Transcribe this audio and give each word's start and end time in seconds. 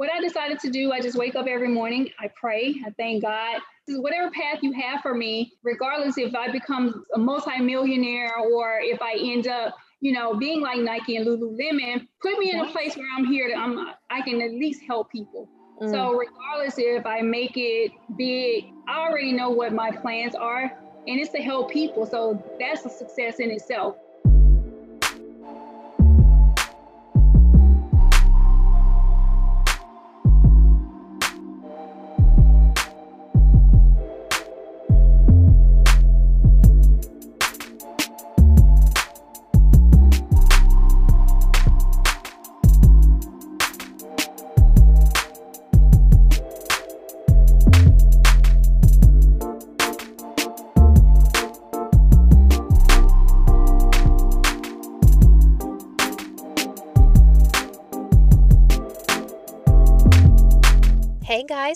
what 0.00 0.10
I 0.10 0.18
decided 0.18 0.58
to 0.60 0.70
do, 0.70 0.92
I 0.92 1.00
just 1.02 1.18
wake 1.18 1.36
up 1.36 1.46
every 1.46 1.68
morning, 1.68 2.08
I 2.18 2.28
pray, 2.28 2.74
I 2.86 2.90
thank 2.92 3.20
God. 3.20 3.60
Whatever 3.86 4.30
path 4.30 4.60
you 4.62 4.72
have 4.72 5.02
for 5.02 5.14
me, 5.14 5.52
regardless 5.62 6.16
if 6.16 6.34
I 6.34 6.50
become 6.50 7.04
a 7.14 7.18
multimillionaire 7.18 8.34
or 8.38 8.78
if 8.80 9.02
I 9.02 9.16
end 9.20 9.46
up, 9.46 9.76
you 10.00 10.12
know, 10.12 10.32
being 10.32 10.62
like 10.62 10.78
Nike 10.78 11.16
and 11.16 11.26
Lululemon, 11.26 12.08
put 12.22 12.38
me 12.38 12.50
in 12.50 12.60
a 12.60 12.70
place 12.70 12.96
where 12.96 13.08
I'm 13.14 13.26
here 13.26 13.50
that 13.50 13.58
I'm 13.58 13.90
I 14.08 14.22
can 14.22 14.40
at 14.40 14.52
least 14.52 14.80
help 14.88 15.12
people. 15.12 15.50
Mm. 15.82 15.90
So 15.90 16.14
regardless 16.14 16.76
if 16.78 17.04
I 17.04 17.20
make 17.20 17.58
it 17.58 17.92
big, 18.16 18.72
I 18.88 19.00
already 19.00 19.32
know 19.32 19.50
what 19.50 19.74
my 19.74 19.90
plans 19.90 20.34
are 20.34 20.62
and 21.08 21.20
it's 21.20 21.32
to 21.32 21.42
help 21.42 21.70
people. 21.70 22.06
So 22.06 22.42
that's 22.58 22.86
a 22.86 22.88
success 22.88 23.38
in 23.38 23.50
itself. 23.50 23.96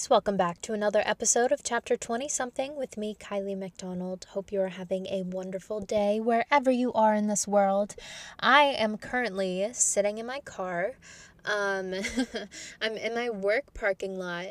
Guys, 0.04 0.10
welcome 0.10 0.36
back 0.36 0.60
to 0.60 0.74
another 0.74 1.02
episode 1.06 1.50
of 1.50 1.62
Chapter 1.62 1.96
20 1.96 2.28
Something 2.28 2.76
with 2.76 2.98
me, 2.98 3.16
Kylie 3.18 3.56
McDonald. 3.56 4.26
Hope 4.30 4.52
you 4.52 4.60
are 4.60 4.68
having 4.68 5.06
a 5.06 5.22
wonderful 5.22 5.80
day 5.80 6.20
wherever 6.20 6.70
you 6.70 6.92
are 6.92 7.14
in 7.14 7.26
this 7.26 7.48
world. 7.48 7.94
I 8.38 8.64
am 8.64 8.98
currently 8.98 9.66
sitting 9.72 10.18
in 10.18 10.26
my 10.26 10.40
car. 10.40 10.96
Um, 11.46 11.94
I'm 12.82 12.98
in 12.98 13.14
my 13.14 13.30
work 13.30 13.72
parking 13.72 14.18
lot. 14.18 14.48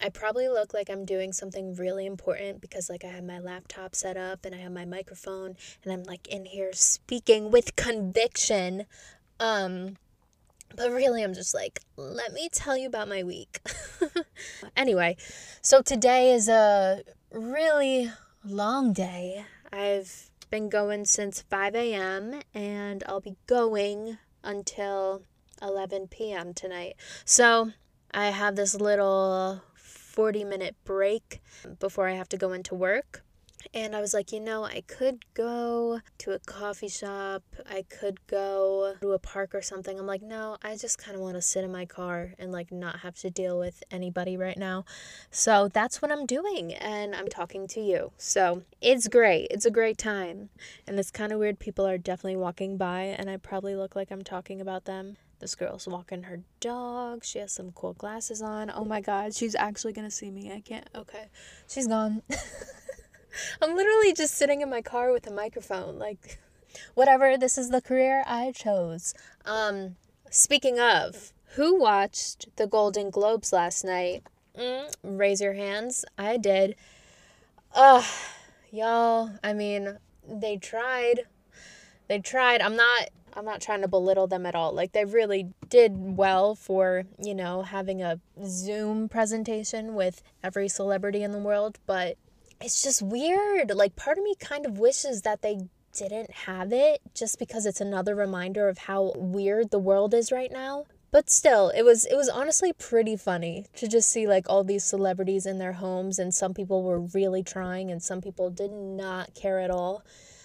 I 0.00 0.08
probably 0.08 0.48
look 0.48 0.72
like 0.72 0.88
I'm 0.88 1.04
doing 1.04 1.34
something 1.34 1.74
really 1.74 2.06
important 2.06 2.62
because, 2.62 2.88
like, 2.88 3.04
I 3.04 3.08
have 3.08 3.24
my 3.24 3.38
laptop 3.38 3.94
set 3.94 4.16
up 4.16 4.46
and 4.46 4.54
I 4.54 4.58
have 4.58 4.72
my 4.72 4.86
microphone 4.86 5.56
and 5.84 5.92
I'm 5.92 6.04
like 6.04 6.26
in 6.28 6.46
here 6.46 6.70
speaking 6.72 7.50
with 7.50 7.76
conviction. 7.76 8.86
Um, 9.40 9.96
but 10.74 10.90
really, 10.90 11.22
I'm 11.22 11.34
just 11.34 11.54
like, 11.54 11.80
let 11.96 12.32
me 12.32 12.48
tell 12.50 12.78
you 12.78 12.86
about 12.86 13.08
my 13.08 13.22
week. 13.22 13.60
anyway, 14.76 15.16
so 15.60 15.82
today 15.82 16.32
is 16.32 16.48
a 16.48 17.02
really 17.32 18.10
long 18.44 18.92
day. 18.92 19.44
I've 19.72 20.30
been 20.50 20.68
going 20.68 21.04
since 21.04 21.42
5 21.42 21.74
a.m. 21.74 22.40
and 22.54 23.02
I'll 23.06 23.20
be 23.20 23.36
going 23.46 24.18
until 24.42 25.22
11 25.60 26.08
p.m. 26.08 26.54
tonight. 26.54 26.94
So 27.24 27.72
I 28.12 28.30
have 28.30 28.56
this 28.56 28.74
little 28.74 29.62
40 29.74 30.44
minute 30.44 30.76
break 30.84 31.42
before 31.78 32.08
I 32.08 32.12
have 32.12 32.28
to 32.30 32.36
go 32.36 32.52
into 32.52 32.74
work. 32.74 33.22
And 33.74 33.94
I 33.94 34.00
was 34.00 34.14
like, 34.14 34.32
you 34.32 34.40
know, 34.40 34.64
I 34.64 34.82
could 34.86 35.24
go 35.34 36.00
to 36.18 36.32
a 36.32 36.38
coffee 36.38 36.88
shop. 36.88 37.42
I 37.68 37.82
could 37.82 38.26
go 38.26 38.94
to 39.00 39.12
a 39.12 39.18
park 39.18 39.54
or 39.54 39.62
something. 39.62 39.98
I'm 39.98 40.06
like, 40.06 40.22
no, 40.22 40.56
I 40.62 40.76
just 40.76 40.98
kind 40.98 41.14
of 41.14 41.22
want 41.22 41.34
to 41.36 41.42
sit 41.42 41.64
in 41.64 41.72
my 41.72 41.84
car 41.86 42.34
and 42.38 42.52
like 42.52 42.72
not 42.72 43.00
have 43.00 43.16
to 43.16 43.30
deal 43.30 43.58
with 43.58 43.82
anybody 43.90 44.36
right 44.36 44.58
now. 44.58 44.84
So 45.30 45.68
that's 45.72 46.00
what 46.00 46.10
I'm 46.10 46.26
doing. 46.26 46.74
And 46.74 47.14
I'm 47.14 47.28
talking 47.28 47.66
to 47.68 47.80
you. 47.80 48.12
So 48.18 48.62
it's 48.80 49.08
great. 49.08 49.48
It's 49.50 49.66
a 49.66 49.70
great 49.70 49.98
time. 49.98 50.50
And 50.86 50.98
it's 50.98 51.10
kind 51.10 51.32
of 51.32 51.38
weird. 51.38 51.58
People 51.58 51.86
are 51.86 51.98
definitely 51.98 52.36
walking 52.36 52.76
by, 52.76 53.02
and 53.18 53.28
I 53.28 53.36
probably 53.36 53.76
look 53.76 53.96
like 53.96 54.10
I'm 54.10 54.24
talking 54.24 54.60
about 54.60 54.84
them. 54.84 55.16
This 55.38 55.54
girl's 55.54 55.86
walking 55.86 56.24
her 56.24 56.40
dog. 56.60 57.22
She 57.24 57.38
has 57.40 57.52
some 57.52 57.72
cool 57.72 57.92
glasses 57.92 58.40
on. 58.40 58.70
Oh 58.70 58.84
my 58.84 59.02
god, 59.02 59.34
she's 59.34 59.54
actually 59.54 59.92
gonna 59.92 60.10
see 60.10 60.30
me. 60.30 60.50
I 60.50 60.60
can't. 60.60 60.88
Okay. 60.94 61.26
She's 61.68 61.86
gone. 61.86 62.22
I'm 63.62 63.74
literally 63.74 64.12
just 64.12 64.34
sitting 64.34 64.60
in 64.60 64.70
my 64.70 64.82
car 64.82 65.12
with 65.12 65.26
a 65.26 65.32
microphone. 65.32 65.98
Like, 65.98 66.38
whatever, 66.94 67.36
this 67.36 67.58
is 67.58 67.70
the 67.70 67.80
career 67.80 68.22
I 68.26 68.52
chose. 68.52 69.14
Um, 69.44 69.96
speaking 70.30 70.78
of, 70.78 71.32
who 71.54 71.78
watched 71.78 72.54
the 72.56 72.66
Golden 72.66 73.10
Globes 73.10 73.52
last 73.52 73.84
night? 73.84 74.22
Mm, 74.58 74.94
raise 75.02 75.40
your 75.40 75.54
hands. 75.54 76.04
I 76.18 76.36
did. 76.36 76.76
Ugh, 77.74 78.04
y'all, 78.70 79.30
I 79.42 79.52
mean, 79.52 79.98
they 80.26 80.56
tried. 80.56 81.22
They 82.08 82.20
tried. 82.20 82.60
I'm 82.60 82.76
not 82.76 83.10
I'm 83.36 83.44
not 83.44 83.60
trying 83.60 83.82
to 83.82 83.88
belittle 83.88 84.26
them 84.26 84.46
at 84.46 84.54
all. 84.54 84.72
Like 84.72 84.92
they 84.92 85.04
really 85.04 85.48
did 85.68 86.16
well 86.16 86.54
for, 86.54 87.04
you 87.22 87.34
know, 87.34 87.62
having 87.62 88.02
a 88.02 88.18
Zoom 88.46 89.10
presentation 89.10 89.94
with 89.94 90.22
every 90.42 90.68
celebrity 90.68 91.22
in 91.22 91.32
the 91.32 91.38
world, 91.38 91.78
but 91.86 92.16
it's 92.60 92.82
just 92.82 93.02
weird. 93.02 93.70
Like, 93.74 93.96
part 93.96 94.18
of 94.18 94.24
me 94.24 94.34
kind 94.38 94.66
of 94.66 94.78
wishes 94.78 95.22
that 95.22 95.42
they 95.42 95.68
didn't 95.96 96.30
have 96.30 96.72
it 96.72 97.00
just 97.14 97.38
because 97.38 97.66
it's 97.66 97.80
another 97.80 98.14
reminder 98.14 98.68
of 98.68 98.78
how 98.78 99.12
weird 99.16 99.70
the 99.70 99.78
world 99.78 100.12
is 100.12 100.30
right 100.30 100.52
now. 100.52 100.84
But 101.10 101.30
still, 101.30 101.70
it 101.70 101.82
was 101.82 102.04
it 102.04 102.16
was 102.16 102.28
honestly 102.28 102.72
pretty 102.72 103.16
funny 103.16 103.66
to 103.76 103.88
just 103.88 104.10
see 104.10 104.26
like 104.26 104.50
all 104.50 104.64
these 104.64 104.84
celebrities 104.84 105.46
in 105.46 105.58
their 105.58 105.74
homes 105.74 106.18
and 106.18 106.34
some 106.34 106.52
people 106.52 106.82
were 106.82 107.00
really 107.00 107.42
trying 107.42 107.90
and 107.90 108.02
some 108.02 108.20
people 108.20 108.50
did 108.50 108.72
not 108.72 109.34
care 109.34 109.60
at 109.60 109.70
all. 109.70 110.02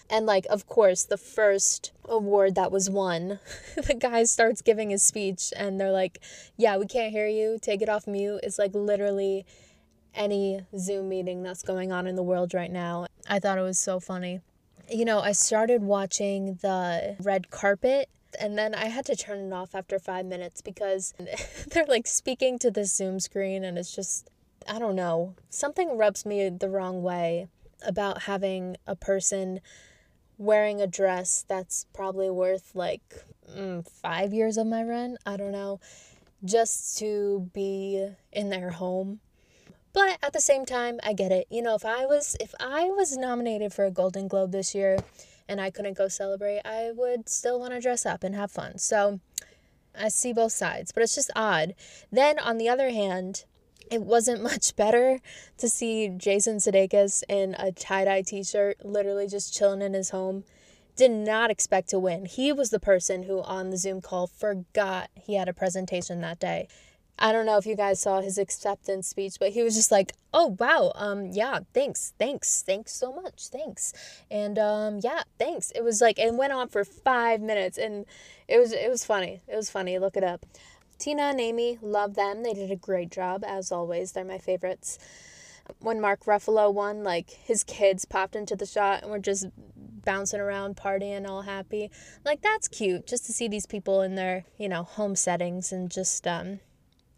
And 0.10 0.26
like 0.26 0.46
of 0.50 0.68
course, 0.68 1.04
the 1.04 1.18
first 1.18 1.92
award 2.08 2.56
that 2.56 2.72
was 2.72 2.90
won, 2.90 3.40
the 3.76 3.96
guy 3.96 4.24
starts 4.24 4.62
giving 4.62 4.92
his 4.92 5.04
speech 5.04 5.52
and 5.58 5.80
they're 5.80 5.92
like, 5.92 6.22
"Yeah, 6.58 6.78
we 6.78 6.86
can't 6.86 7.12
hear 7.12 7.28
you. 7.28 7.58
Take 7.62 7.82
it 7.82 7.90
off 7.90 8.08
mute." 8.08 8.42
It's 8.44 8.60
like 8.60 8.74
literally 8.74 9.46
any 10.16 10.66
Zoom 10.78 11.10
meeting 11.10 11.44
that's 11.44 11.64
going 11.64 11.92
on 11.92 12.08
in 12.08 12.16
the 12.16 12.24
world 12.24 12.54
right 12.54 12.72
now. 12.72 13.08
I 13.28 13.40
thought 13.40 13.58
it 13.58 13.64
was 13.64 13.80
so 13.80 14.00
funny. 14.00 14.42
You 14.90 15.06
know, 15.06 15.20
I 15.20 15.32
started 15.32 15.84
watching 15.84 16.60
the 16.62 17.16
red 17.22 17.50
carpet 17.50 18.10
and 18.40 18.58
then 18.58 18.74
I 18.74 18.86
had 18.86 19.06
to 19.06 19.16
turn 19.16 19.40
it 19.40 19.54
off 19.54 19.76
after 19.76 20.00
five 20.00 20.26
minutes 20.26 20.62
because 20.62 21.14
they're 21.72 21.86
like 21.86 22.08
speaking 22.08 22.60
to 22.60 22.72
the 22.72 22.86
Zoom 22.86 23.20
screen 23.20 23.64
and 23.64 23.78
it's 23.78 23.96
just, 23.96 24.30
I 24.68 24.80
don't 24.80 24.96
know, 24.96 25.36
something 25.50 25.98
rubs 25.98 26.26
me 26.26 26.50
the 26.50 26.70
wrong 26.70 27.04
way 27.04 27.48
about 27.86 28.24
having 28.24 28.78
a 28.86 28.96
person 28.96 29.60
wearing 30.38 30.82
a 30.82 30.88
dress 30.88 31.46
that's 31.48 31.86
probably 31.94 32.30
worth 32.30 32.72
like 32.74 33.26
mm, 33.50 33.88
five 33.88 34.34
years 34.34 34.58
of 34.58 34.68
my 34.68 34.84
rent. 34.84 35.18
I 35.26 35.38
don't 35.38 35.52
know. 35.52 35.80
Just 36.44 36.98
to 36.98 37.50
be 37.54 38.10
in 38.32 38.50
their 38.50 38.72
home 38.72 39.20
but 39.94 40.18
at 40.22 40.34
the 40.34 40.42
same 40.42 40.66
time, 40.66 41.00
I 41.04 41.14
get 41.14 41.32
it. 41.32 41.48
You 41.50 41.62
know, 41.62 41.76
if 41.76 41.86
I 41.86 42.06
was 42.06 42.36
if 42.40 42.54
I 42.60 42.86
was 42.86 43.18
nominated 43.18 43.74
for 43.74 43.86
a 43.86 43.92
Golden 43.92 44.28
Globe 44.28 44.52
this 44.52 44.74
year 44.74 45.00
and 45.48 45.60
I 45.60 45.70
couldn't 45.70 45.98
go 45.98 46.08
celebrate, 46.08 46.62
I 46.64 46.92
would 46.96 47.28
still 47.28 47.60
want 47.60 47.74
to 47.74 47.82
dress 47.82 48.06
up 48.06 48.24
and 48.24 48.36
have 48.36 48.52
fun. 48.52 48.78
So 48.78 49.20
I 49.98 50.10
see 50.10 50.34
both 50.34 50.54
sides, 50.54 50.92
but 50.92 51.04
it's 51.04 51.16
just 51.16 51.32
odd. 51.36 51.76
Then 52.12 52.40
on 52.40 52.58
the 52.58 52.70
other 52.70 52.90
hand, 52.90 53.46
it 53.90 54.02
wasn't 54.02 54.42
much 54.52 54.76
better 54.76 55.20
to 55.58 55.70
see 55.70 56.10
Jason 56.10 56.58
Sudeikis 56.58 57.24
in 57.28 57.56
a 57.60 57.72
tie-dye 57.72 58.24
t-shirt 58.24 58.86
literally 58.86 59.28
just 59.28 59.54
chilling 59.54 59.82
in 59.82 59.94
his 59.94 60.12
home. 60.12 60.46
Did 60.96 61.12
not 61.12 61.52
expect 61.52 61.90
to 61.90 62.00
win. 62.00 62.26
He 62.26 62.52
was 62.52 62.70
the 62.70 62.80
person 62.80 63.24
who 63.24 63.42
on 63.42 63.70
the 63.70 63.78
Zoom 63.78 64.02
call 64.02 64.28
forgot 64.28 65.10
he 65.16 65.36
had 65.36 65.48
a 65.48 65.54
presentation 65.54 66.22
that 66.22 66.40
day. 66.40 66.68
I 67.22 67.32
don't 67.32 67.46
know 67.46 67.58
if 67.58 67.68
you 67.68 67.76
guys 67.76 68.02
saw 68.02 68.20
his 68.20 68.40
acceptance 68.40 69.08
speech, 69.08 69.36
but 69.40 69.52
he 69.52 69.62
was 69.62 69.76
just 69.76 69.92
like, 69.92 70.14
"Oh 70.34 70.56
wow, 70.60 70.92
um, 70.96 71.28
yeah, 71.28 71.60
thanks, 71.72 72.14
thanks, 72.18 72.64
thanks 72.64 72.94
so 72.94 73.14
much, 73.14 73.48
thanks," 73.50 73.94
and 74.32 74.58
um, 74.58 75.00
yeah, 75.04 75.22
thanks. 75.38 75.70
It 75.76 75.84
was 75.84 76.02
like 76.02 76.18
it 76.18 76.34
went 76.34 76.52
on 76.52 76.68
for 76.68 76.84
five 76.84 77.40
minutes, 77.40 77.78
and 77.78 78.08
it 78.48 78.58
was 78.58 78.72
it 78.74 78.90
was 78.90 79.06
funny. 79.06 79.42
It 79.48 79.56
was 79.56 79.70
funny. 79.70 80.00
Look 80.00 80.18
it 80.18 80.24
up. 80.24 80.48
Tina 80.98 81.22
and 81.24 81.40
Amy, 81.40 81.78
love 81.84 82.16
them. 82.16 82.42
They 82.42 82.54
did 82.54 82.72
a 82.72 82.76
great 82.76 83.12
job 83.12 83.44
as 83.46 83.72
always. 83.72 84.14
They're 84.14 84.26
my 84.26 84.40
favorites. 84.40 84.98
When 85.80 86.02
Mark 86.02 86.26
Ruffalo 86.26 86.74
won, 86.74 87.04
like 87.04 87.30
his 87.30 87.64
kids 87.64 88.04
popped 88.04 88.36
into 88.36 88.56
the 88.56 88.66
shot 88.66 89.04
and 89.04 89.12
were 89.12 89.20
just 89.20 89.46
bouncing 90.04 90.40
around, 90.40 90.76
partying, 90.76 91.30
all 91.30 91.44
happy. 91.44 91.92
Like 92.26 92.42
that's 92.42 92.68
cute, 92.68 93.06
just 93.06 93.28
to 93.28 93.32
see 93.34 93.48
these 93.48 93.68
people 93.68 94.02
in 94.02 94.16
their 94.16 94.46
you 94.58 94.68
know 94.68 94.82
home 94.82 95.16
settings 95.16 95.72
and 95.72 95.92
just 95.92 96.26
um 96.26 96.60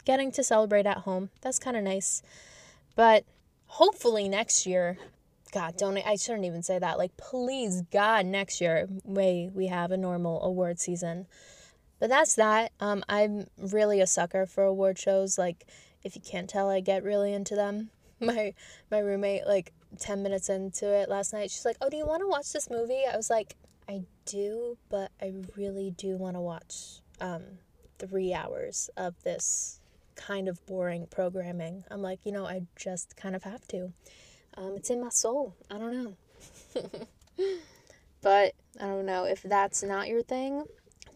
getting 0.04 0.30
to 0.32 0.42
celebrate 0.44 0.86
at 0.86 0.98
home. 0.98 1.30
That's 1.40 1.58
kind 1.58 1.76
of 1.76 1.82
nice. 1.82 2.22
But 2.96 3.24
hopefully 3.66 4.28
next 4.28 4.66
year, 4.66 4.98
God, 5.52 5.76
don't 5.76 5.96
I 5.98 6.16
shouldn't 6.16 6.44
even 6.44 6.62
say 6.62 6.78
that. 6.78 6.98
Like 6.98 7.16
please 7.16 7.82
God, 7.92 8.26
next 8.26 8.60
year 8.60 8.88
may 9.06 9.50
we 9.52 9.68
have 9.68 9.90
a 9.92 9.96
normal 9.96 10.42
award 10.42 10.78
season. 10.80 11.26
but 12.00 12.08
that's 12.08 12.34
that. 12.34 12.72
Um, 12.80 13.04
I'm 13.08 13.46
really 13.58 14.00
a 14.00 14.06
sucker 14.06 14.46
for 14.46 14.64
award 14.64 14.98
shows. 14.98 15.38
Like, 15.38 15.64
if 16.02 16.16
you 16.16 16.22
can't 16.22 16.50
tell, 16.50 16.68
I 16.68 16.80
get 16.80 17.02
really 17.02 17.32
into 17.32 17.54
them. 17.54 17.90
My 18.20 18.54
my 18.90 18.98
roommate, 19.00 19.46
like 19.46 19.72
ten 19.98 20.22
minutes 20.22 20.48
into 20.48 20.86
it 20.92 21.08
last 21.08 21.32
night, 21.32 21.50
she's 21.50 21.64
like, 21.64 21.76
"Oh, 21.80 21.90
do 21.90 21.96
you 21.96 22.06
want 22.06 22.22
to 22.22 22.28
watch 22.28 22.52
this 22.52 22.70
movie?" 22.70 23.02
I 23.12 23.16
was 23.16 23.28
like, 23.28 23.56
"I 23.88 24.04
do, 24.24 24.78
but 24.88 25.10
I 25.20 25.34
really 25.56 25.90
do 25.90 26.16
want 26.16 26.36
to 26.36 26.40
watch 26.40 27.00
um, 27.20 27.42
three 27.98 28.32
hours 28.32 28.88
of 28.96 29.20
this 29.24 29.80
kind 30.16 30.48
of 30.48 30.64
boring 30.66 31.06
programming." 31.10 31.84
I'm 31.90 32.02
like, 32.02 32.20
you 32.24 32.32
know, 32.32 32.46
I 32.46 32.62
just 32.76 33.16
kind 33.16 33.36
of 33.36 33.42
have 33.44 33.66
to. 33.68 33.92
Um, 34.56 34.74
it's 34.76 34.90
in 34.90 35.00
my 35.00 35.08
soul. 35.08 35.54
I 35.70 35.78
don't 35.78 35.92
know. 35.92 36.16
but 38.22 38.54
I 38.80 38.86
don't 38.86 39.06
know 39.06 39.24
if 39.24 39.42
that's 39.42 39.82
not 39.82 40.08
your 40.08 40.22
thing. 40.22 40.64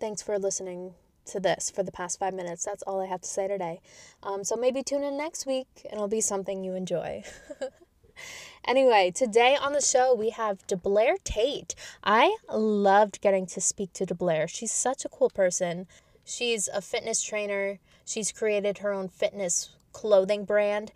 Thanks 0.00 0.22
for 0.22 0.38
listening 0.38 0.94
to 1.26 1.40
this 1.40 1.70
for 1.70 1.82
the 1.82 1.92
past 1.92 2.18
five 2.18 2.34
minutes. 2.34 2.64
That's 2.64 2.82
all 2.82 3.00
I 3.00 3.06
have 3.06 3.20
to 3.20 3.28
say 3.28 3.48
today. 3.48 3.80
Um, 4.22 4.44
so 4.44 4.56
maybe 4.56 4.82
tune 4.82 5.04
in 5.04 5.16
next 5.16 5.46
week 5.46 5.68
and 5.84 5.94
it'll 5.94 6.08
be 6.08 6.20
something 6.20 6.64
you 6.64 6.74
enjoy. 6.74 7.22
anyway, 8.66 9.12
today 9.14 9.56
on 9.60 9.72
the 9.72 9.80
show 9.80 10.14
we 10.14 10.30
have 10.30 10.66
DeBlair 10.66 11.22
Tate. 11.24 11.74
I 12.02 12.36
loved 12.52 13.20
getting 13.20 13.46
to 13.46 13.60
speak 13.60 13.92
to 13.94 14.06
DeBlair. 14.06 14.48
She's 14.48 14.72
such 14.72 15.04
a 15.04 15.08
cool 15.08 15.30
person. 15.30 15.86
She's 16.24 16.68
a 16.68 16.80
fitness 16.80 17.22
trainer. 17.22 17.78
She's 18.08 18.32
created 18.32 18.78
her 18.78 18.94
own 18.94 19.08
fitness 19.10 19.68
clothing 19.92 20.46
brand, 20.46 20.92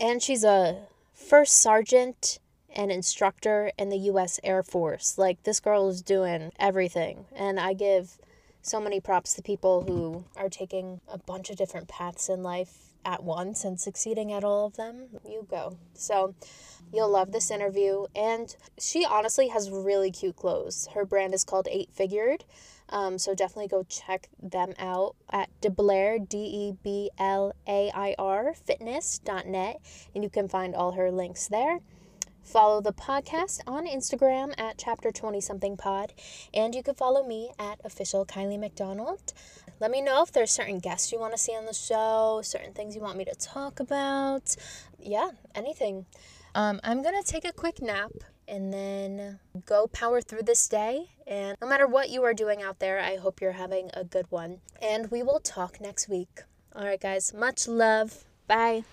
and 0.00 0.22
she's 0.22 0.44
a 0.44 0.86
first 1.12 1.58
sergeant 1.58 2.38
and 2.74 2.90
instructor 2.90 3.70
in 3.78 3.90
the 3.90 3.98
US 4.10 4.40
Air 4.42 4.62
Force. 4.62 5.18
Like, 5.18 5.42
this 5.42 5.60
girl 5.60 5.90
is 5.90 6.00
doing 6.00 6.52
everything. 6.58 7.26
And 7.36 7.60
I 7.60 7.74
give 7.74 8.16
so 8.62 8.80
many 8.80 8.98
props 8.98 9.34
to 9.34 9.42
people 9.42 9.82
who 9.82 10.24
are 10.42 10.48
taking 10.48 11.02
a 11.06 11.18
bunch 11.18 11.50
of 11.50 11.56
different 11.56 11.86
paths 11.86 12.30
in 12.30 12.42
life 12.42 12.94
at 13.04 13.22
once 13.22 13.62
and 13.62 13.78
succeeding 13.78 14.32
at 14.32 14.42
all 14.42 14.66
of 14.66 14.76
them. 14.76 15.08
You 15.28 15.46
go. 15.48 15.76
So, 15.92 16.34
you'll 16.94 17.10
love 17.10 17.30
this 17.30 17.50
interview. 17.50 18.06
And 18.16 18.56
she 18.78 19.04
honestly 19.04 19.48
has 19.48 19.70
really 19.70 20.10
cute 20.10 20.36
clothes. 20.36 20.88
Her 20.94 21.04
brand 21.04 21.34
is 21.34 21.44
called 21.44 21.68
Eight 21.70 21.90
Figured. 21.92 22.44
Um, 22.88 23.18
so 23.18 23.34
definitely 23.34 23.68
go 23.68 23.82
check 23.84 24.28
them 24.42 24.72
out 24.78 25.16
at 25.30 25.48
DeBlair, 25.60 26.28
D 26.28 26.38
E 26.38 26.72
B 26.82 27.10
L 27.18 27.52
A 27.66 27.90
I 27.94 28.14
R, 28.18 28.54
fitness.net, 28.54 29.80
and 30.14 30.24
you 30.24 30.30
can 30.30 30.48
find 30.48 30.74
all 30.74 30.92
her 30.92 31.10
links 31.10 31.48
there. 31.48 31.80
Follow 32.44 32.82
the 32.82 32.92
podcast 32.92 33.60
on 33.66 33.86
Instagram 33.86 34.52
at 34.58 34.76
chapter 34.76 35.10
20 35.10 35.40
something 35.40 35.76
pod, 35.78 36.12
and 36.52 36.74
you 36.74 36.82
can 36.82 36.94
follow 36.94 37.26
me 37.26 37.50
at 37.58 37.80
official 37.84 38.26
Kylie 38.26 38.60
McDonald. 38.60 39.32
Let 39.80 39.90
me 39.90 40.02
know 40.02 40.22
if 40.22 40.30
there's 40.30 40.52
certain 40.52 40.78
guests 40.78 41.10
you 41.10 41.18
want 41.18 41.32
to 41.32 41.38
see 41.38 41.52
on 41.52 41.64
the 41.64 41.72
show, 41.72 42.42
certain 42.44 42.74
things 42.74 42.94
you 42.94 43.00
want 43.00 43.16
me 43.16 43.24
to 43.24 43.34
talk 43.34 43.80
about. 43.80 44.54
Yeah, 45.00 45.30
anything. 45.54 46.04
Um, 46.54 46.80
I'm 46.84 47.02
going 47.02 47.20
to 47.20 47.26
take 47.26 47.46
a 47.46 47.52
quick 47.52 47.80
nap 47.80 48.12
and 48.48 48.72
then 48.72 49.38
go 49.66 49.86
power 49.86 50.20
through 50.20 50.42
this 50.42 50.68
day. 50.68 51.10
And 51.26 51.56
no 51.60 51.68
matter 51.68 51.86
what 51.86 52.10
you 52.10 52.22
are 52.24 52.34
doing 52.34 52.62
out 52.62 52.78
there, 52.78 53.00
I 53.00 53.16
hope 53.16 53.40
you're 53.40 53.52
having 53.52 53.90
a 53.94 54.04
good 54.04 54.26
one. 54.30 54.60
And 54.80 55.10
we 55.10 55.22
will 55.22 55.40
talk 55.40 55.80
next 55.80 56.08
week. 56.08 56.42
All 56.74 56.84
right, 56.84 57.00
guys, 57.00 57.32
much 57.32 57.68
love. 57.68 58.24
Bye. 58.46 58.84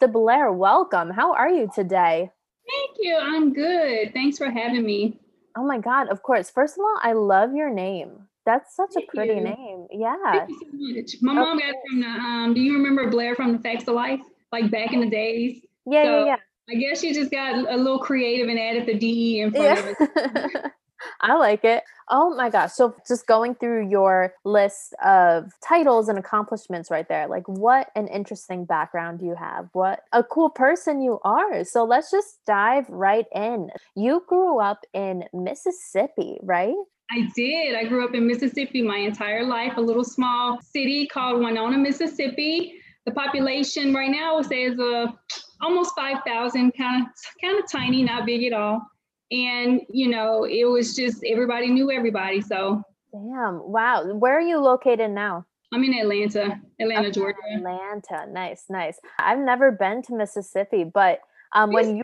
DeBlair, 0.00 0.54
welcome. 0.54 1.10
How 1.10 1.34
are 1.34 1.48
you 1.48 1.70
today? 1.74 2.30
Thank 2.68 2.96
you. 2.98 3.16
I'm 3.16 3.52
good. 3.52 4.12
Thanks 4.12 4.38
for 4.38 4.50
having 4.50 4.84
me. 4.84 5.18
Oh 5.56 5.64
my 5.64 5.78
God, 5.78 6.08
of 6.08 6.22
course. 6.22 6.50
First 6.50 6.74
of 6.78 6.80
all, 6.80 6.98
I 7.02 7.14
love 7.14 7.54
your 7.54 7.70
name. 7.70 8.28
That's 8.44 8.74
such 8.76 8.90
Thank 8.94 9.08
a 9.08 9.16
pretty 9.16 9.34
you. 9.34 9.40
name. 9.42 9.86
Yeah. 9.90 10.16
Thank 10.32 10.50
you 10.50 10.58
so 10.60 10.66
much. 10.72 11.16
My 11.20 11.32
okay. 11.32 11.40
mom 11.40 11.58
got 11.58 11.68
it 11.70 11.76
from 11.88 12.00
the 12.00 12.06
um, 12.06 12.54
do 12.54 12.60
you 12.60 12.74
remember 12.74 13.10
Blair 13.10 13.34
from 13.34 13.52
the 13.52 13.58
Facts 13.58 13.88
of 13.88 13.94
Life? 13.94 14.20
Like 14.52 14.70
back 14.70 14.92
in 14.92 15.00
the 15.00 15.10
days? 15.10 15.60
Yeah, 15.86 16.04
so, 16.04 16.18
yeah, 16.18 16.24
yeah. 16.26 16.36
I 16.70 16.74
guess 16.74 17.02
you 17.02 17.14
just 17.14 17.30
got 17.30 17.54
a 17.54 17.76
little 17.76 17.98
creative 17.98 18.48
and 18.48 18.58
added 18.58 18.86
the 18.86 18.94
DE 18.94 19.40
in 19.40 19.52
front 19.52 19.64
yeah. 19.64 19.88
of 19.88 19.96
it. 20.00 20.72
I 21.20 21.34
like 21.36 21.64
it. 21.64 21.84
Oh 22.10 22.34
my 22.34 22.50
gosh. 22.50 22.72
So 22.72 22.94
just 23.06 23.26
going 23.26 23.54
through 23.54 23.88
your 23.88 24.34
list 24.44 24.94
of 25.04 25.52
titles 25.66 26.08
and 26.08 26.18
accomplishments 26.18 26.90
right 26.90 27.08
there, 27.08 27.28
like 27.28 27.46
what 27.48 27.90
an 27.94 28.08
interesting 28.08 28.64
background 28.64 29.22
you 29.22 29.34
have. 29.34 29.68
What 29.72 30.02
a 30.12 30.22
cool 30.22 30.50
person 30.50 31.00
you 31.00 31.20
are. 31.24 31.64
So 31.64 31.84
let's 31.84 32.10
just 32.10 32.40
dive 32.46 32.86
right 32.88 33.26
in. 33.34 33.70
You 33.94 34.24
grew 34.28 34.60
up 34.60 34.84
in 34.92 35.24
Mississippi, 35.32 36.38
right? 36.42 36.74
I 37.10 37.28
did. 37.34 37.74
I 37.74 37.84
grew 37.84 38.04
up 38.04 38.14
in 38.14 38.26
Mississippi 38.26 38.82
my 38.82 38.98
entire 38.98 39.44
life, 39.44 39.74
a 39.76 39.80
little 39.80 40.04
small 40.04 40.58
city 40.60 41.06
called 41.06 41.40
Winona, 41.40 41.78
Mississippi. 41.78 42.74
The 43.06 43.12
population 43.12 43.94
right 43.94 44.10
now, 44.10 44.34
I 44.34 44.36
would 44.36 44.46
say 44.46 44.64
is 44.64 44.78
a 44.78 45.14
almost 45.60 45.94
5,000, 45.96 46.72
kind 46.72 47.06
of 47.06 47.12
kind 47.40 47.58
of 47.58 47.70
tiny, 47.70 48.02
not 48.02 48.26
big 48.26 48.44
at 48.44 48.52
all. 48.52 48.82
And 49.30 49.82
you 49.90 50.08
know, 50.08 50.44
it 50.44 50.64
was 50.64 50.96
just 50.96 51.24
everybody 51.24 51.68
knew 51.68 51.90
everybody. 51.90 52.40
So 52.40 52.82
damn, 53.12 53.60
wow. 53.70 54.04
Where 54.14 54.36
are 54.36 54.42
you 54.42 54.58
located 54.58 55.10
now? 55.10 55.44
I'm 55.72 55.84
in 55.84 55.92
Atlanta, 55.92 56.58
Atlanta, 56.80 57.10
Georgia. 57.10 57.36
Atlanta, 57.54 58.26
nice, 58.30 58.64
nice. 58.70 58.98
I've 59.18 59.38
never 59.38 59.70
been 59.70 60.00
to 60.04 60.16
Mississippi, 60.16 60.84
but 60.84 61.20
um, 61.52 61.72
when 61.72 61.96
you 61.96 62.02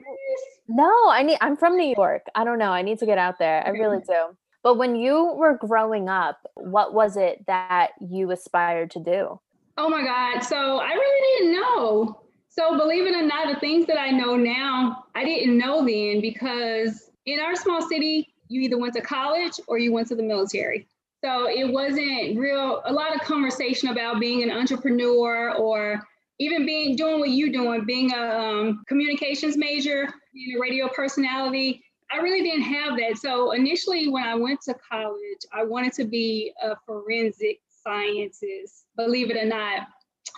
no, 0.68 0.90
I 1.10 1.22
need. 1.22 1.38
I'm 1.40 1.56
from 1.56 1.76
New 1.76 1.94
York. 1.96 2.26
I 2.34 2.44
don't 2.44 2.58
know. 2.58 2.70
I 2.70 2.82
need 2.82 2.98
to 3.00 3.06
get 3.06 3.18
out 3.18 3.38
there. 3.38 3.66
I 3.66 3.70
really 3.70 3.98
do. 4.06 4.36
But 4.62 4.78
when 4.78 4.96
you 4.96 5.34
were 5.36 5.58
growing 5.58 6.08
up, 6.08 6.38
what 6.54 6.94
was 6.94 7.18
it 7.18 7.44
that 7.46 7.90
you 8.00 8.30
aspired 8.30 8.90
to 8.92 9.00
do? 9.00 9.40
Oh 9.76 9.90
my 9.90 10.02
God. 10.02 10.40
So 10.40 10.78
I 10.78 10.92
really 10.92 11.38
didn't 11.38 11.60
know. 11.60 12.23
So 12.56 12.78
believe 12.78 13.06
it 13.06 13.16
or 13.16 13.22
not, 13.22 13.52
the 13.52 13.58
things 13.58 13.84
that 13.86 13.98
I 13.98 14.10
know 14.10 14.36
now, 14.36 15.06
I 15.16 15.24
didn't 15.24 15.58
know 15.58 15.84
then 15.84 16.20
because 16.20 17.10
in 17.26 17.40
our 17.40 17.56
small 17.56 17.82
city, 17.82 18.32
you 18.48 18.60
either 18.60 18.78
went 18.78 18.94
to 18.94 19.00
college 19.00 19.58
or 19.66 19.78
you 19.78 19.92
went 19.92 20.06
to 20.08 20.14
the 20.14 20.22
military. 20.22 20.86
So 21.24 21.48
it 21.48 21.64
wasn't 21.64 22.38
real 22.38 22.82
a 22.84 22.92
lot 22.92 23.12
of 23.12 23.22
conversation 23.22 23.88
about 23.88 24.20
being 24.20 24.44
an 24.44 24.50
entrepreneur 24.50 25.52
or 25.54 26.00
even 26.38 26.64
being 26.64 26.94
doing 26.94 27.18
what 27.18 27.30
you're 27.30 27.50
doing, 27.50 27.84
being 27.86 28.12
a 28.12 28.38
um, 28.38 28.84
communications 28.86 29.56
major, 29.56 30.08
being 30.32 30.56
a 30.56 30.60
radio 30.60 30.86
personality. 30.88 31.82
I 32.12 32.18
really 32.18 32.42
didn't 32.42 32.62
have 32.62 32.96
that. 32.98 33.16
So 33.16 33.50
initially, 33.52 34.08
when 34.08 34.22
I 34.22 34.36
went 34.36 34.60
to 34.62 34.76
college, 34.88 35.40
I 35.52 35.64
wanted 35.64 35.92
to 35.94 36.04
be 36.04 36.52
a 36.62 36.76
forensic 36.86 37.60
scientist. 37.82 38.84
Believe 38.96 39.30
it 39.30 39.36
or 39.36 39.46
not, 39.46 39.88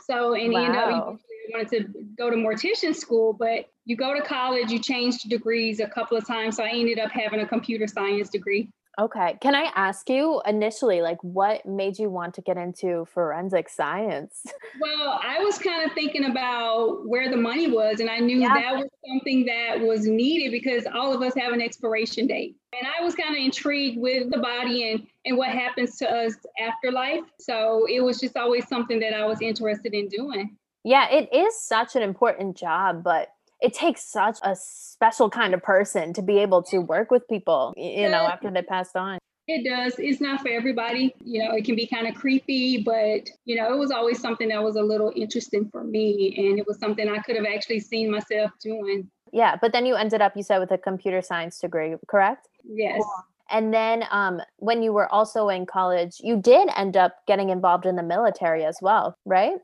so 0.07 0.35
in 0.35 0.53
wow. 0.53 0.65
end 0.65 1.19
wanted 1.53 1.69
to 1.71 2.05
go 2.17 2.31
to 2.31 2.37
mortician 2.37 2.95
school, 2.95 3.33
but 3.33 3.67
you 3.85 3.97
go 3.97 4.15
to 4.15 4.23
college, 4.23 4.71
you 4.71 4.79
change 4.79 5.19
degrees 5.23 5.81
a 5.81 5.87
couple 5.87 6.17
of 6.17 6.27
times. 6.27 6.57
So 6.57 6.65
I 6.65 6.71
ended 6.71 6.99
up 6.99 7.11
having 7.11 7.41
a 7.41 7.47
computer 7.47 7.87
science 7.87 8.31
degree. 8.31 8.69
Okay. 8.99 9.37
Can 9.43 9.55
I 9.55 9.71
ask 9.75 10.09
you 10.09 10.41
initially, 10.47 11.03
like, 11.03 11.19
what 11.21 11.67
made 11.67 11.99
you 11.99 12.09
want 12.09 12.33
to 12.35 12.41
get 12.41 12.57
into 12.57 13.05
forensic 13.13 13.69
science? 13.69 14.43
Well, 14.79 15.19
I 15.23 15.39
was 15.39 15.59
kind 15.59 15.87
of 15.87 15.95
thinking 15.95 16.27
about 16.27 17.09
where 17.09 17.31
the 17.31 17.37
money 17.37 17.71
was, 17.71 18.01
and 18.01 18.11
I 18.11 18.19
knew 18.19 18.41
yeah. 18.41 18.53
that 18.53 18.75
was 18.75 18.89
something 19.09 19.47
that 19.47 19.81
was 19.81 20.07
needed 20.07 20.51
because 20.51 20.85
all 20.87 21.15
of 21.15 21.23
us 21.23 21.33
have 21.35 21.55
an 21.55 21.63
expiration 21.63 22.27
date. 22.27 22.57
And 22.79 22.87
I 22.87 23.03
was 23.03 23.15
kind 23.15 23.35
of 23.35 23.43
intrigued 23.43 23.99
with 23.99 24.31
the 24.31 24.39
body 24.39 24.91
and, 24.91 25.07
and 25.25 25.39
what 25.39 25.49
happens 25.49 25.97
to 25.99 26.11
us 26.11 26.35
after 26.61 26.93
life. 26.93 27.25
So 27.41 27.87
it 27.89 28.01
was 28.01 28.21
just 28.21 28.37
always 28.37 28.69
something 28.69 29.01
that 29.01 29.15
I 29.15 29.25
was 29.25 29.41
interested 29.41 29.95
in 29.95 30.09
doing. 30.09 30.57
Yeah, 30.87 31.09
it 31.11 31.29
is 31.35 31.61
such 31.61 31.97
an 31.97 32.03
important 32.03 32.57
job, 32.57 33.03
but 33.03 33.31
it 33.61 33.75
takes 33.75 34.05
such 34.05 34.39
a 34.45 34.55
special 34.55 35.29
kind 35.29 35.53
of 35.53 35.61
person 35.61 36.13
to 36.13 36.23
be 36.23 36.39
able 36.39 36.63
to 36.63 36.79
work 36.79 37.11
with 37.11 37.27
people, 37.27 37.75
you 37.77 38.09
know, 38.09 38.25
after 38.25 38.53
they 38.53 38.63
passed 38.63 38.95
on. 38.95 39.19
It 39.49 39.69
does. 39.69 39.95
It's 39.99 40.21
not 40.21 40.43
for 40.43 40.49
everybody. 40.49 41.13
You 41.25 41.43
know, 41.43 41.57
it 41.57 41.65
can 41.65 41.75
be 41.75 41.89
kind 41.89 42.07
of 42.07 42.15
creepy, 42.15 42.85
but, 42.85 43.29
you 43.47 43.57
know, 43.57 43.75
it 43.75 43.77
was 43.77 43.91
always 43.91 44.21
something 44.21 44.47
that 44.51 44.63
was 44.63 44.77
a 44.77 44.83
little 44.83 45.13
interesting 45.17 45.69
for 45.73 45.83
me. 45.83 46.33
And 46.39 46.57
it 46.57 46.69
was 46.69 46.79
something 46.79 47.09
I 47.09 47.19
could 47.19 47.35
have 47.35 47.47
actually 47.47 47.81
seen 47.81 48.09
myself 48.09 48.53
doing. 48.63 49.11
Yeah. 49.33 49.57
But 49.61 49.73
then 49.73 49.87
you 49.87 49.97
ended 49.97 50.23
up, 50.23 50.37
you 50.37 50.45
said, 50.45 50.61
with 50.61 50.71
a 50.71 50.79
computer 50.79 51.21
science 51.21 51.59
degree, 51.59 51.97
correct? 52.07 52.47
Yes. 52.65 53.03
And 53.51 53.75
then 53.75 54.05
um, 54.13 54.41
when 54.59 54.85
you 54.85 54.93
were 54.93 55.13
also 55.13 55.49
in 55.49 55.67
college, 55.67 56.19
you 56.21 56.37
did 56.37 56.69
end 56.77 56.97
up 56.97 57.17
getting 57.27 57.51
involved 57.51 57.87
in 57.87 57.97
the 57.97 58.05
military 58.05 58.65
as 58.65 58.79
well, 58.81 59.17
right? 59.25 59.57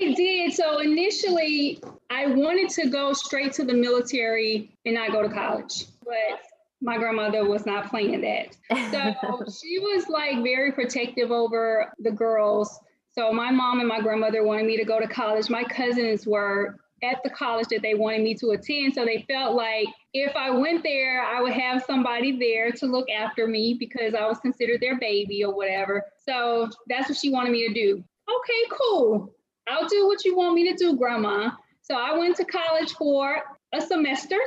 I 0.00 0.14
did. 0.14 0.52
So 0.54 0.78
initially, 0.78 1.80
I 2.10 2.26
wanted 2.26 2.70
to 2.70 2.88
go 2.88 3.12
straight 3.12 3.52
to 3.54 3.64
the 3.64 3.74
military 3.74 4.70
and 4.84 4.94
not 4.94 5.12
go 5.12 5.22
to 5.22 5.28
college, 5.28 5.86
but 6.04 6.40
my 6.80 6.96
grandmother 6.96 7.44
was 7.44 7.66
not 7.66 7.90
playing 7.90 8.20
that. 8.20 8.56
So 8.90 9.44
she 9.60 9.78
was 9.78 10.08
like 10.08 10.42
very 10.42 10.72
protective 10.72 11.30
over 11.30 11.92
the 11.98 12.10
girls. 12.10 12.78
So 13.12 13.32
my 13.32 13.50
mom 13.50 13.80
and 13.80 13.88
my 13.88 14.00
grandmother 14.00 14.44
wanted 14.44 14.66
me 14.66 14.76
to 14.76 14.84
go 14.84 15.00
to 15.00 15.08
college. 15.08 15.50
My 15.50 15.64
cousins 15.64 16.26
were 16.26 16.76
at 17.02 17.22
the 17.22 17.30
college 17.30 17.68
that 17.68 17.82
they 17.82 17.94
wanted 17.94 18.22
me 18.22 18.34
to 18.34 18.50
attend. 18.50 18.94
So 18.94 19.04
they 19.04 19.24
felt 19.28 19.54
like 19.54 19.86
if 20.14 20.34
I 20.36 20.50
went 20.50 20.82
there, 20.82 21.22
I 21.22 21.40
would 21.40 21.52
have 21.52 21.82
somebody 21.84 22.38
there 22.38 22.70
to 22.72 22.86
look 22.86 23.08
after 23.10 23.46
me 23.46 23.76
because 23.78 24.14
I 24.14 24.26
was 24.26 24.38
considered 24.38 24.80
their 24.80 24.98
baby 24.98 25.44
or 25.44 25.54
whatever. 25.54 26.04
So 26.24 26.68
that's 26.88 27.08
what 27.08 27.18
she 27.18 27.30
wanted 27.30 27.52
me 27.52 27.66
to 27.68 27.74
do. 27.74 27.96
Okay, 27.96 28.76
cool. 28.78 29.32
I'll 29.68 29.88
do 29.88 30.06
what 30.06 30.24
you 30.24 30.36
want 30.36 30.54
me 30.54 30.70
to 30.70 30.76
do, 30.76 30.96
Grandma. 30.96 31.50
So 31.82 31.96
I 31.96 32.16
went 32.16 32.36
to 32.36 32.44
college 32.44 32.92
for 32.92 33.38
a 33.72 33.80
semester. 33.80 34.38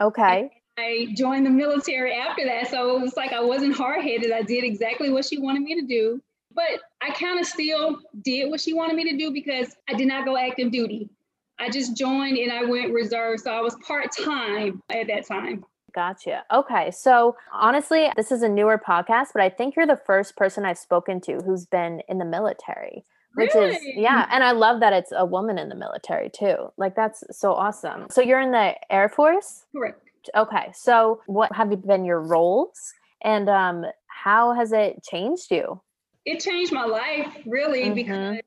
Okay. 0.00 0.50
I 0.78 1.08
joined 1.14 1.46
the 1.46 1.50
military 1.50 2.14
after 2.14 2.44
that. 2.44 2.68
So 2.68 2.96
it 2.96 3.02
was 3.02 3.16
like 3.16 3.32
I 3.32 3.40
wasn't 3.40 3.76
hard 3.76 4.02
headed. 4.02 4.32
I 4.32 4.42
did 4.42 4.64
exactly 4.64 5.10
what 5.10 5.24
she 5.24 5.38
wanted 5.38 5.62
me 5.62 5.80
to 5.80 5.86
do. 5.86 6.20
But 6.52 6.80
I 7.00 7.10
kind 7.12 7.38
of 7.38 7.46
still 7.46 8.00
did 8.22 8.50
what 8.50 8.60
she 8.60 8.72
wanted 8.72 8.96
me 8.96 9.10
to 9.10 9.16
do 9.16 9.30
because 9.32 9.74
I 9.88 9.94
did 9.94 10.08
not 10.08 10.24
go 10.24 10.36
active 10.36 10.72
duty. 10.72 11.08
I 11.58 11.70
just 11.70 11.96
joined 11.96 12.38
and 12.38 12.50
I 12.50 12.64
went 12.64 12.92
reserve. 12.92 13.40
So 13.40 13.52
I 13.52 13.60
was 13.60 13.76
part 13.86 14.08
time 14.16 14.82
at 14.90 15.06
that 15.08 15.26
time. 15.26 15.64
Gotcha. 15.94 16.44
Okay. 16.52 16.90
So 16.90 17.36
honestly, 17.52 18.10
this 18.16 18.32
is 18.32 18.42
a 18.42 18.48
newer 18.48 18.78
podcast, 18.78 19.28
but 19.34 19.42
I 19.42 19.48
think 19.48 19.76
you're 19.76 19.86
the 19.86 20.00
first 20.06 20.36
person 20.36 20.64
I've 20.64 20.78
spoken 20.78 21.20
to 21.22 21.40
who's 21.44 21.66
been 21.66 22.02
in 22.08 22.18
the 22.18 22.24
military 22.24 23.04
which 23.34 23.54
really? 23.54 23.74
is 23.74 23.82
yeah 23.96 24.26
and 24.30 24.42
i 24.42 24.50
love 24.52 24.80
that 24.80 24.92
it's 24.92 25.12
a 25.16 25.24
woman 25.24 25.58
in 25.58 25.68
the 25.68 25.74
military 25.74 26.28
too 26.30 26.72
like 26.76 26.96
that's 26.96 27.22
so 27.30 27.52
awesome. 27.52 28.06
So 28.10 28.20
you're 28.20 28.40
in 28.40 28.52
the 28.52 28.74
air 28.92 29.08
force? 29.08 29.64
Correct. 29.72 30.06
Okay 30.36 30.70
so 30.74 31.20
what 31.26 31.52
have 31.54 31.70
been 31.86 32.04
your 32.04 32.20
roles? 32.20 32.92
And 33.22 33.48
um 33.48 33.84
how 34.06 34.52
has 34.54 34.72
it 34.72 35.02
changed 35.02 35.50
you? 35.50 35.80
It 36.24 36.40
changed 36.40 36.72
my 36.72 36.84
life 36.84 37.28
really 37.46 37.84
mm-hmm. 37.84 37.94
because 37.94 38.38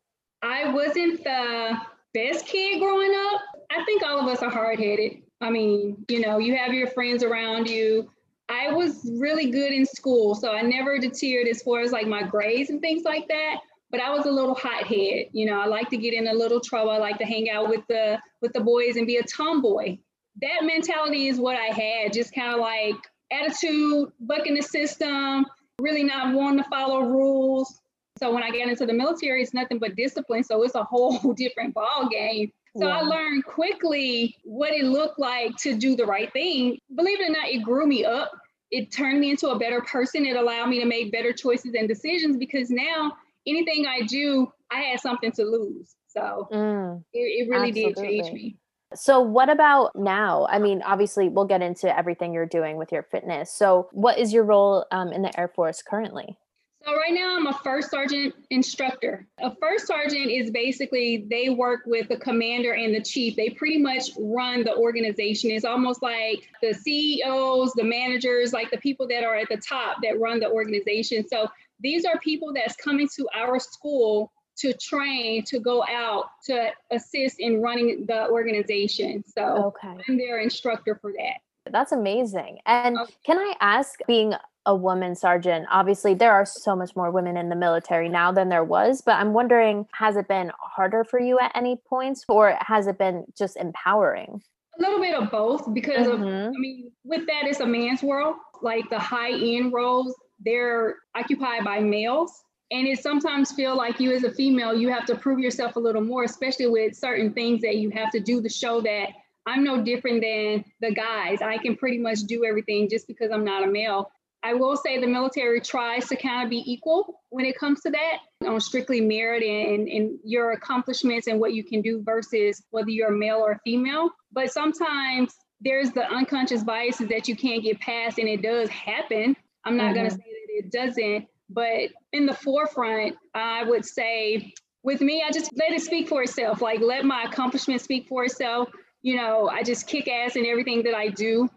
i 0.42 0.72
wasn't 0.72 1.24
the 1.24 1.78
best 2.13 2.46
kid 2.46 2.80
growing 2.80 3.13
up. 3.32 3.42
I 3.72 3.84
think 3.86 4.04
all 4.04 4.20
of 4.20 4.28
us 4.28 4.44
are 4.44 4.52
hard-headed. 4.52 5.24
I 5.42 5.50
mean 5.50 6.06
you 6.10 6.20
know 6.20 6.38
you 6.38 6.56
have 6.58 6.74
your 6.74 6.88
friends 6.88 7.24
around 7.24 7.70
you. 7.70 8.10
I 8.50 8.72
was 8.74 9.10
really 9.20 9.50
good 9.50 9.72
in 9.72 9.86
school 9.86 10.36
so 10.36 10.52
i 10.52 10.62
never 10.62 11.00
deterred 11.00 11.48
as 11.48 11.63
far 11.63 11.80
as 11.80 11.94
like 11.94 12.08
my 12.08 12.24
grades 12.24 12.70
and 12.70 12.82
things 12.82 13.04
like 13.04 13.25
that 13.30 13.62
but 13.94 14.02
I 14.02 14.10
was 14.10 14.26
a 14.26 14.32
little 14.32 14.56
hothead. 14.56 15.28
You 15.34 15.46
know, 15.46 15.62
I 15.62 15.68
like 15.68 15.88
to 15.92 15.98
get 15.98 16.16
in 16.16 16.28
a 16.28 16.34
little 16.34 16.60
trouble. 16.60 16.90
I 16.90 16.98
like 16.98 17.20
to 17.20 17.26
hang 17.26 17.52
out 17.52 17.70
with 17.70 17.86
the 17.88 18.20
with 18.42 18.52
the 18.52 18.60
boys 18.60 18.96
and 18.96 19.06
be 19.06 19.18
a 19.18 19.24
tomboy. 19.24 20.00
That 20.42 20.64
mentality 20.64 21.28
is 21.28 21.40
what 21.40 21.56
I 21.56 21.68
had, 21.68 22.12
just 22.12 22.34
kind 22.34 22.56
of 22.56 22.60
like 22.60 22.96
attitude, 23.32 24.12
bucking 24.20 24.56
the 24.56 24.64
system, 24.64 25.46
really 25.80 26.04
not 26.04 26.34
wanting 26.34 26.64
to 26.64 26.70
follow 26.72 27.02
rules. 27.02 27.82
So 28.18 28.34
when 28.34 28.42
I 28.42 28.50
got 28.50 28.68
into 28.68 28.88
the 28.88 28.94
military, 28.94 29.44
it's 29.44 29.54
nothing 29.54 29.78
but 29.78 29.96
discipline. 29.96 30.44
So 30.44 30.64
it's 30.64 30.74
a 30.74 30.84
whole 30.90 31.34
different 31.34 31.76
ball 31.76 32.10
game. 32.10 32.52
So 32.76 32.88
yeah. 32.88 32.98
I 32.98 33.02
learned 33.02 33.46
quickly 33.46 34.36
what 34.44 34.74
it 34.74 34.86
looked 34.86 35.20
like 35.20 35.56
to 35.58 35.76
do 35.76 35.96
the 35.96 36.08
right 36.08 36.34
thing. 36.34 36.80
Believe 36.96 37.20
it 37.20 37.30
or 37.30 37.32
not, 37.32 37.50
it 37.50 37.62
grew 37.62 37.86
me 37.86 38.06
up. 38.06 38.32
It 38.72 38.92
turned 38.92 39.20
me 39.20 39.30
into 39.30 39.50
a 39.50 39.60
better 39.60 39.82
person. 39.82 40.26
It 40.26 40.36
allowed 40.36 40.70
me 40.70 40.80
to 40.80 40.86
make 40.88 41.12
better 41.12 41.32
choices 41.32 41.76
and 41.76 41.88
decisions 41.88 42.38
because 42.38 42.72
now 42.72 43.12
anything 43.48 43.86
I 43.88 44.02
do, 44.06 44.52
I 44.72 44.80
had 44.82 45.00
something 45.00 45.32
to 45.34 45.44
lose. 45.44 45.96
So 46.08 46.48
mm, 46.52 47.04
it, 47.14 47.20
it, 47.20 47.50
really 47.50 47.70
absolutely. 47.70 47.94
did 47.94 48.24
change 48.24 48.34
me. 48.34 48.58
So, 48.96 49.22
what 49.22 49.50
about 49.50 49.96
now? 49.96 50.48
I 50.50 50.60
mean, 50.60 50.82
obviously, 50.84 51.30
we'll 51.30 51.46
get 51.46 51.62
into 51.62 51.96
everything 51.96 52.34
you're 52.34 52.46
doing 52.46 52.78
with 52.78 52.92
your 52.92 53.04
fitness. 53.04 53.52
So, 53.52 53.90
what 53.92 54.18
is 54.20 54.32
your 54.32 54.44
role 54.44 54.86
um, 54.92 55.12
in 55.12 55.22
the 55.22 55.40
Air 55.40 55.48
Force 55.48 55.82
currently? 55.82 56.38
So, 56.86 56.94
right 56.96 57.14
now, 57.14 57.38
I'm 57.38 57.48
a 57.48 57.58
first 57.64 57.90
sergeant 57.90 58.36
instructor. 58.50 59.26
A 59.40 59.56
first 59.56 59.88
sergeant 59.88 60.30
is 60.30 60.52
basically 60.52 61.26
they 61.30 61.50
work 61.50 61.82
with 61.86 62.10
the 62.10 62.18
commander 62.18 62.74
and 62.74 62.94
the 62.94 63.02
chief. 63.02 63.36
They 63.36 63.50
pretty 63.50 63.78
much 63.78 64.12
run 64.20 64.64
the 64.64 64.76
organization. 64.76 65.50
It's 65.52 65.66
almost 65.66 66.04
like 66.04 66.50
the 66.62 66.74
CEOs, 66.74 67.72
the 67.74 67.86
managers, 67.86 68.52
like 68.52 68.70
the 68.70 68.78
people 68.78 69.08
that 69.08 69.24
are 69.24 69.36
at 69.36 69.48
the 69.50 69.58
top 69.58 69.98
that 70.04 70.20
run 70.20 70.40
the 70.40 70.52
organization. 70.52 71.28
So, 71.28 71.48
these 71.84 72.06
are 72.06 72.18
people 72.20 72.54
that's 72.54 72.75
coming 72.75 73.08
to 73.16 73.28
our 73.36 73.60
school 73.60 74.32
to 74.56 74.74
train 74.74 75.44
to 75.44 75.60
go 75.60 75.84
out 75.90 76.25
to 76.46 76.70
assist 76.92 77.40
in 77.40 77.62
running 77.62 78.06
the 78.08 78.30
organization. 78.30 79.24
So 79.36 79.74
okay. 79.84 79.96
I'm 80.08 80.18
their 80.18 80.40
instructor 80.40 80.98
for 81.02 81.12
that. 81.12 81.72
That's 81.72 81.92
amazing. 81.92 82.60
And 82.66 82.98
okay. 82.98 83.13
can 83.25 83.38
I 83.38 83.54
ask, 83.62 84.00
being 84.08 84.34
a 84.66 84.75
woman 84.75 85.16
sergeant, 85.16 85.66
obviously 85.72 86.13
there 86.13 86.32
are 86.32 86.46
so 86.46 86.75
much 86.75 86.96
more 86.96 87.12
women 87.12 87.36
in 87.36 87.50
the 87.50 87.56
military 87.56 88.10
now 88.10 88.32
than 88.32 88.50
there 88.50 88.63
was, 88.63 89.02
but 89.02 89.16
I'm 89.16 89.34
wondering, 89.34 89.88
has 89.92 90.16
it 90.16 90.28
been 90.28 90.52
harder 90.60 91.04
for 91.04 91.20
you 91.20 91.40
at 91.40 91.52
any 91.56 91.78
points 91.88 92.24
or 92.30 92.58
has 92.62 92.88
it 92.88 92.98
been 92.98 93.25
just 93.38 93.58
empowering? 93.58 94.42
A 94.78 94.82
little 94.82 95.00
bit 95.00 95.16
of 95.16 95.32
both 95.32 95.74
because 95.74 96.08
mm-hmm. 96.08 96.24
of, 96.24 96.48
I 96.48 96.60
mean, 96.60 96.92
with 97.04 97.25
that, 97.28 97.44
it's 97.46 97.60
a 97.60 97.66
man's 97.66 98.04
world. 98.04 98.36
Like 98.62 98.90
the 98.90 99.00
high 99.00 99.34
end 99.34 99.74
roles, 99.74 100.16
they're 100.44 100.96
occupied 101.16 101.64
by 101.64 101.80
males. 101.80 102.44
And 102.72 102.88
it 102.88 103.00
sometimes 103.00 103.52
feel 103.52 103.76
like 103.78 104.00
you 104.00 104.12
as 104.14 104.24
a 104.24 104.32
female, 104.32 104.76
you 104.76 104.90
have 104.90 105.06
to 105.06 105.16
prove 105.16 105.40
yourself 105.40 105.76
a 105.76 105.80
little 105.80 106.02
more, 106.02 106.24
especially 106.24 106.68
with 106.68 106.96
certain 106.96 107.32
things 107.32 107.62
that 107.62 107.76
you 107.76 107.92
have 107.92 108.10
to 108.12 108.20
do 108.20 108.42
to 108.42 108.50
show 108.50 108.82
that 108.82 109.10
I'm 109.46 109.64
no 109.64 109.84
different 109.84 110.22
than 110.22 110.66
the 110.82 110.94
guys. 110.94 111.42
I 111.42 111.58
can 111.58 111.76
pretty 111.76 111.98
much 111.98 112.22
do 112.22 112.46
everything 112.46 112.90
just 112.90 113.08
because 113.08 113.32
I'm 113.32 113.44
not 113.44 113.64
a 113.64 113.68
male. 113.68 114.10
I 114.42 114.54
will 114.54 114.76
say 114.76 115.00
the 115.00 115.08
military 115.08 115.62
tries 115.62 116.08
to 116.10 116.18
kind 116.18 116.44
of 116.44 116.50
be 116.50 116.64
equal 116.70 117.22
when 117.30 117.46
it 117.46 117.58
comes 117.58 117.82
to 117.82 117.92
that 117.92 118.18
on 118.46 118.60
strictly 118.60 119.00
merit 119.00 119.42
and, 119.42 119.88
and 119.88 120.20
your 120.24 120.52
accomplishments 120.52 121.28
and 121.28 121.40
what 121.40 121.54
you 121.54 121.64
can 121.64 121.82
do 121.82 122.04
versus 122.04 122.62
whether 122.72 122.90
you're 122.90 123.14
a 123.14 123.18
male 123.18 123.38
or 123.38 123.62
female. 123.64 124.10
But 124.34 124.52
sometimes 124.52 125.34
there's 125.62 125.92
the 125.92 126.06
unconscious 126.12 126.64
biases 126.64 127.08
that 127.08 127.30
you 127.30 127.38
can't 127.38 127.64
get 127.64 127.80
past, 127.80 128.18
and 128.18 128.28
it 128.28 128.42
does 128.42 128.68
happen. 128.70 129.38
I'm 129.65 129.77
not 129.77 129.88
mm-hmm. 129.88 129.96
going 129.96 130.10
to 130.10 130.15
say 130.15 130.17
that 130.17 130.65
it 130.65 130.72
doesn't, 130.72 131.27
but 131.50 131.89
in 132.12 132.25
the 132.25 132.34
forefront, 132.34 133.15
I 133.34 133.63
would 133.63 133.86
say 133.86 134.53
with 134.84 135.01
me, 135.01 135.24
I 135.25 135.32
just 135.32 135.51
let 135.58 135.72
it 135.72 135.82
speak 135.82 136.08
for 136.08 136.24
itself. 136.24 136.62
Like 136.62 136.82
let 136.82 137.05
my 137.05 137.24
accomplishments 137.24 137.86
speak 137.86 138.08
for 138.08 138.25
itself. 138.25 138.70
You 139.01 139.15
know, 139.15 139.50
I 139.50 139.63
just 139.63 139.88
kick 139.88 140.08
ass 140.08 140.36
in 140.36 140.46
everything 140.46 140.84
that 140.84 140.93
I 140.93 141.10
do. 141.10 141.50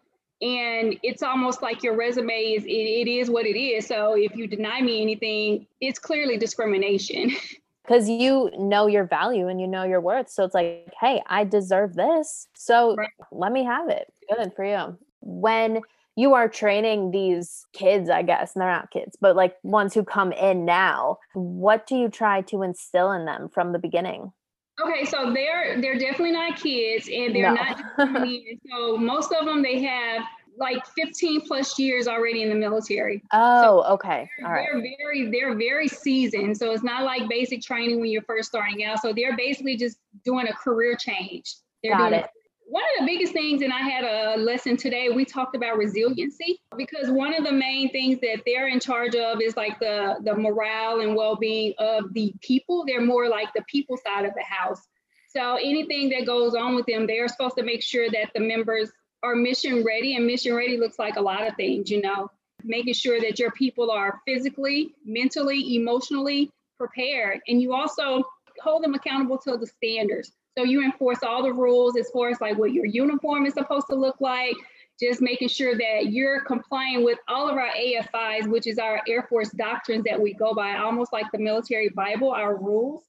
And 0.42 0.96
it's 1.02 1.22
almost 1.22 1.62
like 1.62 1.82
your 1.82 1.96
resume 1.96 2.34
is 2.34 2.64
it, 2.64 2.68
it 2.68 3.08
is 3.08 3.30
what 3.30 3.46
it 3.46 3.58
is. 3.58 3.86
So 3.86 4.14
if 4.16 4.36
you 4.36 4.46
deny 4.46 4.82
me 4.82 5.00
anything, 5.00 5.66
it's 5.80 5.98
clearly 5.98 6.38
discrimination. 6.38 7.32
Because 7.86 8.08
you 8.08 8.50
know 8.58 8.88
your 8.88 9.04
value 9.04 9.46
and 9.46 9.60
you 9.60 9.68
know 9.68 9.84
your 9.84 10.00
worth. 10.00 10.28
So 10.28 10.42
it's 10.42 10.54
like, 10.54 10.92
hey, 11.00 11.22
I 11.28 11.44
deserve 11.44 11.94
this. 11.94 12.48
So 12.54 12.96
right. 12.96 13.08
let 13.30 13.52
me 13.52 13.64
have 13.64 13.88
it. 13.88 14.12
Good 14.28 14.52
for 14.56 14.64
you. 14.64 14.98
When 15.20 15.82
you 16.16 16.32
are 16.32 16.48
training 16.48 17.10
these 17.10 17.66
kids, 17.74 18.08
I 18.08 18.22
guess, 18.22 18.54
and 18.54 18.62
they're 18.62 18.72
not 18.72 18.90
kids, 18.90 19.16
but 19.20 19.36
like 19.36 19.54
ones 19.62 19.92
who 19.92 20.02
come 20.02 20.32
in 20.32 20.64
now. 20.64 21.18
What 21.34 21.86
do 21.86 21.94
you 21.96 22.08
try 22.08 22.40
to 22.42 22.62
instill 22.62 23.12
in 23.12 23.26
them 23.26 23.48
from 23.52 23.72
the 23.72 23.78
beginning? 23.78 24.32
Okay, 24.80 25.04
so 25.04 25.32
they're 25.32 25.80
they're 25.80 25.98
definitely 25.98 26.32
not 26.32 26.56
kids, 26.56 27.08
and 27.12 27.34
they're 27.34 27.54
no. 27.54 27.54
not. 27.54 27.80
so 28.70 28.96
most 28.96 29.32
of 29.32 29.46
them 29.46 29.62
they 29.62 29.82
have 29.82 30.22
like 30.58 30.86
15 30.98 31.42
plus 31.42 31.78
years 31.78 32.08
already 32.08 32.42
in 32.42 32.48
the 32.48 32.54
military. 32.54 33.22
Oh, 33.32 33.62
so 33.62 33.84
okay. 33.94 34.28
All 34.42 34.52
right. 34.52 34.66
They're 34.72 34.82
very 34.98 35.30
they're 35.30 35.54
very 35.54 35.88
seasoned. 35.88 36.56
So 36.56 36.72
it's 36.72 36.82
not 36.82 37.04
like 37.04 37.28
basic 37.28 37.60
training 37.62 38.00
when 38.00 38.10
you're 38.10 38.22
first 38.22 38.48
starting 38.48 38.84
out. 38.84 39.00
So 39.02 39.12
they're 39.12 39.36
basically 39.36 39.76
just 39.76 39.98
doing 40.24 40.48
a 40.48 40.52
career 40.54 40.96
change. 40.96 41.56
They're 41.82 41.96
Got 41.96 42.10
doing 42.10 42.20
it 42.20 42.30
one 42.68 42.82
of 42.82 43.06
the 43.06 43.12
biggest 43.12 43.32
things, 43.32 43.62
and 43.62 43.72
I 43.72 43.78
had 43.78 44.02
a 44.02 44.36
lesson 44.36 44.76
today, 44.76 45.08
we 45.08 45.24
talked 45.24 45.54
about 45.54 45.76
resiliency 45.76 46.60
because 46.76 47.08
one 47.08 47.32
of 47.32 47.44
the 47.44 47.52
main 47.52 47.90
things 47.92 48.18
that 48.20 48.42
they're 48.44 48.66
in 48.66 48.80
charge 48.80 49.14
of 49.14 49.40
is 49.40 49.56
like 49.56 49.78
the, 49.78 50.16
the 50.24 50.34
morale 50.34 51.00
and 51.00 51.14
well 51.14 51.36
being 51.36 51.74
of 51.78 52.12
the 52.12 52.34
people. 52.40 52.84
They're 52.84 53.04
more 53.04 53.28
like 53.28 53.52
the 53.54 53.62
people 53.68 53.96
side 53.96 54.24
of 54.24 54.32
the 54.34 54.42
house. 54.42 54.82
So 55.28 55.54
anything 55.54 56.08
that 56.10 56.26
goes 56.26 56.56
on 56.56 56.74
with 56.74 56.86
them, 56.86 57.06
they're 57.06 57.28
supposed 57.28 57.56
to 57.56 57.62
make 57.62 57.82
sure 57.82 58.10
that 58.10 58.32
the 58.34 58.40
members 58.40 58.90
are 59.22 59.36
mission 59.36 59.84
ready, 59.84 60.16
and 60.16 60.26
mission 60.26 60.54
ready 60.54 60.76
looks 60.76 60.98
like 60.98 61.16
a 61.16 61.20
lot 61.20 61.46
of 61.46 61.54
things, 61.54 61.88
you 61.88 62.02
know, 62.02 62.30
making 62.64 62.94
sure 62.94 63.20
that 63.20 63.38
your 63.38 63.52
people 63.52 63.92
are 63.92 64.20
physically, 64.26 64.92
mentally, 65.04 65.76
emotionally 65.76 66.50
prepared. 66.78 67.40
And 67.46 67.62
you 67.62 67.74
also 67.74 68.24
hold 68.60 68.82
them 68.82 68.94
accountable 68.94 69.38
to 69.38 69.56
the 69.56 69.66
standards. 69.66 70.32
So 70.56 70.64
you 70.64 70.82
enforce 70.82 71.18
all 71.22 71.42
the 71.42 71.52
rules 71.52 71.96
as 71.98 72.08
far 72.10 72.30
as 72.30 72.40
like 72.40 72.56
what 72.56 72.72
your 72.72 72.86
uniform 72.86 73.44
is 73.44 73.52
supposed 73.52 73.88
to 73.88 73.94
look 73.94 74.16
like, 74.20 74.54
just 74.98 75.20
making 75.20 75.48
sure 75.48 75.76
that 75.76 76.12
you're 76.12 76.40
complying 76.44 77.04
with 77.04 77.18
all 77.28 77.48
of 77.48 77.56
our 77.56 77.70
AFIs, 77.76 78.48
which 78.48 78.66
is 78.66 78.78
our 78.78 79.02
Air 79.06 79.26
Force 79.28 79.50
doctrines 79.50 80.04
that 80.08 80.18
we 80.18 80.32
go 80.32 80.54
by, 80.54 80.76
almost 80.76 81.12
like 81.12 81.26
the 81.30 81.38
military 81.38 81.90
Bible, 81.90 82.30
our 82.30 82.56
rules. 82.56 83.02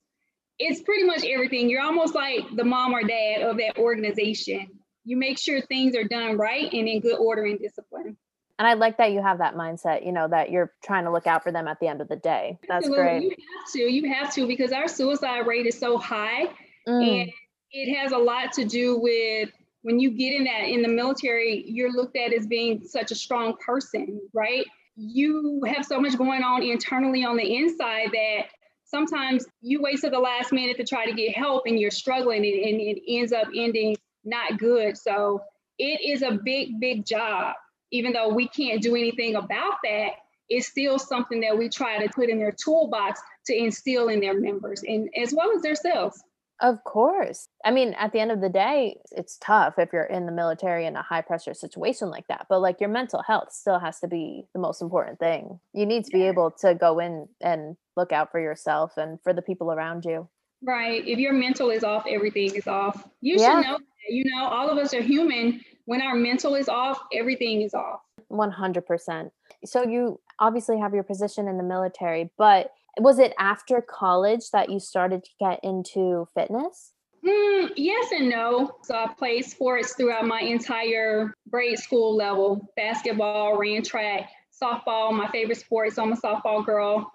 It's 0.59 0.81
pretty 0.81 1.05
much 1.05 1.23
everything. 1.23 1.69
You're 1.69 1.83
almost 1.83 2.15
like 2.15 2.43
the 2.55 2.65
mom 2.65 2.93
or 2.93 3.03
dad 3.03 3.43
of 3.43 3.57
that 3.57 3.77
organization. 3.77 4.67
You 5.05 5.15
make 5.15 5.37
sure 5.37 5.61
things 5.61 5.95
are 5.95 6.03
done 6.03 6.35
right 6.35 6.71
and 6.73 6.87
in 6.87 6.99
good 6.99 7.17
order 7.17 7.45
and 7.45 7.59
discipline. 7.59 8.17
And 8.59 8.67
I 8.67 8.73
like 8.73 8.97
that 8.97 9.11
you 9.11 9.21
have 9.21 9.37
that 9.37 9.55
mindset, 9.55 10.05
you 10.05 10.11
know, 10.11 10.27
that 10.27 10.49
you're 10.49 10.73
trying 10.83 11.05
to 11.05 11.11
look 11.11 11.27
out 11.27 11.43
for 11.43 11.51
them 11.53 11.67
at 11.67 11.79
the 11.79 11.87
end 11.87 12.01
of 12.01 12.09
the 12.09 12.15
day. 12.15 12.57
That's 12.67 12.87
Absolutely. 12.87 13.05
great. 13.05 13.23
You 13.23 13.29
have 13.29 13.71
to, 13.71 13.79
you 13.79 14.13
have 14.13 14.33
to, 14.33 14.47
because 14.47 14.71
our 14.73 14.87
suicide 14.89 15.45
rate 15.47 15.67
is 15.67 15.79
so 15.79 15.97
high 15.97 16.49
Mm. 16.87 17.21
And 17.21 17.31
It 17.71 17.95
has 17.95 18.11
a 18.11 18.17
lot 18.17 18.53
to 18.53 18.65
do 18.65 18.97
with 18.97 19.49
when 19.81 19.99
you 19.99 20.11
get 20.11 20.33
in 20.33 20.43
that 20.45 20.63
in 20.63 20.81
the 20.81 20.87
military, 20.87 21.63
you're 21.67 21.91
looked 21.91 22.17
at 22.17 22.33
as 22.33 22.47
being 22.47 22.83
such 22.83 23.11
a 23.11 23.15
strong 23.15 23.55
person, 23.57 24.19
right? 24.33 24.65
You 24.95 25.61
have 25.67 25.85
so 25.85 25.99
much 26.01 26.17
going 26.17 26.43
on 26.43 26.63
internally 26.63 27.23
on 27.23 27.37
the 27.37 27.55
inside 27.55 28.09
that 28.11 28.47
sometimes 28.83 29.45
you 29.61 29.81
wait 29.81 30.01
to 30.01 30.09
the 30.09 30.19
last 30.19 30.51
minute 30.51 30.77
to 30.77 30.83
try 30.83 31.05
to 31.05 31.13
get 31.13 31.35
help 31.35 31.63
and 31.67 31.79
you're 31.79 31.91
struggling 31.91 32.45
and, 32.45 32.53
and 32.53 32.81
it 32.81 33.01
ends 33.07 33.31
up 33.31 33.47
ending 33.55 33.95
not 34.23 34.57
good. 34.57 34.97
So 34.97 35.41
it 35.77 36.01
is 36.01 36.21
a 36.21 36.31
big, 36.31 36.79
big 36.79 37.05
job. 37.05 37.55
Even 37.91 38.11
though 38.11 38.29
we 38.29 38.47
can't 38.47 38.81
do 38.81 38.95
anything 38.95 39.35
about 39.35 39.75
that, 39.83 40.09
it's 40.49 40.67
still 40.67 40.97
something 40.97 41.39
that 41.41 41.57
we 41.57 41.69
try 41.69 42.05
to 42.05 42.11
put 42.13 42.29
in 42.29 42.39
their 42.39 42.51
toolbox 42.51 43.21
to 43.45 43.55
instill 43.55 44.09
in 44.09 44.19
their 44.19 44.39
members 44.39 44.83
and 44.83 45.09
as 45.15 45.33
well 45.33 45.51
as 45.55 45.61
themselves. 45.61 46.21
Of 46.59 46.83
course. 46.83 47.49
I 47.63 47.69
mean, 47.71 47.93
at 47.93 48.13
the 48.13 48.19
end 48.19 48.31
of 48.31 48.41
the 48.41 48.49
day, 48.49 48.99
it's 49.11 49.37
tough 49.37 49.75
if 49.77 49.93
you're 49.93 50.03
in 50.03 50.25
the 50.25 50.31
military 50.31 50.87
in 50.87 50.95
a 50.95 51.03
high 51.03 51.21
pressure 51.21 51.53
situation 51.53 52.09
like 52.09 52.27
that. 52.27 52.47
But 52.49 52.61
like 52.61 52.79
your 52.79 52.89
mental 52.89 53.21
health 53.21 53.51
still 53.51 53.77
has 53.79 53.99
to 53.99 54.07
be 54.07 54.45
the 54.53 54.59
most 54.59 54.81
important 54.81 55.19
thing. 55.19 55.59
You 55.73 55.85
need 55.85 56.05
to 56.05 56.11
be 56.11 56.23
able 56.23 56.51
to 56.61 56.73
go 56.73 56.97
in 56.99 57.27
and 57.41 57.77
look 57.95 58.11
out 58.11 58.31
for 58.31 58.39
yourself 58.39 58.97
and 58.97 59.19
for 59.21 59.33
the 59.33 59.43
people 59.43 59.71
around 59.71 60.03
you. 60.05 60.27
Right. 60.63 61.07
If 61.07 61.19
your 61.19 61.33
mental 61.33 61.69
is 61.69 61.83
off, 61.83 62.05
everything 62.09 62.55
is 62.55 62.67
off. 62.67 63.07
You 63.21 63.37
Yeah. 63.39 63.61
should 63.61 63.67
know 63.67 63.77
that. 63.77 63.83
You 64.09 64.23
know, 64.25 64.47
all 64.47 64.69
of 64.69 64.77
us 64.77 64.93
are 64.93 65.01
human. 65.01 65.61
When 65.85 66.01
our 66.01 66.15
mental 66.15 66.55
is 66.55 66.67
off, 66.69 66.99
everything 67.13 67.61
is 67.61 67.73
off. 67.75 68.01
100%. 68.29 69.31
So 69.65 69.83
you 69.83 70.19
obviously 70.39 70.79
have 70.79 70.93
your 70.93 71.03
position 71.03 71.47
in 71.47 71.57
the 71.57 71.63
military, 71.63 72.31
but 72.37 72.71
was 72.99 73.19
it 73.19 73.33
after 73.39 73.81
college 73.81 74.51
that 74.51 74.69
you 74.69 74.79
started 74.79 75.23
to 75.23 75.29
get 75.39 75.59
into 75.63 76.27
fitness? 76.35 76.93
Hmm, 77.25 77.67
yes 77.75 78.11
and 78.11 78.29
no. 78.29 78.77
So 78.83 78.95
I 78.95 79.07
played 79.17 79.45
sports 79.45 79.93
throughout 79.95 80.25
my 80.25 80.41
entire 80.41 81.33
grade 81.49 81.79
school 81.79 82.15
level 82.15 82.71
basketball, 82.75 83.57
ran 83.57 83.83
track, 83.83 84.29
softball, 84.61 85.11
my 85.11 85.27
favorite 85.29 85.57
sport. 85.57 85.93
So 85.93 86.03
I'm 86.03 86.13
a 86.13 86.15
softball 86.15 86.65
girl. 86.65 87.11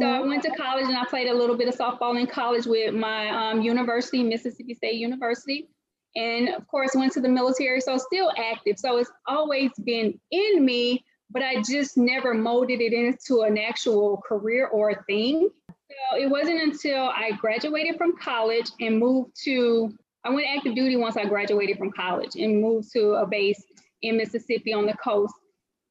So 0.00 0.06
I 0.06 0.20
Mhm. 0.20 0.28
went 0.28 0.42
to 0.44 0.50
college 0.50 0.84
and 0.86 0.96
I 0.96 1.04
played 1.06 1.28
a 1.28 1.34
little 1.34 1.56
bit 1.56 1.66
of 1.68 1.74
softball 1.76 2.20
in 2.20 2.26
college 2.26 2.66
with 2.66 2.94
my 2.94 3.30
um, 3.30 3.62
university, 3.62 4.22
Mississippi 4.22 4.74
State 4.74 4.96
University. 4.96 5.68
And 6.14 6.50
of 6.50 6.66
course, 6.68 6.94
went 6.94 7.12
to 7.14 7.20
the 7.20 7.28
military. 7.28 7.80
So 7.80 7.96
still 7.98 8.32
active. 8.36 8.78
So 8.78 8.98
it's 8.98 9.10
always 9.26 9.70
been 9.84 10.20
in 10.30 10.64
me, 10.64 11.04
but 11.30 11.42
I 11.42 11.62
just 11.62 11.96
never 11.96 12.34
molded 12.34 12.80
it 12.80 12.92
into 12.92 13.42
an 13.42 13.58
actual 13.58 14.22
career 14.26 14.66
or 14.66 14.90
a 14.90 15.02
thing. 15.04 15.48
So 15.70 16.16
it 16.16 16.28
wasn't 16.28 16.60
until 16.60 17.08
I 17.08 17.32
graduated 17.32 17.96
from 17.96 18.16
college 18.16 18.70
and 18.80 18.98
moved 18.98 19.32
to, 19.44 19.92
I 20.24 20.30
went 20.30 20.46
active 20.54 20.74
duty 20.74 20.96
once 20.96 21.16
I 21.16 21.24
graduated 21.24 21.78
from 21.78 21.92
college 21.92 22.36
and 22.36 22.60
moved 22.60 22.92
to 22.92 23.14
a 23.14 23.26
base 23.26 23.62
in 24.02 24.16
Mississippi 24.16 24.72
on 24.72 24.86
the 24.86 24.94
coast. 24.94 25.34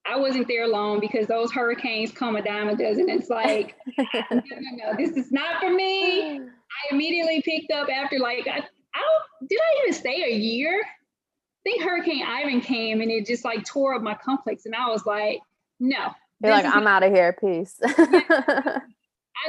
I 0.05 0.17
wasn't 0.17 0.47
there 0.47 0.67
long 0.67 0.99
because 0.99 1.27
those 1.27 1.51
hurricanes 1.51 2.11
come 2.11 2.37
a 2.37 2.41
dime 2.41 2.69
a 2.69 2.77
dozen. 2.77 3.09
It's 3.09 3.29
like, 3.29 3.75
no, 3.97 4.05
no, 4.31 4.41
no, 4.71 4.93
this 4.97 5.17
is 5.17 5.31
not 5.31 5.59
for 5.59 5.69
me. 5.69 6.39
I 6.39 6.93
immediately 6.93 7.41
picked 7.41 7.71
up 7.71 7.89
after 7.89 8.17
like, 8.19 8.47
I, 8.47 8.57
I 8.57 9.01
don't, 9.01 9.49
did 9.49 9.59
I 9.59 9.81
even 9.81 9.93
stay 9.93 10.23
a 10.23 10.35
year? 10.35 10.81
Think 11.67 11.83
Hurricane 11.83 12.23
Ivan 12.25 12.61
came 12.61 13.01
and 13.01 13.11
it 13.11 13.25
just 13.25 13.43
like 13.43 13.65
tore 13.65 13.93
up 13.93 14.01
my 14.01 14.15
complex. 14.15 14.65
And 14.65 14.73
I 14.73 14.87
was 14.87 15.05
like, 15.05 15.41
no. 15.81 15.97
You're 16.41 16.53
like, 16.53 16.63
I'm 16.63 16.87
out 16.87 17.03
of 17.03 17.11
here. 17.11 17.33
Peace. 17.33 17.75
I 17.83 18.79